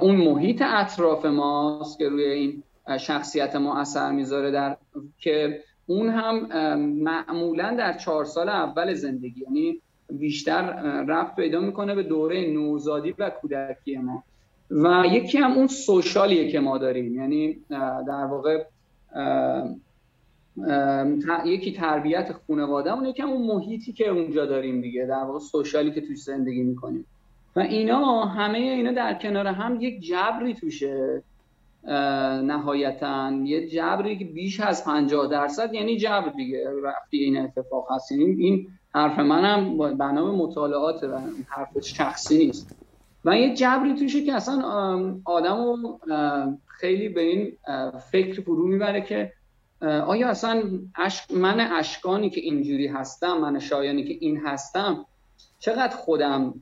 اون 0.02 0.16
محیط 0.16 0.62
اطراف 0.66 1.26
ماست 1.26 2.00
که 2.00 2.10
روی 2.10 2.24
این 2.24 2.64
شخصیت 3.00 3.56
ما 3.56 3.80
اثر 3.80 4.12
می‌ذاره 4.12 4.52
در 4.52 4.78
که 5.18 5.60
اون 5.86 6.10
هم 6.10 6.46
معمولا 6.78 7.76
در 7.76 7.98
چهار 7.98 8.26
سال 8.26 8.50
اول 8.50 8.94
زندگی 8.94 9.42
یعنی 9.42 9.82
بیشتر 10.10 10.62
رفت 11.08 11.36
پیدا 11.36 11.60
می‌کنه 11.60 11.96
به 11.96 12.04
دوره 12.04 12.54
نوزادی 12.54 13.16
و 13.20 13.30
کودکی 13.30 13.98
ما. 13.98 14.24
و 14.72 15.04
یکی 15.12 15.38
هم 15.38 15.52
اون 15.52 15.68
سوشالیه 15.68 16.52
که 16.52 16.60
ما 16.60 16.78
داریم 16.78 17.16
یعنی 17.16 17.58
در 18.08 18.26
واقع 18.26 18.64
یکی 21.46 21.72
تربیت 21.72 22.32
خانواده 22.48 22.94
اون 22.94 23.06
یکی 23.06 23.24
اون 23.24 23.48
محیطی 23.56 23.94
که 23.94 24.10
اونجا 24.10 24.46
داریم 24.46 24.82
دیگه 24.82 25.06
در 25.06 25.24
واقع 25.24 25.40
سوشالی 25.40 25.92
که 25.92 26.02
توش 26.02 26.18
زندگی 26.18 26.64
می‌کنیم. 26.64 27.06
و 27.56 27.60
اینا 27.60 28.26
همه 28.26 28.58
اینا 28.58 28.92
در 28.92 29.14
کنار 29.14 29.48
هم 29.48 29.82
یک 29.82 30.02
جبری 30.02 30.54
توشه. 30.54 31.24
نهایتا 32.44 33.32
یه 33.44 33.68
جبری 33.68 34.18
که 34.18 34.26
بیش 34.26 34.60
از 34.60 34.86
50 34.86 35.28
درصد 35.28 35.74
یعنی 35.74 35.98
جبر 35.98 36.30
دیگه. 36.30 36.70
وقتی 36.84 37.18
این 37.18 37.38
اتفاق 37.38 37.88
هست 37.92 38.12
یعنی 38.12 38.24
این 38.24 38.68
حرف 38.96 39.20
منم 39.20 39.78
بنام 39.98 40.36
مطالعات 40.36 41.04
و 41.04 41.20
حرف 41.48 41.80
شخصی 41.80 42.38
نیست. 42.46 42.76
و 43.26 43.38
یه 43.38 43.54
جبری 43.56 43.96
توشه 43.96 44.24
که 44.26 44.34
اصلا 44.34 44.64
آدم 45.26 45.66
خیلی 46.68 47.10
به 47.10 47.22
این 47.22 47.52
فکر 48.12 48.42
فرو 48.42 48.68
می‌بره 48.68 49.02
که 49.02 49.32
آیا 49.84 50.30
اصلا 50.30 50.64
من 51.30 51.60
اشکانی 51.60 52.30
که 52.30 52.42
اینجوری 52.42 52.88
هستم 52.88 53.38
من 53.38 53.60
شایانی 53.60 54.04
که 54.04 54.18
این 54.20 54.42
هستم 54.46 55.06
چقدر 55.60 55.96
خودم 55.96 56.54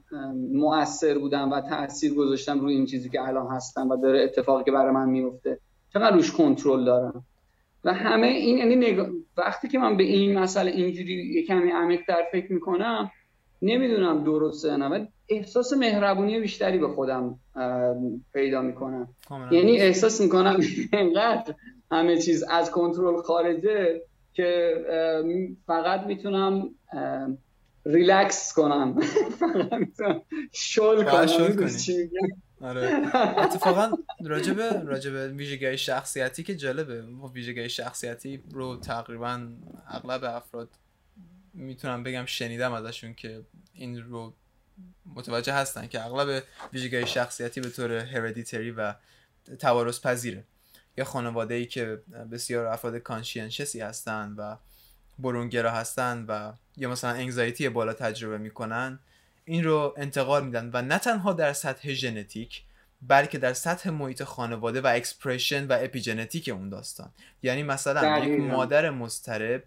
مؤثر 0.53 1.17
بودم 1.17 1.51
و 1.51 1.61
تاثیر 1.61 2.13
گذاشتم 2.13 2.59
روی 2.59 2.74
این 2.74 2.86
چیزی 2.86 3.09
که 3.09 3.22
الان 3.22 3.47
هستم 3.55 3.89
و 3.89 3.97
داره 3.97 4.24
اتفاقی 4.24 4.63
که 4.63 4.72
برای 4.72 4.91
من 4.91 5.09
میفته؟ 5.09 5.59
چقدر 5.93 6.15
روش 6.15 6.32
کنترل 6.32 6.86
دارم؟ 6.86 7.24
و 7.84 7.93
همه 7.93 8.28
این 8.28 8.57
یعنی 8.57 9.05
وقتی 9.38 9.67
که 9.67 9.80
من 9.80 9.97
به 9.97 10.03
این 10.03 10.39
مسئله 10.39 10.72
اینجوری 10.72 11.34
یه 11.34 11.45
کمی 11.45 11.72
عمیق‌تر 11.72 12.24
فکر 12.32 12.53
می‌کنم 12.53 13.11
نمی‌دونم 13.61 14.24
درسته 14.24 14.78
نه 14.78 14.88
ولی 14.88 15.07
احساس 15.30 15.74
مهربونی 15.74 16.39
بیشتری 16.39 16.78
به 16.78 16.88
خودم 16.88 17.39
پیدا 18.34 18.61
می‌کنم. 18.61 19.07
یعنی 19.51 19.78
احساس 19.78 20.22
می‌کنم 20.22 20.59
اینقدر 20.93 21.53
همه 21.91 22.21
چیز 22.21 22.43
از 22.43 22.71
کنترل 22.71 23.21
خارجه 23.21 24.01
که 24.33 24.75
فقط 25.67 26.01
می‌تونم 26.01 26.69
ریلکس 27.85 28.53
کنم. 28.53 28.99
شل 30.51 31.03
کنم. 31.03 31.69
آره. 32.61 33.01
اتفاقا 33.37 33.91
راجب 34.25 34.61
راجب 34.61 35.37
ویژگی 35.37 35.77
شخصیتی 35.77 36.43
که 36.43 36.55
جالبه. 36.55 37.03
ویژگی 37.33 37.69
شخصیتی 37.69 38.43
رو 38.51 38.77
تقریبا 38.77 39.47
اغلب 39.87 40.23
افراد 40.23 40.69
می‌تونم 41.53 42.03
بگم 42.03 42.25
شنیدم 42.25 42.73
ازشون 42.73 43.13
که 43.13 43.41
این 43.73 44.01
رو 44.01 44.33
متوجه 45.15 45.53
هستن 45.53 45.87
که 45.87 46.05
اغلب 46.05 46.43
ویژگی 46.73 47.05
شخصیتی 47.05 47.61
به 47.61 47.69
طور 47.69 47.91
hereditary 47.91 48.72
و 48.71 48.93
توارث 49.59 50.05
پذیره 50.05 50.43
یا 51.02 51.06
خانواده 51.06 51.54
ای 51.54 51.66
که 51.66 52.02
بسیار 52.32 52.66
افراد 52.66 52.97
conscientious 52.97 53.76
ی 53.76 53.82
هستن 53.82 54.36
و 54.38 54.56
برونگرا 55.20 55.72
هستن 55.72 56.26
و 56.28 56.54
یا 56.78 56.89
مثلا 56.89 57.12
anxiety 57.11 57.69
بالا 57.70 57.93
تجربه 57.93 58.38
می‌کنن 58.38 58.99
این 59.45 59.64
رو 59.64 59.93
انتقال 59.97 60.45
میدن 60.45 60.70
و 60.74 60.82
نه 60.82 60.97
تنها 60.97 61.34
در 61.34 61.54
سطح 61.54 61.93
ژنتیک 61.93 62.64
بلکه 63.02 63.38
در 63.38 63.54
سطح 63.54 63.89
محیط 63.89 64.24
خانواده 64.24 64.82
و 64.82 64.88
expression 64.88 65.67
و 65.68 65.78
اپیژنتیک 65.82 66.49
اون 66.49 66.70
داستان. 66.70 67.10
یعنی 67.43 67.64
مثلا 67.64 68.26
یک 68.26 68.39
مادر 68.39 68.89
مسترب 68.89 69.64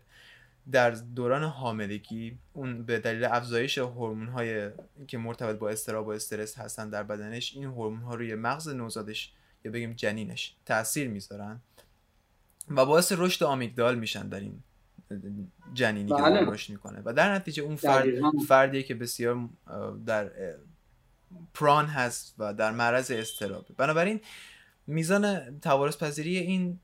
در 0.72 0.90
دوران 0.90 1.44
حاملگی 1.44 2.38
اون 2.52 2.82
به 2.82 2.98
دلیل 2.98 3.24
افزایش 3.24 3.78
هورمون 3.78 4.28
های 4.28 4.70
که 5.08 5.18
مرتبط 5.18 5.56
با 5.58 5.70
استراب 5.70 6.06
و 6.06 6.10
استرس 6.10 6.58
هستن 6.58 6.90
در 6.90 7.02
بدنش 7.02 7.54
این 7.54 7.64
هورمون 7.64 8.02
ها 8.02 8.14
روی 8.14 8.34
مغز 8.34 8.68
نوزادش 8.68 9.32
یا 9.64 9.70
بگیم 9.70 9.92
جنینش 9.92 10.54
تاثیر 10.66 11.08
می‌ذارن 11.08 11.60
و 12.68 12.86
باعث 12.86 13.12
رشد 13.16 13.44
آمیگدال 13.44 13.98
میشن 13.98 14.28
در 14.28 14.40
این 14.40 14.62
جنینی 15.74 16.08
که 16.08 16.22
بله. 16.22 16.50
رشد 16.50 16.72
می‌کنه. 16.72 17.02
و 17.04 17.12
در 17.12 17.34
نتیجه 17.34 17.62
اون 17.62 17.76
فرد 17.76 18.06
فردیه 18.48 18.82
که 18.82 18.94
بسیار 18.94 19.48
در 20.06 20.30
پران 21.54 21.86
هست 21.86 22.34
و 22.38 22.54
در 22.54 22.72
معرض 22.72 23.10
استرابه 23.10 23.74
بنابراین 23.76 24.20
میزان 24.86 25.60
توارث 25.60 25.96
پذیری 25.96 26.38
این 26.38 26.80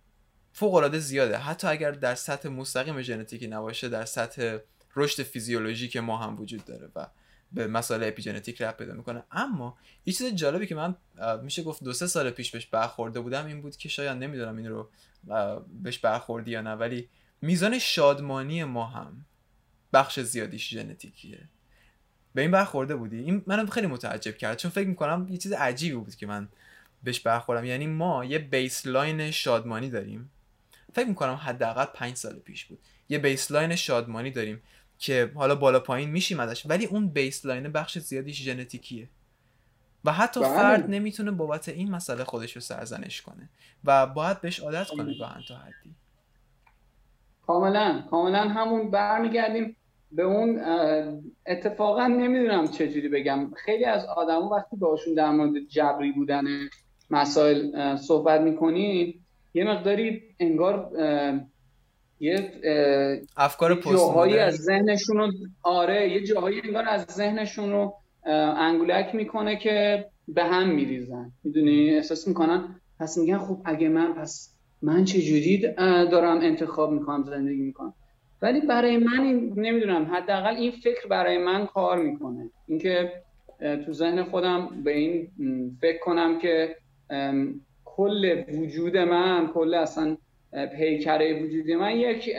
فوق 0.52 0.74
العاده 0.74 0.98
زیاده. 0.98 1.36
حتی 1.38 1.66
اگر 1.66 1.90
در 1.90 2.14
سطح 2.14 2.48
مستقیم 2.48 3.02
ژنتیکی 3.02 3.46
نباشه 3.46 3.88
در 3.88 4.04
سطح 4.04 4.58
رشد 4.96 5.22
فیزیولوژیک 5.22 5.96
ما 5.96 6.16
هم 6.16 6.40
وجود 6.40 6.64
داره 6.64 6.88
و 6.94 7.06
به 7.52 7.66
مسائل 7.66 8.04
اپیژنتیک 8.04 8.62
رفت 8.62 8.76
پیدا 8.76 8.94
می‌کنه. 8.94 9.22
اما 9.30 9.78
یه 10.06 10.12
چیز 10.12 10.34
جالبی 10.34 10.66
که 10.66 10.74
من 10.74 10.96
میشه 11.42 11.62
گفت 11.62 11.84
دو 11.84 11.92
سه 11.92 12.06
سال 12.06 12.30
پیش 12.30 12.50
بهش 12.50 12.66
برخورده 12.66 13.20
بودم 13.20 13.46
این 13.46 13.60
بود 13.60 13.76
که 13.76 13.88
شاید 13.88 14.18
نمی‌دونم 14.18 14.56
این 14.56 14.68
رو 14.68 14.90
بهش 15.82 15.98
برخوردی 15.98 16.50
یا 16.50 16.60
نه 16.60 16.72
ولی 16.72 17.08
میزان 17.42 17.78
شادمانی 17.78 18.64
ما 18.64 18.86
هم 18.86 19.24
بخش 19.92 20.20
زیادیش 20.20 20.70
ژنتیکیه. 20.70 21.48
به 22.34 22.42
این 22.42 22.50
برخورده 22.50 22.96
بودی؟ 22.96 23.18
این 23.18 23.42
منم 23.46 23.66
خیلی 23.66 23.86
متعجب 23.86 24.36
کرد 24.36 24.58
چون 24.58 24.70
فکر 24.70 24.88
می‌کنم 24.88 25.26
یه 25.30 25.36
چیز 25.36 25.52
عجیبی 25.52 25.96
بود 25.96 26.14
که 26.14 26.26
من 26.26 26.48
بهش 27.02 27.20
برخوردم 27.20 27.64
یعنی 27.64 27.86
ما 27.86 28.24
یه 28.24 28.38
بیسلاین 28.38 29.30
شادمانی 29.30 29.90
داریم. 29.90 30.30
فکر 30.92 31.08
می‌کنم 31.08 31.34
حداقل 31.34 31.84
پنج 31.84 32.16
سال 32.16 32.38
پیش 32.38 32.64
بود. 32.64 32.78
یه 33.08 33.18
بیسلاین 33.18 33.76
شادمانی 33.76 34.30
داریم. 34.30 34.62
که 35.00 35.32
حالا 35.34 35.54
بالا 35.54 35.80
پایین 35.80 36.10
میشیم 36.10 36.40
ازش 36.40 36.66
ولی 36.66 36.86
اون 36.86 37.08
بیسلاین 37.08 37.68
بخش 37.68 37.98
زیادیش 37.98 38.42
ژنتیکیه. 38.42 39.08
و 40.04 40.12
حتی 40.12 40.40
بله. 40.40 40.48
فرد 40.48 40.90
نمی‌تونه 40.90 41.30
بابت 41.30 41.68
این 41.68 41.90
مسئله 41.90 42.24
خودش 42.24 42.52
رو 42.52 42.60
سرزنش 42.60 43.22
کنه 43.22 43.48
و 43.84 44.06
باید 44.06 44.40
بهش 44.40 44.60
عادت 44.60 44.88
کنه 44.88 45.18
گاهن 45.18 45.42
تا 45.48 45.56
حدی. 45.56 45.94
کاملا 47.46 48.02
کاملا 48.10 48.48
همون 48.48 48.90
برمیگردیم 48.90 49.76
به 50.12 50.22
اون 50.22 50.60
اتفاقا 51.46 52.06
نمی‌دونم 52.06 52.68
چجوری 52.68 53.08
بگم. 53.08 53.52
خیلی 53.64 53.84
از 53.84 54.04
آدمو 54.04 54.56
وقتی 54.56 54.76
باشون 54.76 55.14
در 55.14 55.30
مورد 55.30 55.52
جبری 55.68 56.12
بودن 56.12 56.44
مسائل 57.10 57.96
صحبت 57.96 58.40
می‌کنید 58.40 59.20
یه 59.54 59.64
مقداری 59.64 60.22
انگار 60.40 60.90
یه 62.20 62.52
افکار 63.36 63.74
جاهایی 63.74 64.38
از 64.38 64.54
ذهنشون 64.54 65.16
رو 65.16 65.32
آره 65.62 66.08
یه 66.08 66.24
جاهایی 66.24 66.60
انگار 66.64 66.88
از 66.88 67.04
ذهنشون 67.04 67.72
رو 67.72 67.94
انگولک 68.58 69.14
می‌کنه 69.14 69.56
که 69.56 70.04
به 70.28 70.44
هم 70.44 70.68
میریزن. 70.68 71.32
می‌دونی؟ 71.44 71.90
احساس 71.90 72.28
می‌کنن 72.28 72.80
پس 73.00 73.18
میگن 73.18 73.38
خب 73.38 73.58
اگه 73.64 73.88
من 73.88 74.14
پس 74.14 74.54
من 74.82 75.04
چجوری 75.04 75.58
دارم 76.10 76.40
انتخاب 76.40 76.92
می‌کنم 76.92 77.24
زندگی 77.24 77.62
می‌کنم؟ 77.62 77.94
ولی 78.42 78.60
برای 78.60 78.96
من 78.96 79.20
این 79.20 79.52
نمی‌دونم 79.56 80.10
حداقل 80.14 80.56
این 80.56 80.70
فکر 80.70 81.06
برای 81.10 81.38
من 81.38 81.66
کار 81.66 82.02
می‌کنه. 82.02 82.50
اینکه 82.66 83.12
تو 83.86 83.92
ذهن 83.92 84.22
خودم 84.22 84.82
به 84.84 84.96
این 84.96 85.28
فکر 85.80 85.98
کنم 85.98 86.38
که 86.38 86.76
کل 87.84 88.42
وجود 88.48 88.96
من 88.96 89.50
کل 89.54 89.74
اصلا 89.74 90.16
پیکره 90.78 91.42
وجودی 91.42 91.74
من 91.74 91.96
یک 91.96 92.30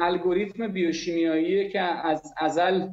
الگوریتم 0.00 0.68
بیوشیمیاییه 0.68 1.68
که 1.68 1.80
از 1.80 2.34
ازل 2.38 2.86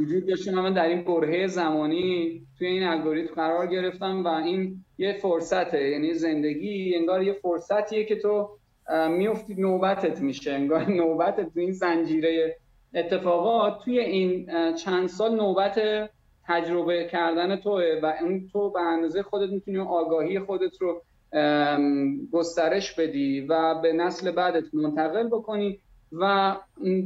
وجود 0.00 0.26
داشته 0.26 0.50
من 0.50 0.72
در 0.72 0.86
این 0.88 1.04
برهه 1.04 1.46
زمانی 1.46 2.42
توی 2.58 2.66
این 2.66 2.82
الگوریتم 2.82 3.34
قرار 3.34 3.66
گرفتم 3.66 4.24
و 4.24 4.28
این 4.28 4.84
یه 4.98 5.12
فرصته. 5.12 5.88
یعنی 5.88 6.14
زندگی 6.14 6.94
انگار 6.96 7.22
یه 7.22 7.32
فرصتیه 7.32 8.04
که 8.04 8.16
تو 8.16 8.48
میفتی 9.10 9.54
نوبتت 9.54 10.20
میشه. 10.20 10.52
انگار 10.52 10.90
نوبتت 10.90 11.54
تو 11.54 11.60
این 11.60 11.72
زنجیره 11.72 12.56
اتفاقات 12.94 13.84
توی 13.84 13.98
این 13.98 14.46
چند 14.74 15.08
سال 15.08 15.36
نوبت 15.36 15.80
تجربه 16.48 17.08
کردن 17.12 17.56
توه 17.56 18.00
و 18.02 18.12
اون 18.22 18.48
تو 18.52 18.70
به 18.70 18.80
اندازه 18.80 19.22
خودت 19.22 19.50
می‌تونی 19.52 19.78
آگاهی 19.78 20.38
خودت 20.38 20.80
رو 20.80 21.02
گسترش 22.32 22.92
بدی 22.92 23.40
و 23.40 23.80
به 23.82 23.92
نسل 23.92 24.30
بعدت 24.30 24.74
منتقل 24.74 25.26
بکنی 25.26 25.78
و 26.12 26.56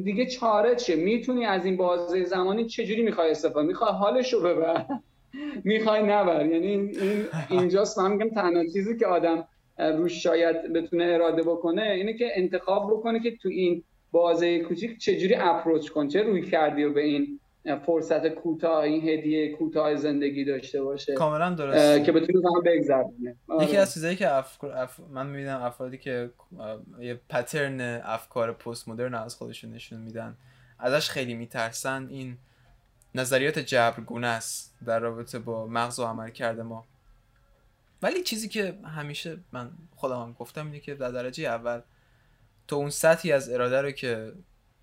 دیگه 0.04 0.26
چاره 0.26 0.74
چه 0.74 0.96
می‌تونی 0.96 1.44
از 1.44 1.64
این 1.64 1.76
بازه 1.76 2.24
زمانی 2.24 2.64
چجوری 2.64 3.02
می‌خوای 3.02 3.30
استفاده 3.30 3.66
می‌خوای 3.66 3.92
حالش 3.92 4.32
رو 4.32 4.40
ببر؟ 4.40 4.86
می‌خوای 5.64 6.02
نبر؟ 6.02 6.46
یعنی 6.46 6.66
این 6.66 7.24
اینجاست 7.50 7.98
من 7.98 8.12
میگم 8.12 8.30
تنها 8.30 8.64
چیزی 8.64 8.96
که 8.96 9.06
آدم 9.06 9.48
روش 9.78 10.22
شاید 10.22 10.72
بتونه 10.72 11.04
اراده 11.04 11.42
بکنه 11.42 11.82
اینه 11.82 12.14
که 12.14 12.28
انتخاب 12.34 12.90
بکنه 12.90 13.20
که 13.20 13.36
تو 13.36 13.48
این 13.48 13.82
بازه 14.12 14.58
کوچیک 14.58 14.98
چجوری 14.98 15.34
اپروچ 15.34 15.88
کن 15.88 16.08
چه 16.08 16.22
روی 16.22 16.42
کردی 16.42 16.84
و 16.84 16.92
به 16.92 17.02
این 17.02 17.40
فرصت 17.86 18.28
کوتاه 18.28 18.78
این 18.78 19.08
هدیه 19.08 19.52
کوتاه 19.52 19.96
زندگی 19.96 20.44
داشته 20.44 20.82
باشه. 20.82 21.14
کاملا 21.14 21.50
درست. 21.50 22.04
که 22.04 22.12
بتونی 22.12 22.42
زمان 22.42 22.62
بگذرونه. 22.64 23.36
یکی 23.60 23.76
از 23.76 23.94
چیزایی 23.94 24.16
که 24.16 24.34
افکار 24.34 24.72
اف... 24.72 25.00
من 25.10 25.26
می‌بینم 25.26 25.62
افرادی 25.62 25.98
که 25.98 26.30
یه 27.00 27.20
پترن 27.28 27.80
افکار 28.04 28.52
پست 28.52 28.88
مدرن 28.88 29.14
از 29.14 29.34
خودشون 29.34 29.72
نشون 29.72 30.00
میدن 30.00 30.36
ازش 30.78 31.10
خیلی 31.10 31.34
میترسن 31.34 32.06
این 32.10 32.36
نظریات 33.14 33.58
جبرگونه 33.58 34.26
است 34.26 34.74
در 34.86 34.98
رابطه 34.98 35.38
با 35.38 35.66
مغز 35.66 35.98
و 35.98 36.04
عمل 36.04 36.30
کرده 36.30 36.62
ما. 36.62 36.84
ولی 38.02 38.22
چیزی 38.22 38.48
که 38.48 38.78
همیشه 38.84 39.36
من 39.52 39.70
خودم 39.96 40.22
هم 40.22 40.32
گفتم 40.38 40.66
اینه 40.66 40.80
که 40.80 40.94
در 40.94 41.10
درجه 41.10 41.48
اول 41.48 41.80
تو 42.68 42.76
اون 42.76 42.90
سطحی 42.90 43.32
از 43.32 43.50
اراده 43.50 43.82
رو 43.82 43.90
که 43.90 44.32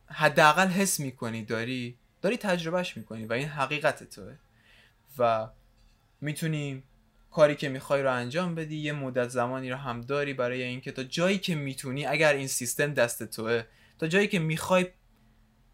حداقل 0.06 0.68
حس 0.68 1.00
می‌کنی 1.00 1.44
داری 1.46 1.98
داری 2.24 2.38
تجربهش 2.38 2.97
می‌کنی 2.97 3.26
و 3.26 3.34
این 3.34 3.47
حقیقت 3.47 4.03
توه 4.03 4.36
و 5.17 5.47
می‌تونی 6.21 6.84
کاری 7.32 7.55
که 7.55 7.69
می‌خوای 7.69 8.01
رو 8.01 8.13
انجام 8.13 8.55
بدی 8.55 8.78
یه 8.78 8.93
مدت 8.93 9.30
زمانی 9.30 9.69
رو 9.69 9.78
هم 9.78 10.01
داری 10.01 10.34
برای 10.34 10.63
اینکه 10.63 10.91
تا 10.91 11.03
جایی 11.03 11.38
که 11.38 11.55
می‌تونی 11.55 12.05
اگر 12.05 12.34
این 12.34 12.47
سیستم 12.47 12.93
دست 12.93 13.24
توه 13.24 13.63
تا 13.99 14.07
جایی 14.07 14.28
که 14.28 14.39
می‌خوای 14.39 14.88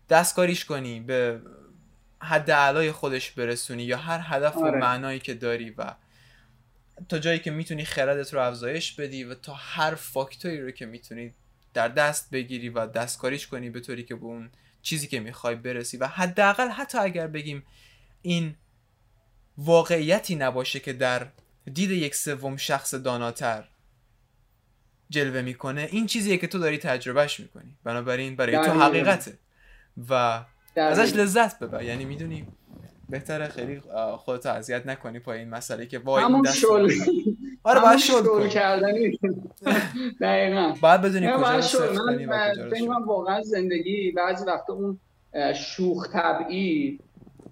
دستکاریش 0.10 0.66
کنی 0.66 1.00
به 1.00 1.42
حد 2.20 2.52
علای 2.52 2.92
خودش 2.92 3.32
برسونی 3.32 3.84
یا 3.84 3.98
هر 3.98 4.20
هدف 4.24 4.58
و 4.58 4.66
آره. 4.66 4.80
معنایی 4.80 5.20
که 5.20 5.34
داری 5.34 5.70
و 5.70 5.94
تا 7.10 7.20
جایی 7.20 7.40
که 7.40 7.52
می‌تونی 7.52 7.86
خردت 7.86 8.34
رو 8.34 8.42
افزایش 8.42 8.94
بدی 8.94 9.24
و 9.24 9.34
تا 9.36 9.54
هر 9.54 9.96
فاکتوری 9.96 10.62
رو 10.62 10.72
که 10.72 10.86
می‌تونی 10.86 11.34
در 11.74 11.88
دست 11.88 12.32
بگیری 12.32 12.70
و 12.70 12.88
دستکاریش 12.88 13.48
کنی 13.48 13.70
به 13.70 13.80
طوری 13.80 14.04
که 14.04 14.16
به 14.16 14.26
اون 14.26 14.50
چیزی 14.82 15.08
که 15.08 15.20
می‌خوای 15.20 15.56
برسی 15.56 15.98
و 15.98 16.08
حداقل 16.08 16.70
حتی 16.70 16.98
اگر 16.98 17.28
بگیم 17.28 17.64
این 18.22 18.56
واقعیتی 19.58 20.36
نباشه 20.36 20.80
که 20.80 20.94
در 20.94 21.28
دید 21.74 21.92
یک 21.92 22.16
سوم 22.16 22.58
شخص 22.58 22.94
داناتر 22.94 23.68
جلوه 25.10 25.42
می‌کنه 25.42 25.88
این 25.92 26.08
چیزیه 26.08 26.38
که 26.38 26.48
تو 26.48 26.60
داری 26.60 26.78
تجربهش 26.78 27.40
می‌کنی. 27.40 27.78
بنابراین 27.84 28.36
برای 28.36 28.56
تو 28.56 28.82
حقیقته 28.82 29.40
و 30.10 30.44
ازش 30.76 31.14
لذت 31.16 31.60
ببر. 31.60 31.84
یعنی 31.84 32.06
می‌دونی 32.06 32.48
بهتره 33.10 33.48
خیلی 33.48 33.82
خودت 34.18 34.46
اذیت 34.46 34.86
نکنی 34.88 35.20
پای 35.20 35.40
این 35.40 35.50
مسئله 35.50 35.86
که 35.86 36.00
وای 36.00 36.24
این 36.24 36.42
دست 36.42 36.58
شل 36.58 36.90
آره 37.64 37.82
باید 37.82 37.98
شل 38.00 38.24
کنی. 38.24 38.50
کردنی. 38.50 39.20
دقیقاً. 40.22 40.74
باید 40.82 41.02
بدونی 41.02 41.28
کجا 41.38 41.62
صفر 41.62 41.96
کنی 41.96 42.26
و 42.26 42.54
کجا 42.72 42.86
من 42.86 43.04
واقعا 43.06 43.42
زندگی 43.42 44.12
بعضی 44.12 44.46
وقتا 44.46 44.74
اون 44.74 45.00
شوخ 45.54 46.10
طبعی 46.14 47.00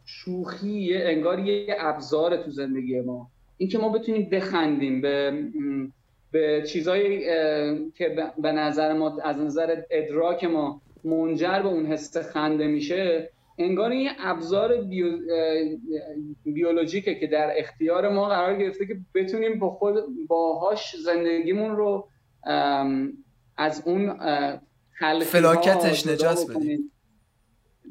شوخی 0.05 0.89
انگار 0.97 1.39
یه 1.39 1.75
ابزار 1.79 2.37
تو 2.37 2.51
زندگی 2.51 3.01
ما. 3.01 3.27
اینکه 3.57 3.77
ما 3.77 3.89
بتونیم 3.89 4.29
بخندیم 4.29 5.01
به 5.01 5.43
به 6.31 6.63
چیزایی 6.67 7.19
که 7.95 8.15
به 8.37 8.51
نظر 8.51 8.93
ما 8.93 9.17
از 9.23 9.37
نظر 9.37 9.81
ادراک 9.91 10.43
ما 10.43 10.81
منجر 11.03 11.59
به 11.61 11.67
اون 11.67 11.85
حس 11.85 12.17
خنده 12.17 12.67
میشه 12.67 13.29
انگار 13.57 13.91
این 13.91 14.09
ابزار 14.19 14.81
بیو... 14.81 15.17
بیولوژیکه 16.45 17.15
که 17.15 17.27
در 17.27 17.53
اختیار 17.57 18.09
ما 18.09 18.29
قرار 18.29 18.57
گرفته 18.57 18.85
که 18.85 18.97
بتونیم 19.15 19.59
با 19.59 19.69
خود 19.69 19.95
باهاش 20.27 20.95
زندگیمون 20.95 21.75
رو 21.75 22.07
از 23.57 23.83
اون 23.85 24.19
فلاکتش 25.25 26.07
نجات 26.07 26.37
بدیم. 26.49 26.91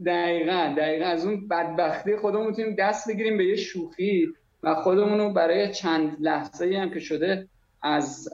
دقیقا 0.07 0.75
دقیقا. 0.79 1.05
از 1.05 1.27
اون 1.27 1.49
بدبختی 1.49 2.17
خودمون 2.17 2.47
می‌تونیم 2.47 2.75
دست 2.79 3.09
بگیریم 3.09 3.37
به 3.37 3.47
یه 3.47 3.57
شوخی 3.57 4.29
و 4.62 4.75
خودمون 4.75 5.19
رو 5.19 5.33
برای 5.33 5.75
چند 5.75 6.17
لحظه 6.21 6.79
هم 6.79 6.91
که 6.91 7.01
شده 7.01 7.49
از 7.83 8.29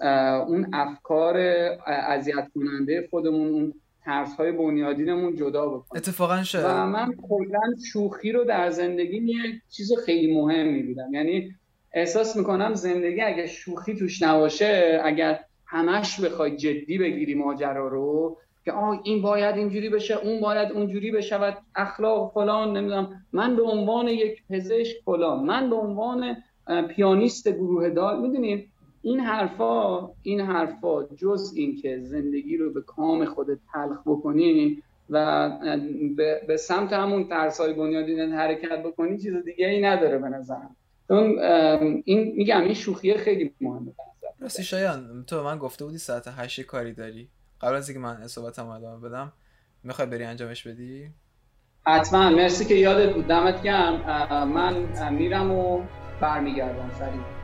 اون 0.49 0.67
افکار 0.73 1.37
اذیت 1.87 2.49
کننده 2.55 3.09
خودمون 3.11 3.49
اون 3.49 3.75
ترس 4.05 4.37
های 4.37 4.53
بنیادینمون 4.53 5.37
جدا 5.37 5.67
بکنیم. 5.67 6.03
اتفاقا 6.03 6.43
شد 6.43 6.63
و 6.65 6.87
من 6.87 7.15
کلا 7.29 7.61
شوخی 7.93 8.33
رو 8.33 8.45
در 8.45 8.71
زندگی 8.71 9.17
یه 9.17 9.37
چیز 9.71 9.93
خیلی 10.07 10.35
مهم 10.35 10.67
می‌بینم 10.67 11.15
یعنی 11.15 11.55
احساس 11.93 12.37
می‌کنم 12.37 12.75
زندگی 12.75 13.21
اگه 13.21 13.47
شوخی 13.47 13.95
توش 13.95 14.23
نباشه 14.23 15.01
اگر 15.05 15.41
همش 15.67 16.21
بخوای 16.21 16.57
جدی 16.57 16.99
بگیری 16.99 17.35
ماجرا 17.35 17.89
رو 17.89 18.37
که 18.65 18.73
آه 18.73 19.01
این 19.05 19.23
باید 19.23 19.57
اینجوری 19.57 19.89
بشه 19.89 20.17
اون 20.17 20.41
باید 20.41 20.73
اونجوری 20.73 21.11
بشود 21.11 21.59
اخلاق 21.75 22.33
فلان 22.35 22.77
نمی‌دونم. 22.77 23.27
من 23.33 23.57
به 23.57 23.63
عنوان 23.63 24.09
یک 24.09 24.43
پزشک 24.51 24.97
فلان 25.05 25.45
من 25.45 25.71
به 25.71 25.77
عنوان 25.77 26.37
پیانیست 26.89 27.49
گروه 27.49 27.91
دار 27.91 28.19
می‌دونید 28.19 28.72
این 29.03 29.21
حرفا 29.21 30.11
این 30.23 30.41
حرفا 30.41 31.03
جز 31.05 31.53
اینکه 31.57 32.01
زندگی 32.03 32.57
رو 32.57 32.73
به 32.73 32.81
کام 32.81 33.25
خودت 33.25 33.59
تلخ 33.73 33.99
بکنی 34.07 34.83
و 35.11 35.51
به, 36.47 36.57
سمت 36.57 36.93
همون 36.93 37.29
ترسای 37.29 37.73
بنیادین 37.73 38.33
حرکت 38.33 38.83
بکنی 38.83 39.19
چیز 39.19 39.37
دیگه 39.45 39.67
ای 39.67 39.81
نداره 39.81 40.19
به 40.19 40.29
نظرم. 40.29 40.77
چون 41.09 41.39
این 42.05 42.33
میگم 42.37 42.61
این 42.61 42.75
شوخی 42.75 43.15
خیلی 43.15 43.55
مهمه 43.61 43.93
راستی 44.41 44.63
شایان 44.63 45.25
تو 45.27 45.45
من 45.45 45.59
گفته 45.59 45.85
بودی 45.85 45.99
ساعت 45.99 46.29
هشت 46.29 46.61
کاری 46.61 46.93
داری. 46.93 47.29
قبل 47.61 47.75
از 47.75 47.89
اینکه 47.89 48.03
من 48.03 48.17
اصابتم 48.23 48.67
ادامه 48.67 49.09
بدم 49.09 49.33
می‌خوای 49.85 50.09
بری 50.09 50.25
انجامش 50.25 50.67
بدی؟ 50.67 51.11
حتما. 51.87 52.31
مرسی 52.31 52.65
که 52.65 52.75
یادت 52.75 53.15
بود. 53.15 53.27
دمت 53.27 53.63
گرم. 53.63 54.49
من 54.49 55.13
میرم 55.13 55.51
و 55.51 55.83
برمیگردم. 56.21 56.91
سریع 56.99 57.42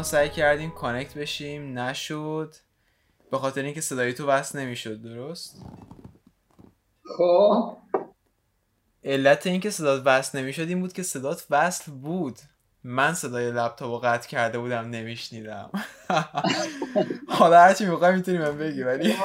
ما 0.00 0.04
سعی 0.04 0.28
کردیم 0.28 0.70
کانکت 0.70 1.14
بشیم. 1.14 1.78
نشد. 1.78 2.54
به 3.30 3.38
خاطر 3.38 3.62
اینکه 3.62 3.80
صدای 3.80 4.12
تو 4.12 4.26
وصل 4.26 4.58
نمی‌شد 4.58 5.02
درست؟ 5.02 5.62
خب. 7.16 7.76
علت 9.04 9.46
اینکه 9.46 9.70
صدات 9.70 10.02
وصل 10.04 10.38
نمی‌شد 10.38 10.68
این 10.68 10.80
بود 10.80 10.92
که 10.92 11.02
صدات 11.02 11.46
وصل 11.50 11.92
بود. 11.92 12.38
من 12.84 13.14
صدای 13.14 13.50
لپتاپ 13.50 13.90
رو 13.90 13.98
قطع 13.98 14.28
کرده 14.28 14.58
بودم 14.58 14.90
نمیشنیدم. 14.90 15.70
حالا 17.38 17.60
هرچی 17.60 17.86
می‌خوای 17.86 18.16
می‌تونی 18.16 18.38
من 18.38 18.58
بگی 18.58 18.82
ولی 18.82 19.14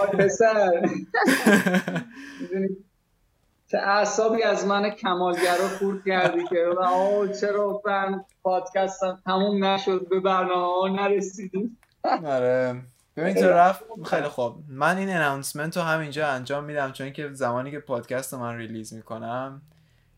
چه 3.76 3.82
اعصابی 3.82 4.44
از 4.44 4.66
من 4.66 4.90
کمالگر 4.90 5.58
رو 5.58 5.68
خورد 5.68 6.06
کردی 6.06 6.44
که 6.48 6.66
آه 6.84 7.28
چرا 7.28 7.82
من 7.86 8.26
پادکستم 8.44 9.22
تموم 9.26 9.66
نشد 9.66 10.10
به 10.10 10.20
برنامه 10.20 10.68
ها 10.68 10.88
نرسیدیم. 10.88 11.78
آره. 12.26 12.82
ببین 13.18 13.34
تو 13.34 13.46
رفت 13.46 13.84
خیلی 14.06 14.28
خوب. 14.28 14.56
من 14.68 14.98
این 14.98 15.10
announcement 15.10 15.78
رو 15.78 15.84
همینجا 15.84 16.28
انجام 16.28 16.64
میدم 16.64 16.92
چون 16.92 17.14
که 17.14 17.30
زمانی 17.34 17.72
که 17.72 17.80
پادکست 17.80 18.34
من 18.34 18.58
release 18.58 18.94
می‌کنم 18.94 19.62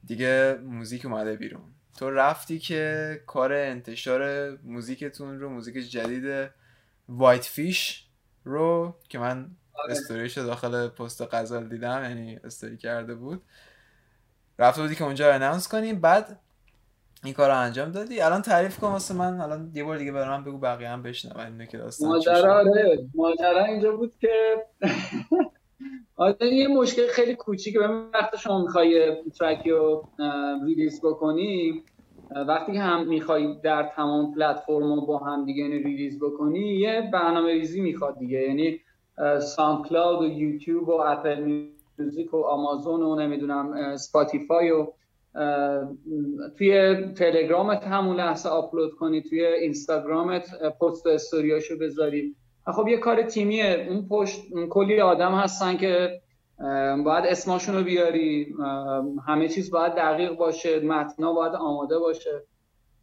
دیگه 0.08 0.60
موزیک 0.64 1.06
اومده 1.06 1.36
بیرون. 1.36 1.62
تو 1.98 2.12
رفتی 2.12 2.60
که 2.60 3.22
کار 3.28 3.54
انتشار 3.54 4.52
موزیکتون 4.64 5.40
رو 5.40 5.50
موزیک 5.50 5.90
جدید 5.90 6.50
White 7.10 7.44
Fish 7.44 8.08
رو 8.44 8.96
که 9.10 9.20
من. 9.20 9.50
استوریش 9.90 10.38
داخل 10.38 10.88
پست 10.88 11.34
غزل 11.34 11.68
دیدم 11.68 12.04
یعنی 12.04 12.40
استوری 12.44 12.78
کرده 12.78 13.16
بود. 13.16 13.42
رفته 14.60 14.82
بودی 14.82 14.96
که 14.96 15.04
اونجا 15.04 15.34
announce 15.34 15.68
کنیم 15.68 16.02
بعد 16.02 16.40
این 17.24 17.34
کار 17.34 17.50
رو 17.50 17.58
انجام 17.58 17.92
دادی. 17.92 18.22
الان 18.22 18.42
تعریف 18.42 18.80
کن 18.80 18.88
واسه 18.88 19.14
من. 19.14 19.42
الان 19.42 19.72
یه 19.74 19.84
بار 19.84 19.98
دیگه 19.98 20.12
برای 20.12 20.38
من 20.38 20.44
بگو 20.44 20.58
بقیه 20.58 20.90
هم 20.90 21.04
بشنون. 21.04 21.46
اینه 21.46 21.68
که 21.68 21.78
داستان 21.78 22.10
ماجرا 22.10 22.56
آره. 22.56 23.00
ماجرا 23.16 23.66
اینجا 23.66 23.92
بود 23.92 24.14
که 24.22 24.66
آره 26.16 26.48
یه 26.48 26.68
مشکل 26.68 27.08
خیلی 27.08 27.36
کوچیکه. 27.36 27.80
به 27.80 27.88
وقتی 27.88 28.38
شما 28.38 28.62
می‌خوای 28.62 29.16
track 29.40 29.66
ی 29.66 29.72
رو 29.72 30.08
release 30.66 31.02
بکنی 31.02 31.84
وقتی 32.48 32.74
که 32.74 32.80
هم 32.80 33.08
می‌خوای 33.08 33.60
در 33.64 33.92
تمام 33.96 34.34
پلتفرم 34.36 35.06
با 35.06 35.18
هم 35.18 35.46
دیگه 35.46 35.64
یعنی 35.64 35.84
release 35.84 36.20
بکنی 36.20 36.60
یه 36.60 37.10
برنامه 37.14 37.54
ریزی 37.54 37.82
می‌خواد 37.82 38.20
دیگه. 38.20 38.40
یعنی 38.40 38.80
SoundCloud 39.42 40.22
و 40.22 40.26
یوتیوب 40.26 40.90
و 40.90 40.92
Apple 40.92 41.64
Music 42.00 42.34
و 42.34 42.44
آمازون 42.44 43.02
و 43.02 43.16
نمی‌دونم 43.16 43.98
Spotify 43.98 44.72
و 44.72 44.88
توی 46.58 46.96
تلگرامت 47.12 47.84
همون 47.84 48.16
لحظه 48.16 48.50
آپلود 48.50 48.96
کنی 48.96 49.22
توی 49.22 49.46
اینستاگرامت 49.46 50.62
پست 50.82 51.08
استوریاشو 51.08 51.78
بذاری. 51.78 52.36
خب 52.76 52.88
یه 52.88 52.98
کار 52.98 53.22
تیمیه. 53.22 53.88
اون 53.90 54.08
پشت 54.10 54.42
کلی 54.70 55.02
آدم 55.02 55.32
هستن 55.32 55.78
که 55.78 56.22
باید 57.06 57.26
اسماشون 57.26 57.76
رو 57.76 57.84
بیاری 57.84 58.56
همه 59.28 59.50
چیز 59.50 59.72
باید 59.72 59.96
دقیق 59.96 60.32
باشه 60.32 60.80
متنا 60.80 61.34
باید 61.34 61.54
آماده 61.54 62.00
باشه. 62.00 62.44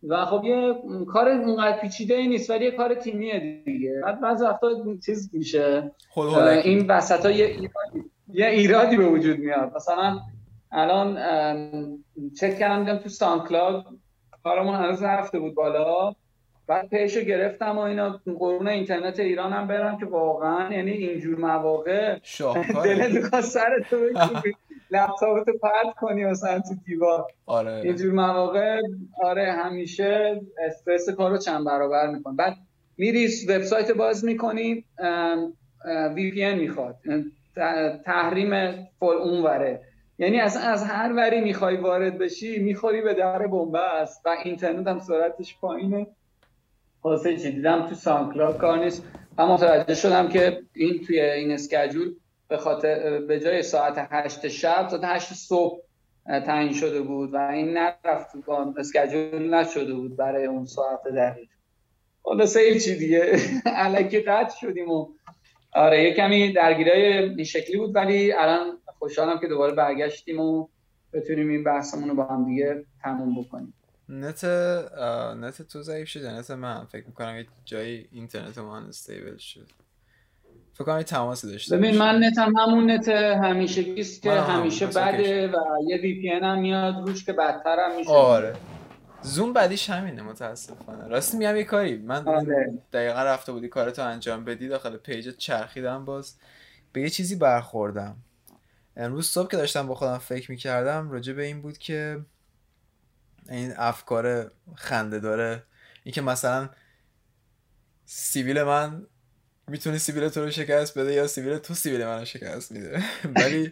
و 0.09 0.25
خب 0.25 0.45
یه 0.45 0.75
کار 1.09 1.29
اونقدر 1.29 1.81
پیچیده 1.81 2.15
ای 2.15 2.29
نیست 2.29 2.51
ولی 2.51 2.65
یه 2.65 2.71
کار 2.71 2.95
تیمیه 2.95 3.63
دیگه. 3.65 4.01
بعد 4.05 4.21
بعض 4.21 4.43
وقتا 4.43 4.69
چیز 5.07 5.31
میشه. 5.33 5.93
این 6.65 6.87
وسط 6.87 7.27
ها 7.27 7.31
یه 7.31 7.47
ایرادی, 7.47 8.11
یه 8.33 8.47
ایرادی 8.47 8.97
به 8.97 9.07
وجود 9.07 9.39
میاد. 9.39 9.73
مثلا 9.77 10.19
الان 10.73 11.19
چک 12.41 12.59
کردم 12.59 12.99
تو 12.99 13.09
سانکلاود 13.09 13.85
کارمون 14.45 14.75
هنوز 14.75 15.03
نرفته 15.03 15.39
بود 15.39 15.55
بالا. 15.55 16.15
بعد 16.67 16.89
پیشو 16.89 17.21
گرفتم 17.21 17.79
و 17.79 17.81
اینا 17.81 18.21
قرون 18.39 18.69
اینترنت 18.69 19.21
ایران 19.21 19.53
هم 19.53 19.67
برم 19.67 19.99
که 19.99 20.07
واقعا 20.07 20.73
یعنی 20.73 20.91
اینجور 20.91 21.39
مواقع 21.39 22.19
دلت 22.85 23.11
می‌خواد 23.11 23.43
سر 23.43 23.85
تو 23.91 23.97
لپتاپ 24.95 25.45
تو 25.45 25.53
پرت 25.63 25.95
کنی 26.01 26.25
مثلا 26.25 26.61
تو 26.61 26.75
دیوار. 26.87 27.27
آره 27.47 27.73
اینجور 27.73 28.13
مواقع 28.13 28.81
آره 29.23 29.53
همیشه 29.53 30.41
استرس 30.67 31.09
کارو 31.09 31.39
چند 31.39 31.65
برابر 31.65 32.11
میکن 32.11 32.37
بعد 32.37 32.57
میری 32.99 33.29
وبسایت 33.49 33.93
باز 33.93 34.25
می‌کنی 34.25 34.85
وی 36.15 36.31
پی 36.31 36.45
ان 36.45 36.59
می‌خواد. 36.59 36.97
تحریم 38.05 38.73
فول 38.99 39.17
اون 39.17 39.43
وره 39.43 39.81
یعنی 40.19 40.41
اصلا 40.41 40.63
از 40.63 40.85
هر 40.85 41.13
وری 41.17 41.41
می‌خوای 41.41 41.77
وارد 41.77 42.19
بشی 42.19 42.59
می‌خوری 42.59 43.03
به 43.03 43.15
در 43.15 43.47
بنبست 43.47 44.27
و 44.27 44.37
اینترنت 44.45 44.89
هم 44.89 44.99
سرعتش 44.99 45.59
پایینه. 45.59 46.07
خلاصه 47.03 47.37
چی؟ 47.37 47.51
دیدم 47.51 47.87
تو 47.87 47.95
سانکلاد 47.95 48.59
کار 48.59 48.79
نیست. 48.85 49.05
و 49.39 49.47
متوجه 49.47 49.95
شدم 49.95 50.29
که 50.29 50.63
این 50.75 51.01
توی 51.07 51.21
این 51.21 51.53
اسکجول 51.53 52.15
به 52.55 52.61
خاطر 52.61 53.21
به 53.21 53.41
جای 53.41 53.63
ساعت 53.63 54.09
هشت 54.11 54.49
شب 54.49 54.89
ساعت 54.89 55.05
هشت 55.05 55.35
صبح 55.35 55.83
تعیین 56.27 56.73
شده 56.73 57.01
بود 57.01 57.35
و 57.35 57.37
این 57.37 57.79
نرفت 57.79 58.37
اسکجول 58.79 59.55
نشده 59.55 59.95
بود 59.95 60.17
برای 60.17 60.47
اون 60.47 60.67
ساعت 60.67 61.03
دقیق. 61.17 61.49
خلاصه 62.23 62.81
چی 62.81 62.97
دیگه؟ 62.97 63.39
الکی 63.67 64.21
قطع 64.21 64.57
شدیم 64.61 64.91
و 64.91 65.09
آره 65.73 66.03
یه 66.03 66.15
کمی 66.15 66.53
درگیرای 66.53 67.03
این 67.03 67.45
شکلی 67.45 67.77
بود 67.77 67.95
ولی 67.95 68.33
الان 68.33 68.79
خوشحالم 68.99 69.41
که 69.41 69.47
دوباره 69.47 69.75
برگشتیم 69.75 70.41
و 70.41 70.69
بتونیم 71.13 71.49
این 71.49 71.65
بحثمون 71.65 72.09
رو 72.09 72.15
با 72.15 72.25
هم 72.25 72.45
دیگه 72.45 72.85
تموم 73.03 73.43
بکنیم. 73.43 73.75
نت 74.09 74.45
نت 75.41 75.63
تو 75.63 75.83
ضعیف 75.83 76.09
شده 76.09 76.33
نت 76.33 76.51
من 76.51 76.85
فکر 76.85 77.07
می‌کنم 77.07 77.37
یه 77.37 77.47
جایی 77.65 78.09
اینترنتم 78.13 78.59
unstable 78.59 79.37
شد. 79.37 79.84
فکر 80.75 80.85
کنم 80.85 81.03
تماسی 81.03 81.51
داشته 81.53 81.77
ببین 81.77 81.99
من 81.99 82.25
نتم 82.25 82.57
همون 82.57 82.91
نت 82.91 83.09
همیشه 83.09 83.95
است 83.99 84.23
که 84.23 84.33
همیشه 84.33 84.87
بده 84.87 85.49
و 85.49 85.55
یه 85.87 85.97
VPN 85.97 86.29
هم 86.29 86.59
میاد 86.59 87.09
روش 87.09 87.25
که 87.25 87.33
بدتر 87.33 87.77
هم 87.79 87.97
میشه. 87.97 88.11
آره. 88.11 88.57
زوم 89.23 89.53
بعدیش 89.53 89.91
همینه 89.91 90.23
متاسفانه. 90.23 91.09
راستی 91.09 91.37
میگم 91.37 91.57
یه 91.57 91.65
کاری. 91.65 91.97
من 91.97 92.29
آره. 92.29 92.79
دقیقا 92.93 93.23
رفته 93.23 93.53
بودی 93.53 93.69
کارتو 93.69 94.03
انجام 94.03 94.45
بدی 94.45 94.69
داخل 94.69 94.97
page 94.97 95.37
چرخیدم 95.37 96.05
باز. 96.05 96.37
به 96.93 97.01
یه 97.01 97.11
چیزی 97.11 97.37
برخوردم. 97.37 98.17
امروز 98.97 99.27
صبح 99.27 99.51
که 99.51 99.57
داشتم 99.57 99.87
با 99.87 99.95
خودم 99.95 100.19
فکر 100.19 100.51
می‌کردم 100.51 101.11
راجع 101.11 101.33
به 101.33 101.45
این 101.45 101.63
بود 101.63 101.79
که 101.79 102.21
این 103.51 103.73
افکار 103.77 104.51
خنده 104.75 105.21
داره. 105.21 105.63
اینکه 106.05 106.21
مثلا 106.21 106.69
سیبیل 108.05 108.63
من 108.63 109.07
می‌تونه 109.69 109.99
سیبیل 109.99 110.29
تو 110.29 110.41
رو 110.41 110.51
شکست 110.51 110.99
بده 110.99 111.13
یا 111.13 111.27
سیبیل 111.27 111.59
تو 111.59 111.75
سیبیل 111.75 112.05
من 112.05 112.19
رو 112.19 112.25
شکست 112.25 112.73
میده؟ 112.73 113.03
ولی 113.37 113.71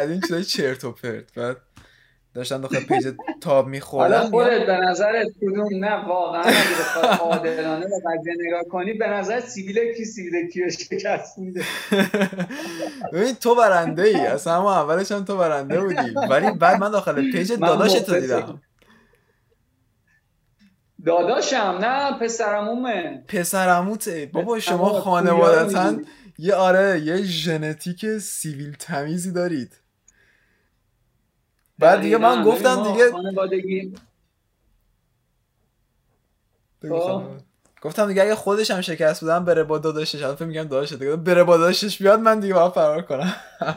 از 0.00 0.10
این 0.10 0.20
چیزای 0.20 0.44
چرت 0.44 0.84
و 0.84 0.92
پرت. 0.92 1.34
بعد 1.34 1.56
داشتن 2.34 2.60
داخل 2.60 2.80
page 2.80 3.14
تاب 3.40 3.66
میخوردم 3.66 4.16
حالا 4.16 4.30
خودت 4.30 4.66
به 4.66 4.72
نظرت 4.72 5.26
کدوم؟ 5.40 5.84
نه 5.84 6.06
واقعا 6.06 6.42
اگه 6.42 7.08
عادلانه 7.18 7.86
به 7.86 7.96
قضیه 8.06 8.34
نگاه 8.46 8.62
کنی 8.70 8.92
به 8.92 9.06
نظر 9.06 9.40
سیبیل 9.40 9.92
کی 9.96 10.04
سیبیل 10.04 10.50
کی 10.50 10.70
شکست 10.70 11.38
میده؟ 11.38 11.62
ببین 13.12 13.34
تو 13.34 13.54
برنده 13.54 14.02
ای 14.02 14.16
اصلا 14.16 14.54
همون 14.54 14.72
اولش 14.72 15.12
هم 15.12 15.24
تو 15.24 15.36
برنده 15.36 15.80
بودی 15.80 16.14
ولی 16.30 16.50
بعد 16.50 16.80
من 16.80 16.90
داخل 16.90 17.32
page 17.32 17.52
داداش 17.52 17.92
تو 17.92 18.20
دیدم. 18.20 18.62
داداشم 21.06 21.78
نه 21.80 22.18
پسرمومه 22.18 23.24
پسرموته 23.28 24.30
بابا 24.32 24.60
شما 24.60 24.92
خانوادتا 24.92 26.00
یه 26.38 26.54
آره 26.54 27.00
یه 27.00 27.22
ژنتیک 27.22 28.18
سیویل 28.18 28.76
تمیزی 28.78 29.32
دارید. 29.32 29.80
بعد 31.78 32.00
دیگه 32.00 32.16
من 32.18 32.44
گفتم 32.44 32.82
دیگه 32.82 33.10
خب. 36.90 37.22
گفتم 37.82 38.06
دیگه 38.08 38.22
اگه 38.22 38.34
خودش 38.34 38.70
هم 38.70 38.80
شکست 38.80 39.20
بودم 39.20 39.44
بره 39.44 39.64
با 39.64 39.78
داداشش. 39.78 40.22
الان 40.22 40.36
میگم 40.40 40.62
داداشش 40.62 40.92
دیگه 40.92 41.16
بره 41.16 41.44
با 41.44 41.56
داداشش 41.56 42.02
بیاد 42.02 42.20
من 42.20 42.40
دیگه 42.40 42.54
باید 42.54 42.72
فرار 42.72 43.02
کنم. 43.02 43.34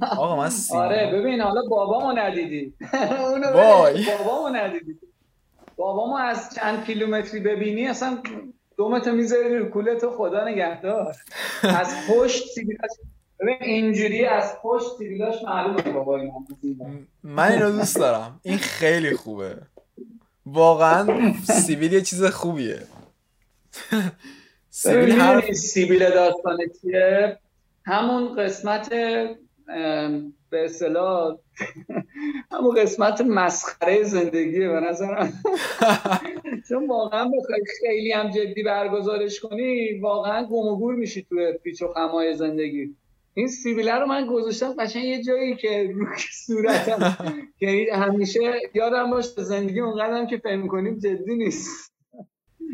آقا 0.00 0.36
من 0.36 0.50
آره 0.72 1.10
ببین 1.14 1.40
حالا 1.40 1.62
بابامو 1.70 2.12
ندیدی. 2.12 2.74
اونو 3.28 3.46
بابامو 4.06 4.48
ندیدی. 4.48 5.11
بابامو 5.76 6.16
از 6.16 6.54
چند 6.54 6.84
کیلومتری 6.84 7.40
ببینی 7.40 7.86
اصلا 7.86 8.22
دومتو 8.76 9.12
می‌ذاری 9.12 9.58
رو 9.58 9.64
کولتو 9.64 10.10
خدا 10.10 10.48
نگهدار. 10.48 11.16
از 11.62 11.94
پشت 12.08 12.48
سیبیلاش 12.48 12.90
اینجوری 13.60 14.24
از 14.24 14.52
پشت 14.62 14.86
سیبیلاش 14.98 15.34
معلومه 15.44 15.82
بابا 15.82 16.20
من 17.22 17.52
اینو 17.52 17.72
دوست 17.72 17.96
دارم. 17.96 18.40
این 18.42 18.58
خیلی 18.58 19.16
خوبه. 19.16 19.56
واقعا 20.46 21.32
سیبیل 21.44 21.92
یه 21.92 22.00
چیز 22.00 22.24
خوبیه. 22.24 22.82
سیبیل 24.70 25.20
هر... 25.20 25.52
سیبیل 25.52 26.10
داستان 26.10 26.58
چیه؟ 26.80 27.38
همون 27.84 28.36
قسمت 28.36 28.92
به 30.52 30.64
اصطلاح 30.64 31.38
همون 32.52 32.74
قسمت 32.74 33.20
مسخره 33.20 34.02
زندگیه 34.02 34.68
به 34.68 34.80
نظرم. 34.80 35.32
چون 36.68 36.86
واقعا 36.88 37.24
بخوای 37.24 37.60
خیلی 37.80 38.12
هم 38.12 38.30
جدی 38.30 38.62
برگزارش 38.62 39.40
کنی 39.40 39.98
واقعا 39.98 40.46
گم 40.46 40.66
و 40.66 40.76
گور 40.76 40.94
میشی 40.94 41.22
تو 41.22 41.52
پیچ 41.64 41.82
و 41.82 41.92
خمای 41.92 42.34
زندگی. 42.34 42.96
این 43.34 43.48
سیبیله 43.48 43.94
رو 43.94 44.06
من 44.06 44.26
گذاشتم 44.26 44.74
قشنگ 44.78 45.04
یه 45.04 45.22
جایی 45.22 45.56
که 45.56 45.92
رو 45.94 46.06
صورتم. 46.46 47.16
که 47.60 47.86
همیشه 47.92 48.40
یادم 48.74 49.10
باش 49.10 49.24
زندگی 49.24 49.80
اونقدرم 49.80 50.26
که 50.26 50.38
فهم 50.38 50.68
کنیم 50.68 50.98
جدی 50.98 51.34
نیست. 51.34 51.92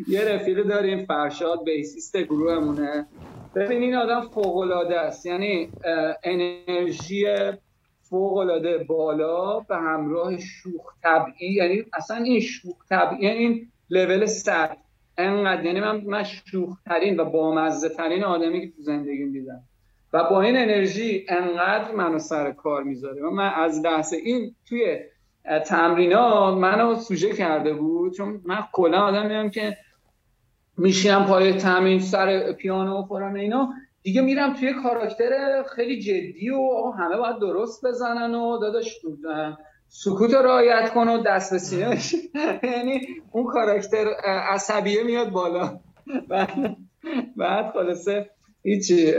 یه 0.08 0.24
رفیق 0.24 0.62
داریم 0.62 1.04
فرشاد 1.04 1.64
بیسیست 1.64 2.16
گروهمونه. 2.16 3.06
ببین 3.54 3.82
این 3.82 3.94
آدم 3.94 4.28
فوق 4.34 4.56
العاده 4.56 5.00
است. 5.00 5.26
یعنی 5.26 5.72
انرژی 6.24 7.26
فوق 8.10 8.36
العاده 8.36 8.78
بالا 8.78 9.60
به 9.60 9.76
همراه 9.76 10.38
شوخ 10.38 10.92
طبعی 11.02 11.52
یعنی 11.54 11.84
اصلا 11.92 12.16
این 12.16 12.40
شوخ 12.40 12.76
طبعی 12.88 13.24
یعنی 13.24 13.38
این 13.38 13.72
لول 13.90 14.26
صد 14.26 14.76
انقدر 15.18 15.64
یعنی 15.64 15.80
من 15.80 16.00
من 16.06 16.22
شوخ 16.24 16.78
ترین 16.86 17.20
و 17.20 17.24
بامزه 17.24 17.88
ترین 17.88 18.24
آدمی 18.24 18.60
که 18.60 18.76
تو 18.76 18.82
زندگیم 18.82 19.32
دیدم. 19.32 19.62
و 20.12 20.24
با 20.30 20.42
این 20.42 20.56
انرژی 20.56 21.26
انقدر 21.28 21.94
منو 21.94 22.18
سر 22.18 22.52
کار 22.52 22.82
می‌ذاره. 22.82 23.22
و 23.22 23.30
من 23.30 23.52
از 23.54 23.80
لحظه 23.80 24.16
این 24.16 24.54
توی 24.68 24.98
تمرینا 25.66 26.54
منو 26.54 26.94
سوژه 26.94 27.32
کرده 27.32 27.74
بود. 27.74 28.12
چون 28.12 28.40
من 28.44 28.58
کلا 28.72 29.00
آدم 29.00 29.50
که 29.50 29.76
میشینم 30.76 31.24
پای 31.24 31.52
تمرین 31.52 32.00
سر 32.00 32.52
پیانو 32.52 33.02
و 33.02 33.06
فلان 33.06 33.36
اینا. 33.36 33.74
دیگه 34.08 34.20
میرم 34.20 34.52
توی 34.52 34.74
کاراکتر 34.82 35.62
خیلی 35.62 36.00
جدی 36.00 36.50
و 36.50 36.90
همه 36.98 37.16
باید 37.16 37.38
درست 37.38 37.86
بزنن 37.86 38.34
و 38.34 38.58
داداش 38.58 39.00
سکوت 39.88 40.34
رو 40.34 40.42
رعایت 40.42 40.92
کن 40.94 41.08
و 41.08 41.22
دست 41.22 41.52
به 41.52 41.58
سینه 41.58 41.98
یعنی 42.76 43.00
اون 43.32 43.44
کاراکتر 43.44 44.06
عصبیه 44.50 45.02
میاد 45.02 45.30
بالا. 45.30 45.80
بعد 47.36 47.72
خلاصه 47.72 48.30
هیچی 48.62 49.12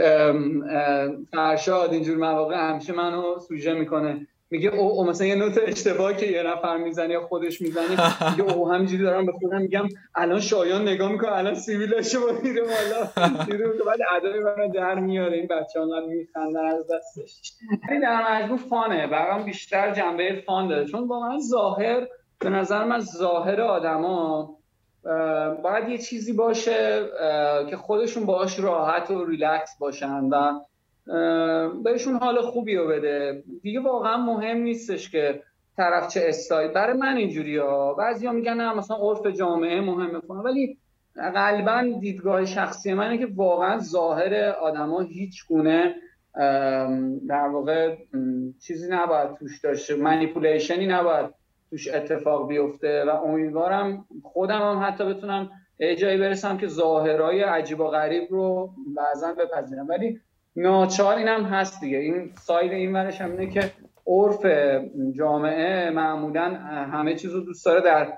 فرشاد 1.32 1.92
اینجور 1.92 2.16
مواقع 2.16 2.70
همیشه 2.70 2.92
منو 2.92 3.38
سوژه 3.48 3.74
می‌کنه. 3.74 4.26
میگه 4.50 4.74
او, 4.74 4.90
او 4.92 5.06
مثلا 5.06 5.26
یه 5.26 5.34
نوت 5.34 5.58
اشتباه 5.66 6.16
که 6.16 6.26
یه 6.26 6.42
نفر 6.42 6.76
می‌زنه 6.76 7.12
یا 7.12 7.20
خودش 7.20 7.60
می‌زنه 7.60 7.90
میگه 8.30 8.52
او 8.52 8.72
همینجوری 8.72 9.02
دارم 9.02 9.26
به 9.26 9.32
خودم 9.32 9.62
میگم 9.62 9.88
الان 10.14 10.40
شایان 10.40 10.82
نگاه 10.82 11.12
می‌کنه 11.12 11.32
الان 11.32 11.54
سیویلش 11.54 12.16
با 12.16 12.32
میره 12.42 12.62
بالا. 12.62 13.10
بعد 13.86 13.98
ادای 14.16 14.40
من 14.40 14.68
در 14.68 14.94
میاره. 14.94 15.36
این 15.36 15.46
بچه 15.46 15.80
ها 15.80 16.00
میخندن 16.08 16.64
از 16.64 16.86
دستش. 16.90 17.52
ولی 17.90 18.00
در 18.00 18.32
مجموع 18.32 18.58
فانه. 18.58 19.06
برام 19.06 19.44
بیشتر 19.44 19.94
جنبه 19.94 20.42
فان 20.46 20.68
داره. 20.68 20.86
چون 20.86 21.08
واقعا 21.08 21.38
ظاهر 21.38 22.06
به 22.38 22.48
نظر 22.48 22.84
من 22.84 23.00
ظاهر 23.00 23.60
آدما 23.60 24.50
باید 25.62 25.88
یه 25.88 25.98
چیزی 25.98 26.32
باشه 26.32 27.08
که 27.70 27.76
خودشون 27.76 28.26
باهاش 28.26 28.60
راحت 28.60 29.10
و 29.10 29.24
ریلکس 29.24 29.78
باشن 29.78 30.24
و 30.24 30.60
بهشون 31.84 32.16
حال 32.16 32.40
خوبی 32.40 32.76
رو 32.76 32.88
بده. 32.88 33.42
دیگه 33.62 33.80
واقعا 33.80 34.16
مهم 34.16 34.56
نیستش 34.56 35.10
که 35.10 35.42
طرف 35.76 36.08
چه 36.08 36.20
استایل. 36.24 36.72
برای 36.72 36.96
من 36.96 37.16
اینجوری 37.16 37.56
ها. 37.56 37.94
بعضی 37.94 38.26
ها 38.26 38.32
میگن 38.32 38.54
نه 38.54 38.74
مثلا 38.74 38.96
عرف 38.96 39.26
جامعه 39.26 39.80
مهمه 39.80 40.20
کنه 40.20 40.40
ولی 40.40 40.78
غالبا 41.34 41.98
دیدگاه 42.00 42.44
شخصی 42.44 42.94
منه 42.94 43.18
که 43.18 43.28
واقعا 43.34 43.78
ظاهر 43.78 44.34
آدما 44.50 45.00
هیچ 45.00 45.46
گونه 45.46 45.94
در 47.28 47.48
واقع 47.52 47.96
چیزی 48.66 48.88
نباید 48.90 49.34
توش 49.34 49.60
داشته. 49.60 49.96
منیپولیشنی 49.96 50.86
نباید 50.86 51.26
توش 51.70 51.88
اتفاق 51.88 52.48
بیفته. 52.48 53.04
و 53.04 53.08
امیدوارم 53.10 54.04
خودم 54.22 54.60
هم 54.60 54.82
حتی 54.86 55.04
بتونم 55.04 55.50
جایی 55.98 56.18
برسم 56.18 56.56
که 56.56 56.66
ظاهرهای 56.66 57.42
عجیب 57.42 57.80
و 57.80 57.86
غریب 57.86 58.22
رو 58.30 58.70
بعضا 58.96 59.34
بپذیرم. 59.34 59.88
ولی 59.88 60.20
ناچار 60.56 61.16
این 61.16 61.28
هم 61.28 61.44
هست 61.44 61.80
دیگه. 61.80 61.98
این 61.98 62.30
ساید 62.34 62.72
این 62.72 62.92
ورش 62.92 63.20
هم 63.20 63.30
اینه 63.30 63.50
که 63.50 63.72
عرف 64.06 64.46
جامعه 65.16 65.90
معمولا 65.90 66.54
همه 66.92 67.14
چیز 67.14 67.32
رو 67.32 67.40
دوست 67.40 67.66
داره 67.66 67.80
در 67.80 68.12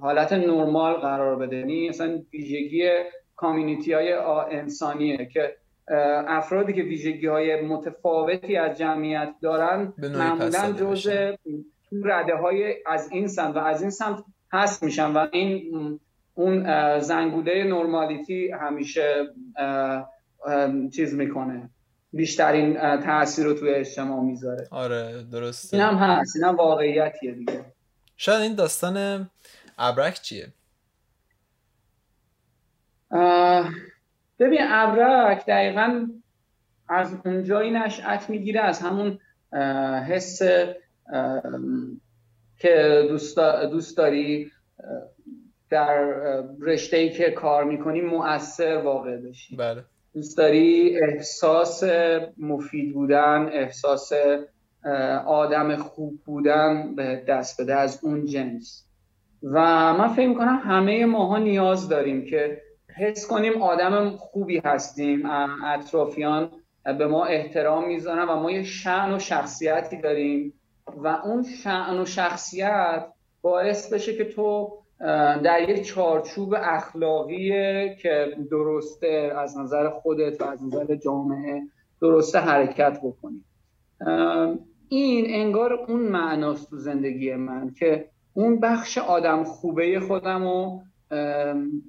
حالت 0.00 0.32
نرمال 0.32 0.94
قرار 0.94 1.36
بده. 1.36 1.56
یعنی 1.56 1.88
مثلا 1.88 2.18
ویژگی 2.32 2.88
کامیونیتی 3.36 3.92
های 3.92 4.12
انسانیه 4.50 5.26
که 5.32 5.56
افرادی 6.28 6.72
که 6.72 6.82
ویژگی 6.82 7.26
های 7.26 7.60
متفاوتی 7.60 8.56
از 8.56 8.78
جمعیت 8.78 9.34
دارن 9.42 9.92
معمولا 9.98 10.72
جز 10.72 11.08
رده 12.04 12.34
های 12.34 12.74
از 12.86 13.12
این 13.12 13.28
سمت 13.28 13.56
و 13.56 13.58
از 13.58 13.82
این 13.82 13.90
سمت 13.90 14.24
هست 14.52 14.82
میشن 14.82 15.12
و 15.12 15.26
این 15.32 15.70
اون 16.34 16.98
زنگوله 16.98 17.64
نرمالیتی 17.64 18.50
همیشه 18.50 19.26
چیز 20.92 21.14
می‌کنه. 21.14 21.70
بیشترین 22.12 22.96
تاثیر 23.00 23.44
رو 23.44 23.54
توی 23.54 23.70
اجتماع 23.70 24.24
می‌ذاره. 24.24 24.68
آره 24.70 25.24
درسته. 25.32 25.76
این 25.76 25.86
هم 25.86 25.94
هست 25.94 26.36
این 26.36 26.44
هم 26.44 26.56
واقعیتیه 26.56 27.32
دیگه. 27.32 27.64
شاید 28.16 28.42
این 28.42 28.54
داستان 28.54 29.30
ابرک 29.78 30.20
چیه؟ 30.22 30.52
ببین 34.38 34.60
ابرک 34.62 35.46
دقیقا 35.46 36.06
از 36.88 37.14
اونجایی 37.24 37.70
نشأت 37.70 38.30
می‌گیره 38.30 38.60
از 38.60 38.80
همون 38.80 39.18
حس 40.08 40.42
که 42.58 43.06
دوست 43.70 43.96
داری 43.96 44.52
در 45.70 45.94
رشته 46.60 46.96
ای 46.96 47.10
که 47.10 47.30
کار 47.30 47.64
می‌کنی 47.64 48.00
مؤثر 48.00 48.76
واقع 48.76 49.16
بشی. 49.16 49.56
بله. 49.56 49.84
دوست 50.14 50.38
داری 50.38 50.98
احساس 51.02 51.84
مفید 52.38 52.94
بودن 52.94 53.50
احساس 53.52 54.12
آدم 55.26 55.76
خوب 55.76 56.18
بودن 56.24 56.94
به 56.94 57.24
دست 57.28 57.60
بده 57.60 57.74
از 57.74 57.98
اون 58.02 58.26
جنس. 58.26 58.84
و 59.42 59.58
من 59.94 60.08
فکر 60.08 60.28
می‌کنم 60.28 60.60
همه 60.64 61.06
ماها 61.06 61.38
نیاز 61.38 61.88
داریم 61.88 62.24
که 62.24 62.62
حس 62.96 63.26
کنیم 63.26 63.62
آدم 63.62 64.10
خوبی 64.10 64.58
هستیم. 64.64 65.30
اطرافیان 65.66 66.50
به 66.98 67.06
ما 67.06 67.24
احترام 67.24 67.88
می‌ذارن 67.88 68.28
و 68.28 68.36
ما 68.36 68.50
یه 68.50 68.62
شعن 68.62 69.14
و 69.14 69.18
شخصیتی 69.18 69.96
داریم. 69.96 70.54
و 70.96 71.06
اون 71.06 71.42
شعن 71.42 71.98
و 72.00 72.04
شخصیت 72.04 73.06
باعث 73.42 73.92
بشه 73.92 74.16
که 74.16 74.24
تو 74.24 74.72
در 75.44 75.68
یک 75.68 75.82
چارچوب 75.82 76.54
اخلاقی 76.58 77.50
که 77.94 78.36
درسته 78.50 79.32
از 79.36 79.58
نظر 79.58 79.88
خودت 79.88 80.40
و 80.40 80.44
از 80.44 80.64
نظر 80.64 80.94
جامعه 80.96 81.62
درسته 82.00 82.38
حرکت 82.38 83.00
بکنی. 83.04 83.44
این 84.88 85.24
انگار 85.28 85.72
اون 85.72 86.00
معناست 86.00 86.70
تو 86.70 86.76
زندگی 86.76 87.34
من 87.34 87.70
که 87.78 88.08
اون 88.32 88.60
بخش 88.60 88.98
آدم 88.98 89.44
خوبه 89.44 90.00
خودم 90.00 90.42
رو 90.42 90.82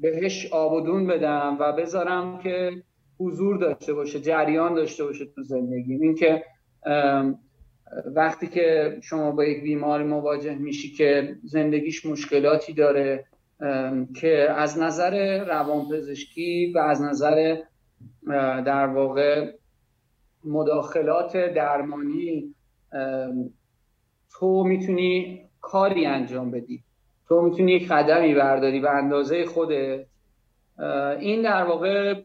بهش 0.02 0.54
آبودون 0.54 1.08
بدم 1.08 1.58
و 1.60 1.74
بذارم 1.74 2.40
که 2.40 2.72
حضور 3.20 3.58
داشته 3.58 3.94
باشه 3.94 4.20
جریان 4.20 4.74
داشته 4.74 5.04
باشه 5.04 5.26
تو 5.26 5.44
زندگی 5.44 5.94
این 5.94 6.16
که 6.16 6.44
وقتی 8.16 8.48
که 8.48 8.98
شما 9.02 9.32
با 9.32 9.46
یک 9.46 9.64
بیماری 9.64 10.04
مواجه 10.04 10.56
میشی 10.56 10.92
که 10.92 11.36
زندگیش 11.44 12.06
مشکلاتی 12.06 12.74
داره 12.74 13.26
که 14.16 14.48
از 14.52 14.80
نظر 14.80 15.44
روانپزشکی 15.46 16.72
و 16.76 16.78
از 16.78 17.02
نظر 17.02 17.58
در 18.66 18.88
واقع 18.88 19.52
مداخلات 20.46 21.38
درمانی 21.38 22.56
تو 24.32 24.64
می‌تونی 24.64 25.42
کاری 25.62 26.06
انجام 26.06 26.52
بدی. 26.52 26.84
تو 27.28 27.42
می‌تونی 27.42 27.72
یک 27.72 27.88
قدمی 27.88 28.34
برداری 28.34 28.80
به 28.80 28.90
اندازه 28.90 29.46
خودت. 29.46 30.06
این 31.20 31.42
در 31.42 31.64
واقع 31.64 32.22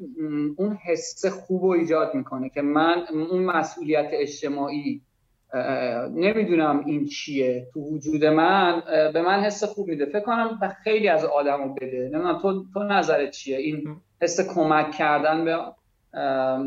اون 0.57 0.79
حس 0.85 1.27
خوب 1.27 1.63
رو 1.63 1.71
ایجاد 1.71 2.15
می‌کنه 2.15 2.49
که 2.49 2.63
من 2.63 3.03
اون 3.31 3.45
مسئولیت 3.45 4.09
اجتماعی 4.13 5.03
نمی‌دونم 6.11 6.83
این 6.87 7.07
چیه. 7.07 7.67
تو 7.75 7.81
وجود 7.81 8.25
من 8.25 8.83
به 9.13 9.23
من 9.23 9.41
حس 9.41 9.65
خوب 9.65 9.89
میده. 9.89 10.07
فکر 10.07 10.21
کنم 10.21 10.59
به 10.61 10.69
خیلی 10.69 11.09
از 11.09 11.25
آدمو 11.25 11.75
بده. 11.75 12.11
نمی‌دونم 12.13 12.39
تو 12.39 12.65
تو 12.75 12.83
نظرت 12.83 13.31
چیه؟ 13.31 13.57
این 13.57 14.01
حس 14.23 14.41
کمک 14.55 14.91
کردن 14.91 15.45
به 15.45 15.59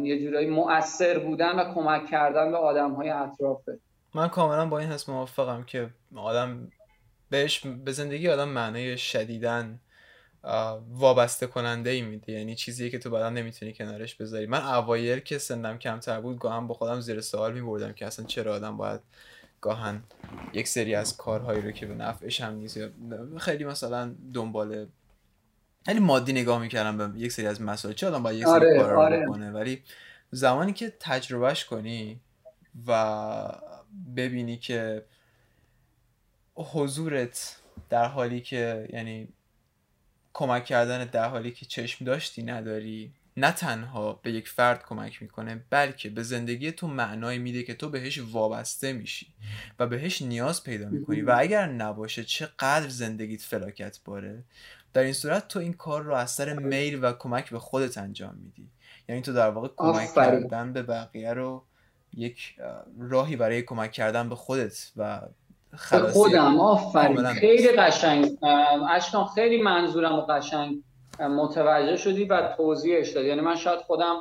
یه 0.03 0.19
جورایی 0.19 0.47
مؤثر 0.47 1.19
بودن 1.19 1.59
و 1.59 1.73
کمک 1.73 2.05
کردن 2.05 2.51
به 2.51 2.57
آدم 2.57 2.91
های 2.91 3.09
اطرافه 3.09 3.79
من 4.15 4.27
کاملا 4.27 4.65
با 4.65 4.79
این 4.79 4.89
حس 4.89 5.09
موافقم 5.09 5.63
که 5.63 5.89
آدم 6.15 6.71
بهش 7.29 7.67
به 7.85 7.91
زندگی 7.91 8.29
آدم 8.29 8.49
معنای 8.49 8.97
شدیدن 8.97 9.79
وابسته 10.89 11.47
کننده 11.47 11.89
ای 11.89 12.01
میده 12.01 12.31
یعنی 12.31 12.55
چیزی 12.55 12.89
که 12.89 12.99
تو 12.99 13.09
بعدا 13.09 13.29
نمی‌تونی 13.29 13.73
کنارش 13.73 14.15
بذاری. 14.15 14.45
من 14.45 14.61
اوایل 14.61 15.19
که 15.19 15.37
سنم 15.37 15.77
کمتر 15.77 16.21
بود 16.21 16.39
گاهن 16.39 16.67
با 16.67 16.73
خودم 16.73 16.99
زیر 16.99 17.21
سوال 17.21 17.53
میبردم 17.53 17.93
که 17.93 18.05
اصلا 18.05 18.25
چرا 18.25 18.53
آدم 18.53 18.77
باید 18.77 18.99
گاهن 19.61 20.03
یک 20.53 20.67
سری 20.67 20.95
از 20.95 21.17
کارهایی 21.17 21.61
رو 21.61 21.71
که 21.71 21.85
به 21.85 21.95
نفعش 21.95 22.41
هم 22.41 22.53
نیست 22.53 22.79
خیلی 23.37 23.63
مثلا 23.65 24.15
دنبال 24.33 24.87
خیلی 25.85 25.99
مادی 25.99 26.33
نگاه 26.33 26.61
می‌کردم 26.61 27.11
به 27.11 27.19
یک 27.19 27.31
سری 27.31 27.47
از 27.47 27.61
مسائل. 27.61 27.93
چه 27.93 28.07
آدم 28.07 28.23
باید 28.23 28.39
یک 28.39 28.45
سری 28.45 28.53
آره، 28.53 28.77
کار 28.77 28.91
رو 28.91 28.99
آره. 28.99 29.25
بکنه؟ 29.25 29.51
ولی 29.51 29.83
زمانی 30.31 30.73
که 30.73 30.93
تجربهش 30.99 31.65
کنی 31.65 32.19
و 32.87 33.61
ببینی 34.15 34.57
که 34.57 35.05
حضورت 36.55 37.59
در 37.89 38.05
حالی 38.05 38.41
که 38.41 38.89
یعنی 38.93 39.27
کمک 40.33 40.65
کردن 40.65 41.05
در 41.05 41.29
حالی 41.29 41.51
که 41.51 41.65
چشم 41.65 42.05
داشتی 42.05 42.43
نداری 42.43 43.13
نه 43.37 43.51
تنها 43.51 44.13
به 44.13 44.31
یک 44.31 44.49
فرد 44.49 44.85
کمک 44.85 45.21
می‌کنه 45.21 45.63
بلکه 45.69 46.09
به 46.09 46.23
زندگی 46.23 46.71
تو 46.71 46.87
معنایی 46.87 47.39
میده 47.39 47.63
که 47.63 47.73
تو 47.73 47.89
بهش 47.89 48.19
وابسته 48.31 48.93
میشی 48.93 49.27
و 49.79 49.87
بهش 49.87 50.21
نیاز 50.21 50.63
پیدا 50.63 50.89
می‌کنی 50.89 51.21
و 51.21 51.35
اگر 51.37 51.67
نباشه 51.67 52.23
چقدر 52.23 52.89
زندگیت 52.89 53.41
فلاکت 53.41 53.99
باره. 54.05 54.43
در 54.93 55.01
این 55.01 55.13
صورت 55.13 55.47
تو 55.47 55.59
این 55.59 55.73
کار 55.73 56.03
رو 56.03 56.13
از 56.13 56.31
سر 56.31 56.53
میل 56.53 57.03
و 57.03 57.13
کمک 57.13 57.49
به 57.49 57.59
خودت 57.59 57.97
انجام 57.97 58.35
میدی. 58.35 58.69
یعنی 59.09 59.21
تو 59.21 59.33
در 59.33 59.49
واقع 59.49 59.67
کمک 59.77 60.15
کردن 60.15 60.73
به 60.73 60.83
بقیه 60.83 61.33
رو 61.33 61.65
یک 62.13 62.55
راهی 62.99 63.35
برای 63.35 63.61
کمک 63.61 63.91
کردن 63.91 64.29
به 64.29 64.35
خودت 64.35 64.91
و 64.97 65.21
خودم. 66.13 66.59
آفرین. 66.59 67.23
خیلی 67.23 67.67
قشنگ. 67.67 68.37
اشکان 68.89 69.25
خیلی 69.25 69.61
منظورم 69.61 70.13
و 70.13 70.21
قشنگ 70.21 70.77
متوجه 71.19 71.97
شدی 71.97 72.25
و 72.25 72.53
توضیحش 72.57 73.09
دادی. 73.09 73.27
یعنی 73.27 73.41
من 73.41 73.55
شاید 73.55 73.79
خودم 73.79 74.15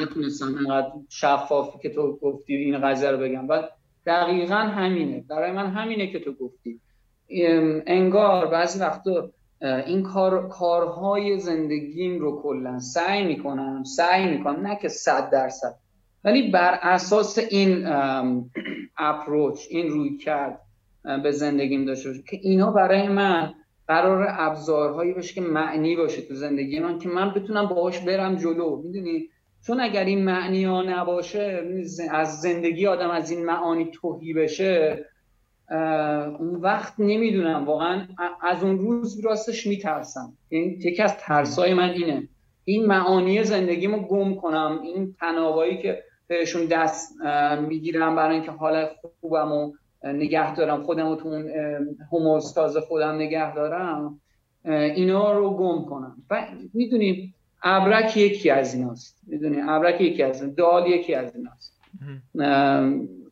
نتونستم 0.00 0.46
اینقدر 0.58 0.92
شفافی 1.08 1.78
که 1.82 1.88
تو 1.88 2.18
گفتی 2.22 2.54
این 2.54 2.80
قضیه 2.80 3.10
رو 3.10 3.18
بگم. 3.18 3.48
و 3.48 3.62
دقیقا 4.06 4.54
همینه. 4.54 5.24
برای 5.28 5.52
من 5.52 5.66
همینه 5.66 6.06
که 6.06 6.20
تو 6.20 6.32
گفتی. 6.32 6.80
انگار 7.86 8.46
بعضی 8.46 8.78
وقتا 8.78 9.30
این 9.60 10.02
کار 10.02 10.48
کارهای 10.48 11.38
زندگیم 11.38 12.18
رو 12.18 12.42
کلا 12.42 12.78
سعی 12.78 13.24
می‌کنم 13.24 13.84
سعی 13.84 14.36
می‌کنم. 14.36 14.66
نه 14.66 14.78
که 14.82 14.88
صد 14.88 15.30
درصد. 15.30 15.74
ولی 16.24 16.50
بر 16.50 16.78
اساس 16.82 17.38
این 17.38 17.86
اپروچ 18.96 19.60
این 19.70 19.88
روی 19.88 20.16
کرد 20.16 20.60
به 21.22 21.30
زندگیم 21.30 21.84
داشته 21.84 22.08
باشه 22.08 22.22
که 22.22 22.38
اینا 22.42 22.70
برای 22.70 23.08
من 23.08 23.54
قرار 23.88 24.26
ابزارهایی 24.30 25.12
باشه 25.12 25.34
که 25.34 25.40
معنی 25.40 25.96
باشه 25.96 26.22
تو 26.22 26.34
زندگی 26.34 26.80
من 26.80 26.98
که 26.98 27.08
من 27.08 27.34
بتونم 27.34 27.66
باهاش 27.66 27.98
برم 27.98 28.36
جلو. 28.36 28.82
می‌دونی؟ 28.82 29.28
چون 29.66 29.80
اگر 29.80 30.04
این 30.04 30.24
معنی 30.24 30.64
ها 30.64 30.82
نباشه 30.82 31.62
از 32.10 32.40
زندگی 32.40 32.86
آدم 32.86 33.10
از 33.10 33.30
این 33.30 33.44
معانی 33.44 33.90
توهی 33.94 34.32
بشه 34.32 35.04
اون 36.38 36.54
وقت 36.54 36.94
نمی‌دونم. 36.98 37.64
واقعا 37.64 38.06
از 38.42 38.62
اون 38.62 38.78
روز 38.78 39.24
راستش 39.24 39.66
میترسم. 39.66 40.32
یعنی 40.50 40.66
یکی 40.66 41.02
از 41.02 41.16
ترسای 41.16 41.74
من 41.74 41.90
اینه. 41.90 42.28
این 42.64 42.86
معانی 42.86 43.44
زندگیمو 43.44 43.98
گم 43.98 44.34
کنم. 44.34 44.80
این 44.82 45.14
تنابایی 45.20 45.82
که 45.82 46.02
بهشون 46.28 46.66
دست 46.66 47.14
می‌گیرم 47.68 48.16
برای 48.16 48.34
اینکه 48.34 48.50
حال 48.50 48.86
خوبم 49.20 49.52
و 49.52 49.72
نگه 50.04 50.54
دارم. 50.54 50.82
خودم 50.82 51.08
رو 51.08 51.16
تو 51.16 51.28
اون 51.28 51.50
هموستاز 52.12 52.76
خودم 52.76 53.14
نگه 53.14 53.54
دارم. 53.54 54.20
اینا 54.64 55.32
رو 55.32 55.50
گم 55.50 55.84
کنم. 55.84 56.16
و 56.30 56.46
می‌دونیم 56.74 57.34
ابرک 57.62 58.16
یکی 58.16 58.50
از 58.50 58.74
ایناست. 58.74 59.16
می‌دونی 59.26 59.56
ابرک 59.60 60.00
یکی 60.00 60.22
از 60.22 60.42
این 60.42 60.54
دال 60.54 60.86
یکی 60.86 61.14
از 61.14 61.36
ایناست. 61.36 61.80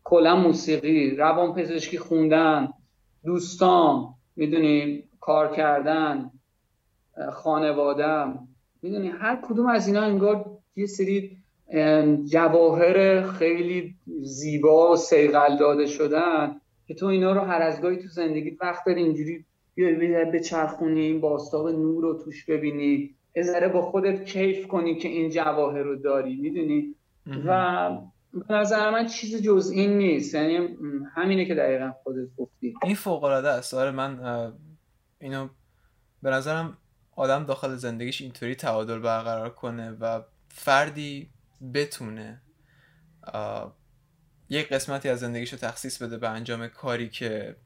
کلا 0.05 0.37
موسیقی 0.37 1.11
روان 1.11 1.55
پزشکی 1.55 1.99
خوندن 1.99 2.69
دوستان 3.25 4.15
می‌دونی 4.37 5.05
کار 5.21 5.53
کردن 5.53 6.31
خانوادم. 7.33 8.49
می‌دونی 8.83 9.09
هر 9.09 9.39
کدوم 9.43 9.67
از 9.67 9.87
اینا 9.87 10.03
انگار 10.03 10.59
یه 10.77 10.87
سری 10.87 11.37
جواهر 12.25 13.23
خیلی 13.23 13.95
زیبا 14.23 14.93
و 14.93 14.97
سیغل 14.97 15.59
داده 15.59 15.87
شدن 15.87 16.61
که 16.87 16.95
تو 16.95 17.07
اینا 17.07 17.33
رو 17.33 17.41
هر 17.41 17.62
از 17.62 17.83
گاهی 17.83 17.97
تو 17.97 18.09
زندگی 18.09 18.51
وقت 18.61 18.85
داری 18.87 19.03
اینجوری 19.03 19.45
به 20.33 20.41
چرخونی 20.41 21.01
این 21.01 21.21
باستاب 21.21 21.69
نور 21.69 22.03
رو 22.03 22.23
توش 22.25 22.45
ببینی. 22.45 23.14
ذره 23.43 23.69
با 23.69 23.83
خودت 23.83 24.25
کیف 24.25 24.67
کنی 24.67 24.97
که 24.97 25.09
این 25.09 25.31
جواهر 25.31 25.79
رو 25.79 25.97
داری 25.97 26.37
می‌دونی؟ 26.37 26.95
و 27.47 27.91
به 28.33 28.55
نظر 28.55 28.91
من 28.91 29.07
چیز 29.07 29.43
جز 29.43 29.71
این 29.75 29.99
نیست. 29.99 30.35
یعنی 30.35 30.77
همینه 31.14 31.45
که 31.45 31.55
دقیقا 31.55 31.93
خودت 32.03 32.29
گفتی. 32.37 32.75
این 32.85 32.95
فوق 32.95 33.25
العاده 33.25 33.49
است. 33.49 33.75
آره 33.75 33.91
من 33.91 34.21
اینو 35.21 35.49
به 36.23 36.31
نظرم 36.31 36.79
آدم 37.17 37.45
داخل 37.45 37.75
زندگیش 37.75 38.21
اینطوری 38.21 38.55
تعادل 38.55 38.99
برقرار 38.99 39.51
کنه 39.51 39.97
و 40.01 40.21
فردی 40.49 41.29
بتونه 41.75 42.43
یک 44.49 44.69
قسمتی 44.69 45.09
از 45.09 45.21
زندگیش 45.21 45.53
رو 45.53 45.59
تخصیص 45.59 46.03
بده 46.03 46.19
به 46.19 46.29
انجام 46.29 46.69
کاری 46.69 47.09
که 47.09 47.57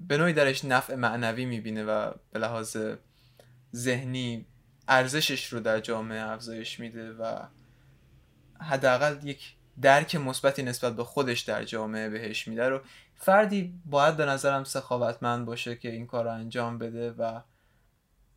به 0.00 0.18
نوعی 0.18 0.32
درش 0.32 0.64
نفع 0.64 0.94
معنوی 0.94 1.44
می‌بینه 1.44 1.84
و 1.84 2.12
به 2.32 2.38
لحاظ 2.38 2.76
ذهنی 3.76 4.46
ارزشش 4.88 5.52
رو 5.52 5.60
در 5.60 5.80
جامعه 5.80 6.22
افزایش 6.22 6.80
میده 6.80 7.12
و 7.12 7.46
حداقل 8.60 9.18
یک 9.22 9.56
درک 9.82 10.14
مثبتی 10.14 10.62
نسبت 10.62 10.96
به 10.96 11.04
خودش 11.04 11.40
در 11.40 11.64
جامعه 11.64 12.08
بهش 12.08 12.48
میده. 12.48 12.68
رو 12.68 12.80
فردی 13.16 13.80
باید 13.84 14.16
به 14.16 14.26
نظرم 14.26 14.64
سخاوتمند 14.64 15.46
باشه 15.46 15.76
که 15.76 15.90
این 15.90 16.06
کار 16.06 16.24
رو 16.24 16.30
انجام 16.30 16.78
بده 16.78 17.10
و 17.10 17.40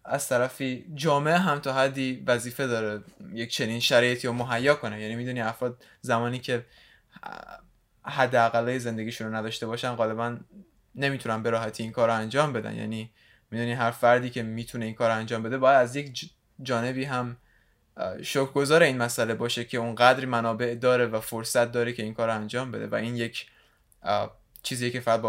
از 0.06 0.28
طرفی 0.28 0.86
جامعه 0.96 1.38
هم 1.38 1.60
تا 1.60 1.74
حدی 1.74 2.24
وظیفه 2.28 2.68
داره 2.68 3.04
یک 3.34 3.50
چنین 3.50 3.80
شرایطی 3.80 4.28
رو 4.28 4.34
مهیا 4.34 4.76
کنه. 4.76 5.02
یعنی 5.02 5.16
می‌دونی 5.16 5.42
افراد 5.42 5.84
زمانی 6.02 6.40
که 6.40 6.66
حداقلای 8.04 8.80
زندگیشون 8.80 9.28
رو 9.28 9.36
نداشته 9.36 9.68
باشن 9.68 9.96
غالبا 9.96 10.38
نمی‌تونن 10.96 11.44
به 11.44 11.50
راحتی 11.50 11.84
این 11.84 11.92
کار 11.92 12.10
انجام 12.10 12.54
بدن. 12.54 12.76
یعنی 12.76 13.12
می‌دونی 13.52 13.74
هر 13.74 13.92
فردی 13.92 14.30
که 14.30 14.44
می‌تونه 14.44 14.86
این 14.86 14.96
کار 14.96 15.12
انجام 15.12 15.44
بده 15.44 15.58
باید 15.58 15.78
از 15.78 15.96
یک 15.96 16.30
جانبی 16.62 17.04
هم 17.04 17.38
شکرگزار 18.24 18.84
این 18.84 18.98
مسئله 18.98 19.34
باشه 19.34 19.66
که 19.66 19.78
اون 19.78 19.96
قدری 19.96 20.26
منابع 20.26 20.76
داره 20.76 21.06
و 21.06 21.20
فرصت 21.20 21.72
داره 21.72 21.94
که 21.94 22.04
این 22.04 22.14
کار 22.14 22.30
انجام 22.30 22.72
بده 22.72 22.88
و 22.88 22.96
این 22.96 23.16
یک 23.16 23.48
چیزی 24.70 24.92
که 24.92 25.00
فرد 25.00 25.22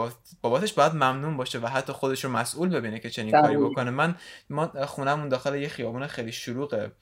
باباتش 0.43 0.73
باید 0.73 0.93
ممنون 0.93 1.37
باشه 1.37 1.59
و 1.59 1.67
حتی 1.67 1.93
خودش 1.93 2.25
رو 2.25 2.31
مسئول 2.31 2.69
ببینه 2.69 2.99
که 2.99 3.11
چنین 3.11 3.41
کاری 3.41 3.57
بکنه. 3.57 3.91
من 3.91 4.15
ما 4.51 4.87
خونمون 4.87 5.29
داخل 5.29 5.55
یه 5.55 5.69
خیابون 5.69 6.07
خیلی 6.07 6.33
شلوغه 6.33 6.93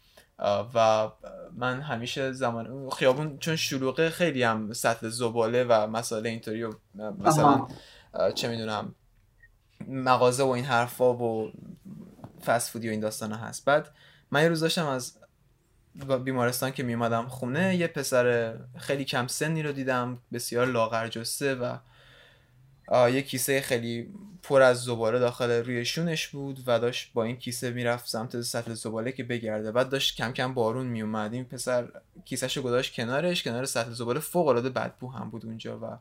و 0.75 1.09
من 1.57 1.81
همیشه 1.81 2.33
زمان 2.33 2.91
خیابون 2.91 3.39
چون 3.39 3.57
شلوغه 3.57 4.11
خیلی 4.11 4.43
هم 4.43 4.73
سطح 4.73 5.09
زباله 5.09 5.65
و 5.65 5.87
مسئله 5.87 6.29
اینطوری 6.29 6.63
و 6.63 6.73
مثلا 7.19 7.67
چه 8.35 8.49
می‌دونم 8.49 8.95
مغازه 9.89 10.43
و 10.43 10.49
این 10.49 10.65
حرفا 10.65 11.15
و 11.15 11.53
فسفودی 12.47 12.89
و 12.89 12.91
این 12.91 13.01
داستان 13.01 13.33
هست. 13.33 13.65
بعد 13.65 13.91
من 14.31 14.43
یه 14.43 14.49
روز 14.49 14.61
داشتم 14.61 14.87
از 14.87 15.19
بیمارستان 16.25 16.71
که 16.71 16.83
میمادم 16.83 17.29
خونه 17.29 17.77
یه 17.77 17.87
پسر 17.87 18.55
خیلی 18.77 19.05
کم 19.05 19.27
سنی 19.27 19.63
رو 19.63 19.73
دیدم 19.73 20.19
بسیار 20.33 20.67
لاغر 20.67 21.09
جسته 21.09 21.55
و 21.55 21.77
یه 22.93 23.23
کیسه 23.23 23.61
خیلی 23.61 24.09
پر 24.43 24.63
از 24.63 24.85
زباله 24.85 25.19
داخل 25.19 25.51
روی 25.51 25.85
شونش 25.85 26.29
بود 26.29 26.63
و 26.67 26.79
داشت 26.79 27.13
با 27.13 27.25
این 27.25 27.37
کیسه 27.37 27.71
می‌رفت 27.71 28.09
سمت 28.09 28.41
سطل 28.41 28.75
زباله 28.75 29.13
که 29.13 29.25
بگرده. 29.25 29.73
بعد 29.73 29.89
داشت 29.89 30.17
کم 30.17 30.33
کم 30.33 30.55
بارون 30.55 30.87
میومد 30.87 31.33
این 31.33 31.45
پسر 31.45 31.89
کیسهش 32.25 32.57
رو 32.57 32.63
گذاشت 32.63 32.95
کنارش. 32.95 33.43
کنار 33.43 33.65
سطل 33.65 33.91
زباله 33.91 34.21
فوق 34.21 34.47
العاده 34.47 34.69
بدبو 34.69 35.11
هم 35.11 35.31
بود 35.31 35.47
اونجا 35.47 35.79
و 35.79 35.99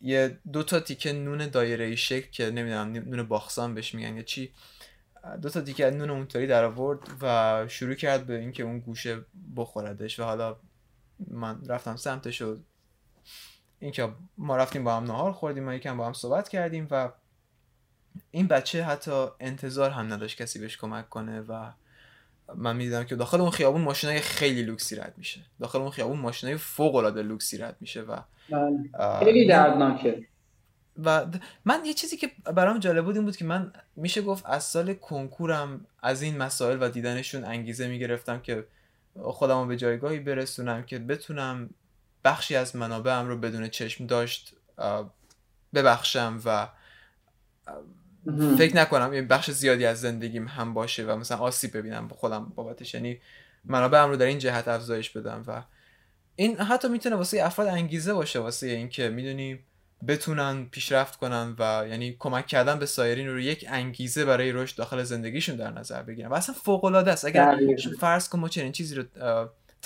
یه 0.00 0.38
دو 0.52 0.62
تا 0.62 0.80
تیکه 0.80 1.12
نون 1.12 1.48
دایره 1.48 1.96
شکل 1.96 2.30
که 2.30 2.50
نمی‌دونم 2.50 2.92
نون 2.92 3.22
باخسان 3.22 3.74
بهش 3.74 3.94
میگن 3.94 4.16
یا 4.16 4.22
چی 4.22 4.52
دو 5.42 5.48
تا 5.48 5.60
تیکه 5.60 5.90
نون 5.90 6.10
اونطوری 6.10 6.46
در 6.46 6.64
آورد 6.64 6.98
و 7.22 7.64
شروع 7.68 7.94
کرد 7.94 8.26
به 8.26 8.38
اینکه 8.38 8.62
اون 8.62 8.78
گوشه 8.78 9.24
بخوردش 9.56 10.20
و 10.20 10.22
حالا 10.22 10.56
من 11.30 11.64
رفتم 11.66 11.96
سمتش 11.96 12.42
و 12.42 12.56
اینکه 13.80 14.08
ما 14.38 14.56
رفتیم 14.56 14.84
با 14.84 14.96
هم 14.96 15.04
نهار 15.04 15.32
خوردیم 15.32 15.64
ما 15.64 15.74
یکم 15.74 15.96
با 15.96 16.06
هم 16.06 16.12
صحبت 16.12 16.48
کردیم 16.48 16.88
و 16.90 17.08
این 18.30 18.46
بچه 18.46 18.84
حتی 18.84 19.26
انتظار 19.40 19.90
هم 19.90 20.12
نداشت 20.12 20.42
کسی 20.42 20.58
بهش 20.58 20.76
کمک 20.76 21.08
کنه 21.08 21.40
و 21.40 21.70
من 22.54 22.76
می‌دیدم 22.76 23.04
که 23.04 23.16
داخل 23.16 23.40
اون 23.40 23.50
خیابون 23.50 23.80
ماشینای 23.80 24.20
خیلی 24.20 24.62
لوکسی 24.62 24.96
رد 24.96 25.14
میشه 25.16 25.40
داخل 25.60 25.78
اون 25.78 25.90
خیابون 25.90 26.18
ماشینای 26.18 26.56
فوق 26.56 26.94
العاده 26.94 27.22
لوکسی 27.22 27.58
رد 27.58 27.76
میشه 27.80 28.00
و 28.00 28.16
بله. 28.50 29.18
خیلی 29.24 29.46
دردناکه 29.46 30.26
و 31.04 31.26
من 31.64 31.84
یه 31.84 31.94
چیزی 31.94 32.16
که 32.16 32.30
برام 32.54 32.78
جالب 32.78 33.04
بود 33.04 33.16
این 33.16 33.24
بود 33.24 33.36
که 33.36 33.44
من 33.44 33.72
میشه 33.96 34.22
گفت 34.22 34.46
از 34.46 34.64
سال 34.64 34.94
کنکورم 34.94 35.86
از 36.02 36.22
این 36.22 36.36
مسائل 36.36 36.78
و 36.80 36.88
دیدنشون 36.88 37.44
انگیزه 37.44 37.88
می‌گرفتم 37.88 38.40
که 38.40 38.64
خودم 39.22 39.60
رو 39.60 39.66
به 39.66 39.76
جایگاهی 39.76 40.18
برسونم 40.18 40.82
که 40.82 40.98
بتونم 40.98 41.70
بخشی 42.26 42.56
از 42.56 42.76
منابعم 42.76 43.28
رو 43.28 43.36
بدون 43.36 43.68
چشم 43.68 44.06
داشت 44.06 44.54
ببخشم 45.74 46.40
و 46.44 46.68
فکر 48.58 48.76
نکنم 48.76 49.14
یه 49.14 49.22
بخش 49.22 49.50
زیادی 49.50 49.86
از 49.86 50.00
زندگیم 50.00 50.48
هم 50.48 50.74
باشه 50.74 51.04
و 51.04 51.16
مثلا 51.16 51.38
آسیب 51.38 51.76
ببینم 51.76 52.08
خودم 52.08 52.52
بابتش. 52.54 52.94
یعنی 52.94 53.20
منابعم 53.64 54.08
رو 54.08 54.16
در 54.16 54.26
این 54.26 54.38
جهت 54.38 54.68
افزایش 54.68 55.10
بدم 55.10 55.44
و 55.46 55.62
این 56.36 56.56
حتی 56.56 56.88
می‌تونه 56.88 57.16
واسه 57.16 57.44
افراد 57.44 57.68
انگیزه 57.68 58.14
باشه 58.14 58.38
واسه 58.38 58.66
اینکه 58.66 59.08
می‌دونی 59.08 59.58
بتونن 60.08 60.64
پیشرفت 60.64 61.16
کنن 61.16 61.54
و 61.58 61.84
یعنی 61.88 62.16
کمک 62.18 62.46
کردن 62.46 62.78
به 62.78 62.86
سایرین 62.86 63.28
رو 63.28 63.40
یک 63.40 63.64
انگیزه 63.68 64.24
برای 64.24 64.52
رشد 64.52 64.76
داخل 64.76 65.02
زندگیشون 65.02 65.56
در 65.56 65.70
نظر 65.70 66.02
بگیرن. 66.02 66.28
و 66.28 66.34
اصلا 66.34 66.54
فوق 66.54 66.84
العاده 66.84 67.12
است. 67.12 67.24
اگر 67.24 67.58
فرض 68.00 68.28
کن 68.28 68.38
ما 68.38 68.48
چنین 68.48 68.72
چیزی 68.72 68.94
رو 68.94 69.04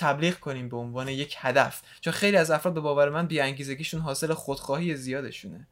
تبلیغ 0.01 0.33
کنیم 0.33 0.69
به 0.69 0.77
عنوان 0.77 1.07
یک 1.07 1.35
هدف. 1.39 1.81
چون 2.01 2.13
خیلی 2.13 2.37
از 2.37 2.51
افراد 2.51 2.73
به 2.73 2.81
باور 2.81 3.09
من 3.09 3.27
بیانگیزگیشون 3.27 4.01
حاصل 4.01 4.33
خودخواهی 4.33 4.95
زیادشونه. 4.95 5.67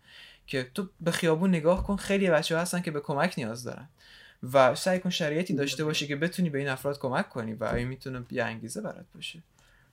که 0.47 0.67
تو 0.73 0.87
به 1.01 1.11
خیابون 1.11 1.49
نگاه 1.49 1.83
کن 1.83 1.95
خیلی 1.95 2.29
بچه 2.29 2.57
هستن 2.57 2.81
که 2.81 2.91
به 2.91 2.99
کمک 2.99 3.33
نیاز 3.37 3.63
دارن. 3.63 3.89
و 4.53 4.75
سعی 4.75 4.99
کن 4.99 5.09
شرایطی 5.09 5.53
داشته 5.53 5.85
باشی 5.85 6.07
که 6.07 6.15
بتونی 6.15 6.49
به 6.49 6.59
این 6.59 6.67
افراد 6.67 6.99
کمک 6.99 7.29
کنی 7.29 7.53
و 7.53 7.63
این 7.63 7.87
می‌تونه 7.87 8.19
بی 8.19 8.41
انگیزه 8.41 8.81
برات 8.81 9.05
باشه. 9.15 9.39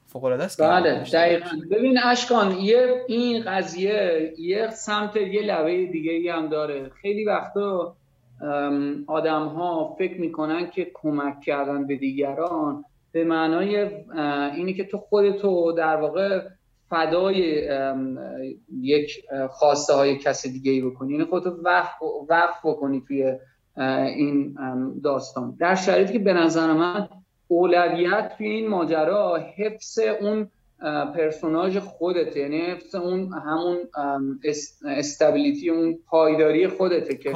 فوق 0.06 0.24
العاده 0.24 0.44
است 0.44 0.62
بله 0.62 1.04
دقیقاً. 1.12 1.50
ببین 1.70 1.98
اشکان 1.98 2.52
یه 2.58 3.04
این 3.08 3.44
قضیه 3.46 4.34
یه 4.38 4.70
سمت 4.70 5.16
یه 5.16 5.42
لبه 5.42 5.86
دیگه 5.86 6.12
ای 6.12 6.28
هم 6.28 6.48
داره. 6.48 6.90
خیلی 7.02 7.24
وقتا 7.24 7.96
آدم 9.06 9.46
ها 9.46 9.96
فکر 9.98 10.20
می‌کنن 10.20 10.70
که 10.70 10.90
کمک 10.94 11.40
کردن 11.40 11.86
به 11.86 11.96
دیگران 11.96 12.84
به 13.16 13.24
معنای 13.24 13.90
اینی 14.56 14.74
که 14.74 14.84
تو 14.84 14.98
خودتو 14.98 15.72
در 15.72 15.96
واقع 15.96 16.40
فدای 16.90 17.68
یک 18.80 19.24
خواسته 19.50 19.94
های 19.94 20.16
کسی 20.16 20.52
دیگه 20.52 20.72
ای 20.72 20.80
بکنی. 20.80 21.12
یعنی 21.12 21.24
خودتو 21.24 21.50
وقف, 21.50 22.02
وقف 22.28 22.58
بکنی 22.64 23.02
توی 23.08 23.34
این 24.16 24.56
داستان. 25.04 25.56
در 25.60 25.74
شرایطی 25.74 26.12
که 26.12 26.18
به 26.18 26.32
نظر 26.32 26.72
من 26.72 27.08
اولویت 27.48 28.32
توی 28.36 28.46
این 28.46 28.68
ماجرا 28.68 29.36
حفظ 29.56 29.98
اون 30.20 30.50
پرسوناج 31.14 31.78
خودته. 31.78 32.40
یعنی 32.40 32.60
حفظ 32.60 32.94
اون 32.94 33.32
همون 33.32 33.78
استابیلیتی 34.86 35.70
اون 35.70 35.98
پایداری 36.06 36.68
خودته 36.68 37.16
که 37.16 37.32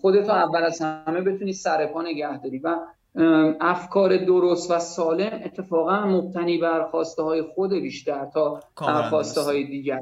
خودتو 0.00 0.32
اول 0.32 0.62
از 0.62 0.80
همه 0.80 1.20
بتونی 1.20 1.52
سر 1.52 1.86
پا 1.86 2.02
نگه 2.02 2.42
داری. 2.42 2.58
و 2.58 2.76
افکار 3.60 4.24
درست 4.24 4.70
و 4.70 4.78
سالم 4.78 5.40
اتفاقا 5.44 6.06
مبتنی 6.06 6.58
بر 6.58 6.84
خواسته 6.84 7.22
های 7.22 7.42
خود 7.42 7.70
بیشتر 7.72 8.26
تا 8.34 8.60
خواسته 9.10 9.40
های 9.40 9.64
دیگر. 9.64 10.00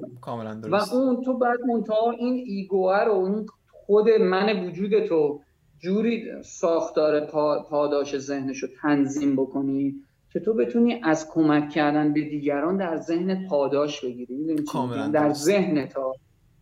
و 0.71 0.77
اون 0.93 1.23
تو 1.25 1.39
بعد 1.39 1.59
منتها 1.61 2.11
این 2.11 2.45
ایگوه 2.47 3.05
رو 3.05 3.13
اون 3.13 3.47
خود 3.87 4.09
من 4.11 4.67
وجود 4.67 5.07
تو 5.07 5.41
جوری 5.79 6.25
ساختار 6.43 7.21
پاداش 7.71 8.19
ذهنش 8.19 8.59
رو 8.59 8.69
تنظیم 8.83 9.37
بکنی 9.37 9.95
که 10.33 10.41
تو 10.41 10.55
بتونی 10.55 11.01
از 11.03 11.29
کمک 11.31 11.71
کردن 11.71 12.13
به 12.13 12.21
دیگران 12.21 12.77
در 12.77 12.97
ذهن 12.97 13.49
پاداش 13.49 14.05
بگیری. 14.05 14.57
در 15.13 15.33
ذهن 15.33 15.87
تا 15.87 16.13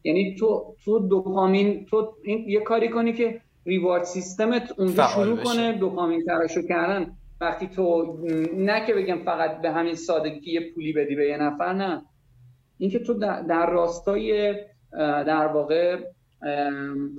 یعنی 0.05 0.37
تو 0.39 0.75
تو 0.85 0.99
دوپامین 0.99 1.85
تو 1.85 2.15
این 2.25 2.49
یه 2.49 2.61
کاری 2.61 2.91
کنی 2.91 3.13
که 3.13 3.41
ریوارد 3.67 4.05
سیستمت 4.05 4.73
اونجا 4.79 5.07
شروع 5.07 5.37
بشه. 5.37 5.45
کنه 5.45 5.73
دوپامین 5.73 6.25
ترشح 6.25 6.63
کردن. 6.69 7.17
وقتی 7.41 7.67
تو 7.67 8.19
نه 8.57 8.87
که 8.87 8.95
بگم 8.95 9.19
فقط 9.25 9.61
به 9.61 9.71
همین 9.71 9.95
سادگی 9.95 10.53
یه 10.53 10.73
پولی 10.75 10.93
بدی 10.93 11.15
به 11.15 11.29
یه 11.29 11.37
نفر 11.37 11.73
نه. 11.73 12.03
اینکه 12.79 12.99
تو 12.99 13.15
در, 13.15 13.71
راستای 13.71 14.55
در 15.27 15.47
واقع 15.47 15.97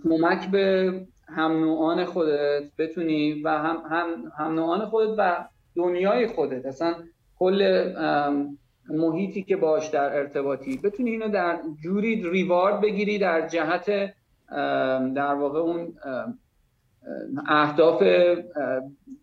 کمک 0.04 0.52
به 0.52 0.94
هم 1.28 1.52
نوعان 1.52 2.06
خودت 2.06 2.64
بتونی 2.78 3.42
و 3.42 3.50
هم, 3.50 3.78
هم, 3.89 4.32
هم 4.38 4.56
نوعان 4.56 4.86
خودت 4.86 5.16
و 5.18 5.46
دنیای 5.76 6.28
خودت. 6.28 6.66
اصلا 6.66 6.96
کل 7.39 7.92
محیطی 8.89 9.44
که 9.44 9.56
باش 9.56 9.88
در 9.88 10.18
ارتباطی. 10.18 10.78
بتونی 10.84 11.10
اینو 11.10 11.30
در 11.30 11.60
جوری 11.84 12.24
ریوارد 12.32 12.82
بگیری 12.82 13.20
در 13.20 13.48
جهت 13.48 14.14
در 15.16 15.34
واقع 15.34 15.60
اون 15.60 15.93
اهداف 17.47 18.04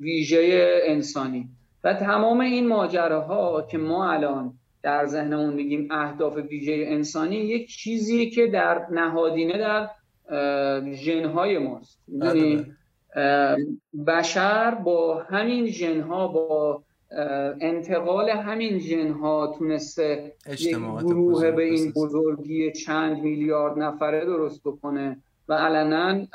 ویژه 0.01 0.81
انسانی. 0.85 1.49
و 1.85 1.95
تمام 1.95 2.41
این 2.41 2.69
ماجراها 2.69 3.63
که 3.71 3.79
ما 3.79 4.13
الان 4.13 4.55
در 4.83 5.07
ذهنمون 5.07 5.55
میگیم 5.55 5.89
اهداف 5.91 6.37
ویژه 6.37 6.85
انسانی 6.87 7.37
یک 7.37 7.69
چیزی 7.69 8.31
که 8.31 8.47
در 8.47 8.87
نهادینه 8.91 9.59
در 9.59 9.91
ژنهای 10.93 11.59
ماست. 11.59 12.01
یعنی 12.09 12.67
بشر 14.07 14.75
با 14.75 15.23
همین 15.23 15.67
ژنها 15.67 16.29
با 16.29 16.83
انتقال 17.61 18.31
همین 18.31 18.79
ژنها 18.79 19.55
تونسته 19.59 20.33
یک 20.47 20.77
گروه 20.77 21.51
به 21.51 21.63
این 21.63 21.93
بزرگی 21.97 22.73
چند 22.73 23.23
میلیارد 23.23 23.79
نفره 23.79 24.25
درست 24.25 24.61
بکنه 24.65 25.23
و 25.49 25.55
علنا 25.55 26.27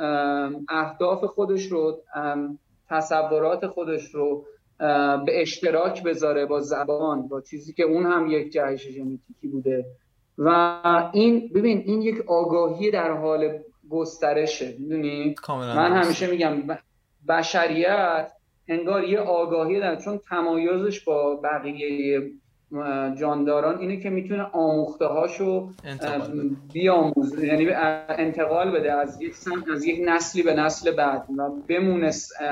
اهداف 0.69 1.23
خودش 1.23 1.65
رو 1.65 2.01
تصورات 2.89 3.67
خودش 3.67 4.15
رو 4.15 4.45
به 5.25 5.41
اشتراک 5.41 6.03
بذاره 6.03 6.45
با 6.45 6.61
زبان 6.61 7.27
با 7.27 7.41
چیزی 7.41 7.73
که 7.73 7.83
اون 7.83 8.05
هم 8.05 8.31
یک 8.31 8.51
جهش 8.51 8.87
ژنتیکی 8.87 9.47
بوده. 9.51 9.85
و 10.37 10.49
این 11.13 11.51
ببین 11.55 11.83
این 11.85 12.01
یک 12.01 12.23
آگاهی 12.27 12.91
در 12.91 13.11
حال 13.11 13.59
گسترشه 13.89 14.75
می‌دونی؟ 14.79 15.35
من 15.49 16.03
همیشه 16.03 16.31
میگم 16.31 16.77
بشریت 17.29 18.31
انگار 18.67 19.03
یه 19.03 19.19
آگاهی 19.19 19.79
داره. 19.79 19.97
چون 19.97 20.19
تمایزش 20.29 21.03
با 21.03 21.35
بقیه 21.35 22.21
جانداران 23.19 23.79
اینه 23.79 23.99
که 23.99 24.09
می‌تونه 24.09 24.43
آموخته 24.43 25.05
هاشو 25.05 25.69
بیاموزه 26.73 27.47
یعنی 27.47 27.67
انتقال 28.09 28.71
بده 28.71 28.93
از 28.93 29.21
یک 29.21 29.33
از 29.73 29.85
یک 29.85 30.01
نسلی 30.05 30.43
به 30.43 30.53
نسل 30.53 30.91
بعد 30.91 31.25
و 31.37 31.49
بمونه 31.67 32.11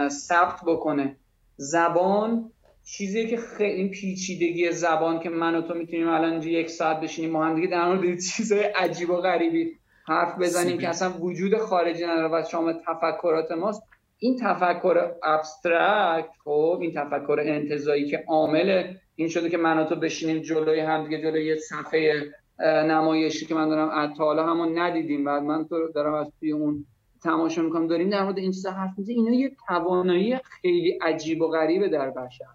ثبت 0.09 0.59
بکنه. 0.67 1.15
زبان 1.57 2.51
چیزی 2.85 3.27
که 3.27 3.37
خیلی 3.37 3.89
پیچیدگی 3.89 4.71
زبان 4.71 5.19
که 5.19 5.29
من 5.29 5.55
و 5.55 5.61
تو 5.61 5.73
می‌تونیم 5.73 6.09
الان 6.09 6.41
یک 6.41 6.69
ساعت 6.69 6.99
بشینیم 6.99 7.31
ما 7.31 7.45
هم 7.45 7.55
دیگه 7.55 7.67
در 7.67 7.87
مورد 7.87 8.19
چیزای 8.19 8.63
عجیب 8.63 9.09
و 9.09 9.15
غریبی 9.15 9.71
حرف 10.07 10.39
بزنیم 10.39 10.77
که 10.77 10.89
اصلا 10.89 11.11
وجود 11.19 11.57
خارجی 11.57 12.03
نداره 12.05 12.27
و 12.27 12.43
شامل 12.51 12.73
تفکرات 12.73 13.51
ماست. 13.51 13.83
این 14.23 14.37
تفکر 14.41 15.11
ابسترکت 15.23 16.29
خب 16.43 16.79
این 16.81 16.93
تفکر 16.93 17.43
انتظایی 17.45 18.05
که 18.05 18.23
عامل 18.27 18.93
این 19.15 19.27
شده 19.27 19.49
که 19.49 19.57
من 19.57 19.85
تو 19.85 19.95
بشینیم 19.95 20.39
جلوی 20.39 20.79
هم 20.79 21.03
دیگه 21.03 21.21
جلوی 21.21 21.45
یه 21.45 21.55
صفحه 21.55 22.13
نمایشی 22.59 23.45
که 23.45 23.55
من 23.55 23.69
دارم 23.69 24.13
تا 24.13 24.23
حالا 24.23 24.47
همون 24.47 24.79
ندیدیم. 24.79 25.23
بعد 25.23 25.43
من 25.43 25.65
تو 25.65 25.87
دارم 25.95 26.13
از 26.13 26.31
توی 26.39 26.51
اون 26.51 26.85
تماشا 27.23 27.61
می‌کنم. 27.61 27.87
داریم 27.87 28.09
در 28.09 28.23
مورد 28.23 28.37
این 28.37 28.51
چیزا 28.51 28.71
حرف 28.71 28.91
می‌زنیم 28.97 29.25
اینا 29.25 29.35
یه 29.35 29.51
توانایی 29.67 30.37
خیلی 30.37 30.99
عجیب 31.01 31.41
و 31.41 31.47
غریبه 31.47 31.89
در 31.89 32.09
بشر. 32.09 32.45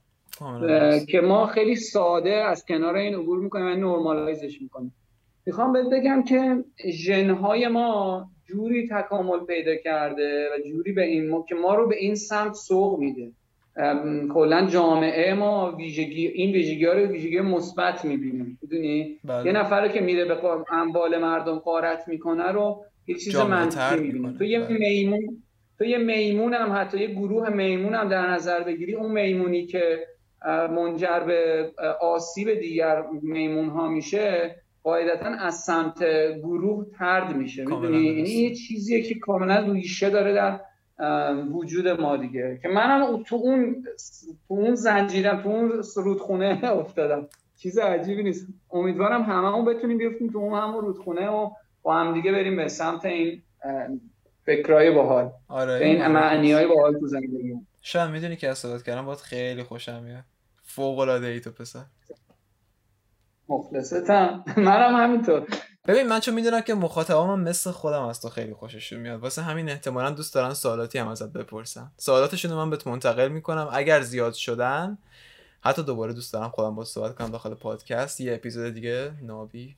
که 1.09 1.21
ما 1.21 1.47
خیلی 1.47 1.75
ساده 1.75 2.35
از 2.35 2.65
کنار 2.65 2.95
این 2.95 3.15
عبور 3.15 3.39
می‌کنیم 3.39 3.67
و 3.67 3.71
نرمالایزش 3.71 4.63
می‌کنیم. 4.63 4.95
می‌خوام 5.47 5.73
بهت 5.73 5.87
بگم 5.93 6.23
که 6.23 6.65
ژنهای 6.91 7.69
ما 7.69 8.29
جوری 8.49 8.89
تکامل 8.89 9.39
پیدا 9.47 9.77
کرده 9.77 10.49
و 10.49 10.69
جوری 10.71 10.93
به 10.93 11.05
این 11.05 11.29
ما 11.29 11.45
که 11.49 11.55
ما 11.55 11.75
رو 11.75 11.89
به 11.89 11.97
این 11.97 12.15
سمت 12.15 12.55
سوق 12.55 12.99
میده. 12.99 13.31
کلا 14.35 14.67
جامعه 14.67 15.35
ما 15.35 15.77
ویژگی 15.77 16.27
این 16.27 16.53
ویژگی 16.53 16.85
ها 16.85 16.93
رو 16.93 17.07
ویژگی 17.07 17.41
مثبت 17.41 18.05
می‌بینیم. 18.05 18.59
می‌دونی؟ 18.63 19.19
بله. 19.25 19.47
یه 19.47 19.53
نفر 19.53 19.89
که 19.89 20.01
میره 20.01 20.25
به 20.25 20.37
انبال 20.75 21.19
مردم 21.19 21.59
قارت 21.59 22.09
می‌کنه 22.09 22.53
رو 22.53 22.85
یه 23.07 23.15
چیز 23.15 23.37
منفی 23.37 24.01
می‌بینه. 24.01 24.39
تو 24.39 24.45
یه 24.45 24.61
بله. 24.61 24.79
میمون 24.79 25.43
تو 25.79 25.85
یه 25.85 25.99
میمون 25.99 26.55
هم 26.55 26.73
حتی 26.73 26.99
یه 26.99 27.07
گروه 27.07 27.49
میمون 27.49 27.95
هم 27.95 28.09
در 28.09 28.31
نظر 28.31 28.63
بگیری 28.63 28.95
اون 28.95 29.13
میمونی 29.13 29.67
که 29.67 30.07
منجر 30.47 31.21
به 31.21 31.71
آسیب 32.01 32.55
دیگر 32.55 33.03
میمون 33.23 33.69
ها 33.69 33.89
میشه 33.89 34.57
قاعدتا 34.87 35.29
از 35.29 35.55
سمت 35.55 36.05
گروه 36.39 36.87
ترد 36.99 37.37
میشه. 37.37 37.65
می‌دونی؟ 37.65 38.03
یعنی 38.03 38.31
یه 38.31 38.55
چیزیه 38.55 39.03
که 39.03 39.15
کاملا 39.15 39.73
ریشه 39.73 40.11
داره 40.11 40.35
در 40.35 40.61
وجود 41.53 41.89
ما 41.89 42.17
دیگه. 42.17 42.59
که 42.63 42.69
منم 42.69 43.23
تو 43.23 43.37
اون 43.37 43.85
تو 44.49 44.55
اون 44.55 44.75
زنجیرم 44.75 45.43
تو 45.43 45.49
اون 45.49 45.83
رودخونه 45.97 46.61
افتادم. 46.65 47.29
چیز 47.57 47.79
عجیبی 47.79 48.23
نیست. 48.23 48.47
امیدوارم 48.71 49.23
هممون 49.23 49.65
بتونیم 49.65 49.99
بیفتیم 49.99 50.31
تو 50.31 50.39
اون 50.39 50.59
همون 50.59 50.85
رودخونه 50.85 51.29
و 51.29 51.51
با 51.83 51.95
هم 51.95 52.15
دیگه 52.15 52.33
بریم 52.33 52.57
به 52.57 52.69
سمت 52.69 53.05
این 53.05 53.43
فکرای 54.45 54.91
باحال. 54.91 55.31
آره 55.49 55.73
این 55.87 56.07
معنی 56.07 56.53
های 56.53 56.67
باحال 56.67 56.99
تو 56.99 57.07
زندگی 57.07 57.55
شاید 57.81 58.11
می‌دونی 58.11 58.37
که 58.37 58.49
از 58.49 58.59
صحبت 58.59 58.83
کردم 58.83 59.07
باید 59.07 59.19
خیلی 59.19 59.63
خوشم 59.63 60.03
میاد. 60.03 60.25
فوق 60.63 60.99
العاده 60.99 61.27
ای 61.27 61.41
تو 61.41 61.51
پسر. 61.51 61.85
مخلصتم. 63.49 64.45
منم 64.57 64.97
همینطور. 64.97 65.47
ببین 65.89 66.07
من 66.07 66.21
چون 66.21 66.35
می‌دونم 66.35 66.61
که 66.61 66.75
مخاطبام 66.75 67.41
مثل 67.41 67.71
خودم 67.71 68.03
از 68.03 68.21
تو 68.21 68.29
خیلی 68.29 68.55
خوششون 68.55 69.01
میاد. 69.01 69.21
واسه 69.21 69.43
همین 69.43 69.69
احتمالا 69.69 70.11
دوست 70.11 70.35
دارن 70.35 70.55
سوالاتی 70.55 70.99
هم 70.99 71.09
ازت 71.09 71.33
بپرسن. 71.33 71.93
سوالاتشون 71.97 72.51
رو 72.51 72.57
من 72.57 72.71
بهت 72.71 72.87
منتقل 72.87 73.29
می‌کنم. 73.29 73.69
اگر 73.73 74.01
زیاد 74.01 74.33
شدن 74.33 74.99
حتی 75.61 75.83
دوباره 75.83 76.13
دوست 76.13 76.33
دارم 76.33 76.49
خودم 76.49 76.75
با 76.75 76.85
صحبت 76.85 77.15
کنم 77.15 77.31
داخل 77.31 77.55
پادکست. 77.55 78.21
یه 78.21 78.35
اپیزود 78.35 78.75
دیگه 78.75 79.11
نابی. 79.23 79.77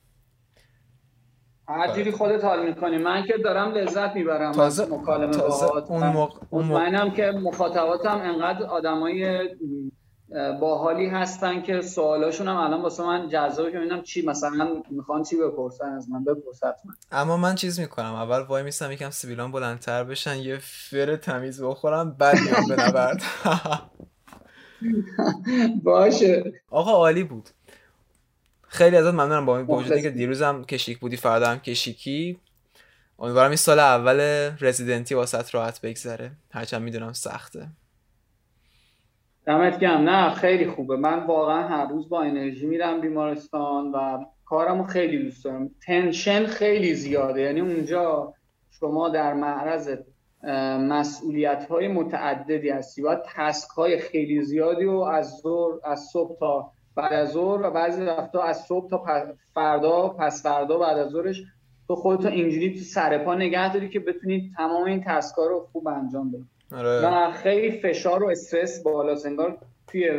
هرجوری 1.67 2.11
خودت 2.11 2.43
حال 2.43 2.65
می‌کنی. 2.69 2.97
من 2.97 3.25
که 3.25 3.33
دارم 3.43 3.71
لذت 3.71 4.15
می‌برم 4.15 4.51
تازه 4.51 4.85
مکالمه 4.85 5.37
باهات. 5.37 5.91
اون 6.49 6.65
موقع... 6.65 7.09
که 7.09 7.31
مخاطباتم 7.31 8.21
انقدر 8.21 8.65
آدمای 8.65 9.49
باحالی 10.61 11.07
هستن 11.07 11.61
که 11.61 11.81
سوالاشون 11.81 12.47
هم 12.47 12.57
الان 12.57 12.81
واسه 12.81 13.03
من 13.03 13.29
جذابه 13.29 13.71
که 13.71 13.77
ببینم 13.77 14.01
چی 14.01 14.25
مثلا 14.25 14.83
می‌خوان 14.89 15.23
چی 15.23 15.37
بپرسن 15.37 15.85
از 15.85 16.09
من 16.09 16.23
بپرس 16.23 16.63
من 16.63 16.93
اما 17.11 17.37
من 17.37 17.55
چیز 17.55 17.79
می‌کنم 17.79 18.13
اول 18.13 18.39
وای 18.39 18.63
میسم 18.63 18.91
یکم 18.91 19.09
سیبیلان 19.09 19.51
بلندتر 19.51 20.03
بشن 20.03 20.37
یه 20.37 20.57
فر 20.57 21.15
تمیز 21.15 21.63
بخورم 21.63 22.11
بعد 22.11 22.37
میام 22.39 22.67
به 22.67 22.83
نبرد. 22.83 23.23
باشه. 25.83 26.53
آقا 26.69 26.91
عالی 26.91 27.23
بود. 27.23 27.49
خیلی 28.67 28.97
ازت 28.97 29.13
ممنونم 29.13 29.45
با 29.45 29.63
وجودی 29.63 30.01
که 30.01 30.09
دیروزم 30.09 30.63
کشیک 30.63 30.99
بودی 30.99 31.17
فردا 31.17 31.49
هم 31.49 31.59
کشیکی. 31.59 32.39
امیدوارم 33.19 33.49
این 33.49 33.57
سال 33.57 33.79
اول 33.79 34.19
رزیدنتی 34.61 35.15
واسط 35.15 35.55
راحت 35.55 35.81
بگذره. 35.81 36.31
هرچند 36.51 36.81
می‌دونم 36.81 37.13
سخته. 37.13 37.67
دمت 39.49 39.79
گرم. 39.79 40.09
نه 40.09 40.33
خیلی 40.33 40.67
خوبه. 40.67 40.97
من 40.97 41.25
واقعا 41.25 41.67
هر 41.67 41.87
روز 41.87 42.09
با 42.09 42.21
انرژی 42.21 42.65
میرم 42.67 43.01
بیمارستان 43.01 43.91
و 43.91 44.25
کارمو 44.45 44.83
خیلی 44.83 45.23
دوست 45.23 45.45
دارم. 45.45 45.69
تنشن 45.85 46.45
خیلی 46.45 46.93
زیاده. 46.93 47.41
یعنی 47.41 47.61
اونجا 47.61 48.33
شما 48.69 49.09
در 49.09 49.33
معرض 49.33 49.97
مسئولیت 50.79 51.65
های 51.69 51.87
متعددی 51.87 52.69
هستی 52.69 53.01
باید 53.01 53.19
تسک 53.35 53.69
های 53.69 53.99
خیلی 53.99 54.43
زیادی 54.43 54.85
و 54.85 54.99
از 54.99 55.39
ظهر 55.43 55.79
از 55.83 55.99
صبح 56.13 56.39
تا 56.39 56.71
بعد 56.95 57.13
از 57.13 57.29
ظهر 57.29 57.65
و 57.65 57.71
بعضی 57.71 58.03
وقتا 58.03 58.41
از 58.41 58.57
صبح 58.57 58.89
تا 58.89 59.03
فردا 59.53 60.09
پس 60.09 60.43
فردا 60.43 60.77
بعد 60.77 60.97
از 60.97 61.09
ظهرش 61.09 61.43
تو 61.87 61.95
خودتو 61.95 62.27
اینجوری 62.27 62.73
تو 62.73 62.79
سر 62.79 63.35
نگه 63.35 63.73
داری 63.73 63.89
که 63.89 63.99
بتونی 63.99 64.51
تمام 64.57 64.83
این 64.83 65.03
تسکا 65.07 65.45
رو 65.45 65.67
خوب 65.71 65.87
انجام 65.87 66.31
بدی. 66.31 66.58
آره. 66.75 67.07
و 67.07 67.31
خیلی 67.31 67.71
فشار 67.71 68.23
و 68.23 68.27
استرس 68.27 68.83
بالاست. 68.83 69.25
انگار 69.25 69.57
توی 69.87 70.09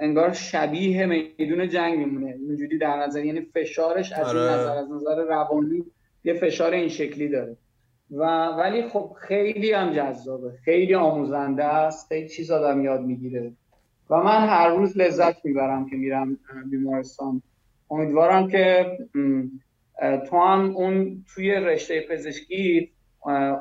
انگار 0.00 0.32
شبیه 0.32 1.06
میدون 1.38 1.68
جنگ 1.68 1.98
میمونه 1.98 2.34
اینجوری 2.48 2.78
در 2.78 2.96
نظر 2.96 3.24
یعنی 3.24 3.40
فشارش 3.40 4.12
از 4.12 4.28
این 4.28 4.36
آره. 4.36 4.52
نظر 4.52 4.76
از 4.76 4.90
نظر 4.90 5.24
روانی 5.24 5.84
یه 6.24 6.34
فشار 6.34 6.72
این 6.72 6.88
شکلی 6.88 7.28
داره. 7.28 7.56
و 8.10 8.46
ولی 8.46 8.82
خب 8.82 9.16
خیلی 9.20 9.72
هم 9.72 9.92
جذابه. 9.92 10.50
خیلی 10.64 10.94
آموزنده 10.94 11.64
است. 11.64 12.08
خیلی 12.08 12.28
چیز 12.28 12.50
آدم 12.50 12.84
یاد 12.84 13.00
می‌گیره. 13.00 13.52
و 14.10 14.16
من 14.16 14.46
هر 14.48 14.68
روز 14.68 14.98
لذت 14.98 15.44
می‌برم 15.44 15.90
که 15.90 15.96
میرم 15.96 16.38
بیمارستان. 16.70 17.42
امیدوارم 17.90 18.48
که 18.48 18.86
تو 20.30 20.38
هم 20.38 20.76
اون 20.76 21.24
توی 21.34 21.50
رشته 21.50 22.06
پزشکی 22.10 22.90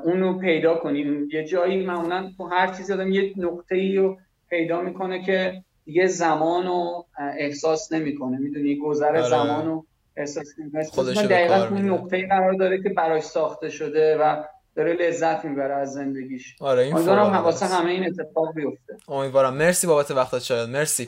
اونو 0.03 0.39
پیدا 0.39 0.75
کنیم. 0.75 1.29
یه 1.33 1.43
جایی 1.43 1.85
معمولا 1.85 2.31
تو 2.37 2.47
هر 2.47 2.73
چیزی 2.73 2.93
آدم 2.93 3.11
یه 3.11 3.33
نقطه 3.37 3.75
ای 3.75 3.95
رو 3.95 4.17
پیدا 4.49 4.81
می‌کنه 4.81 5.25
که 5.25 5.63
یه 5.85 6.07
زمان 6.07 6.67
رو 6.67 7.05
احساس 7.37 7.91
نمی‌کنه. 7.91 8.37
می‌دونی؟ 8.37 8.75
گذر 8.75 9.07
آره. 9.07 9.21
زمان 9.21 9.65
رو 9.65 9.85
احساس 10.17 10.47
نمی‌کنه. 10.59 11.27
دقیقا 11.27 11.67
اون 11.67 11.89
نقطه 11.89 12.17
ای 12.17 12.25
قرار 12.27 12.53
داره 12.53 12.83
که 12.83 12.89
براش 12.89 13.23
ساخته 13.23 13.69
شده 13.69 14.17
و 14.17 14.43
داره 14.75 14.93
لذت 14.93 15.45
می‌بره 15.45 15.73
از 15.73 15.93
زندگیش. 15.93 16.55
آره 16.61 16.83
این 16.83 16.95
امیدوارم 16.95 17.25
حواسه 17.25 17.65
همه 17.65 17.91
این 17.91 18.05
اتفاق 18.05 18.53
بیفته. 18.55 18.97
امیدوارم. 19.07 19.53
مرسی 19.53 19.87
بابت 19.87 20.11
وقتت 20.11 20.39
شاید. 20.39 20.69
مرسی. 20.69 21.07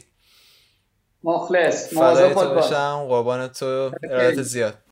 مخلص. 1.23 1.89
تو 1.89 2.55
بشم. 2.55 3.05
قربان 3.09 3.47
تو. 3.47 3.65
ارادت 4.03 4.41
زیاد. 4.41 4.73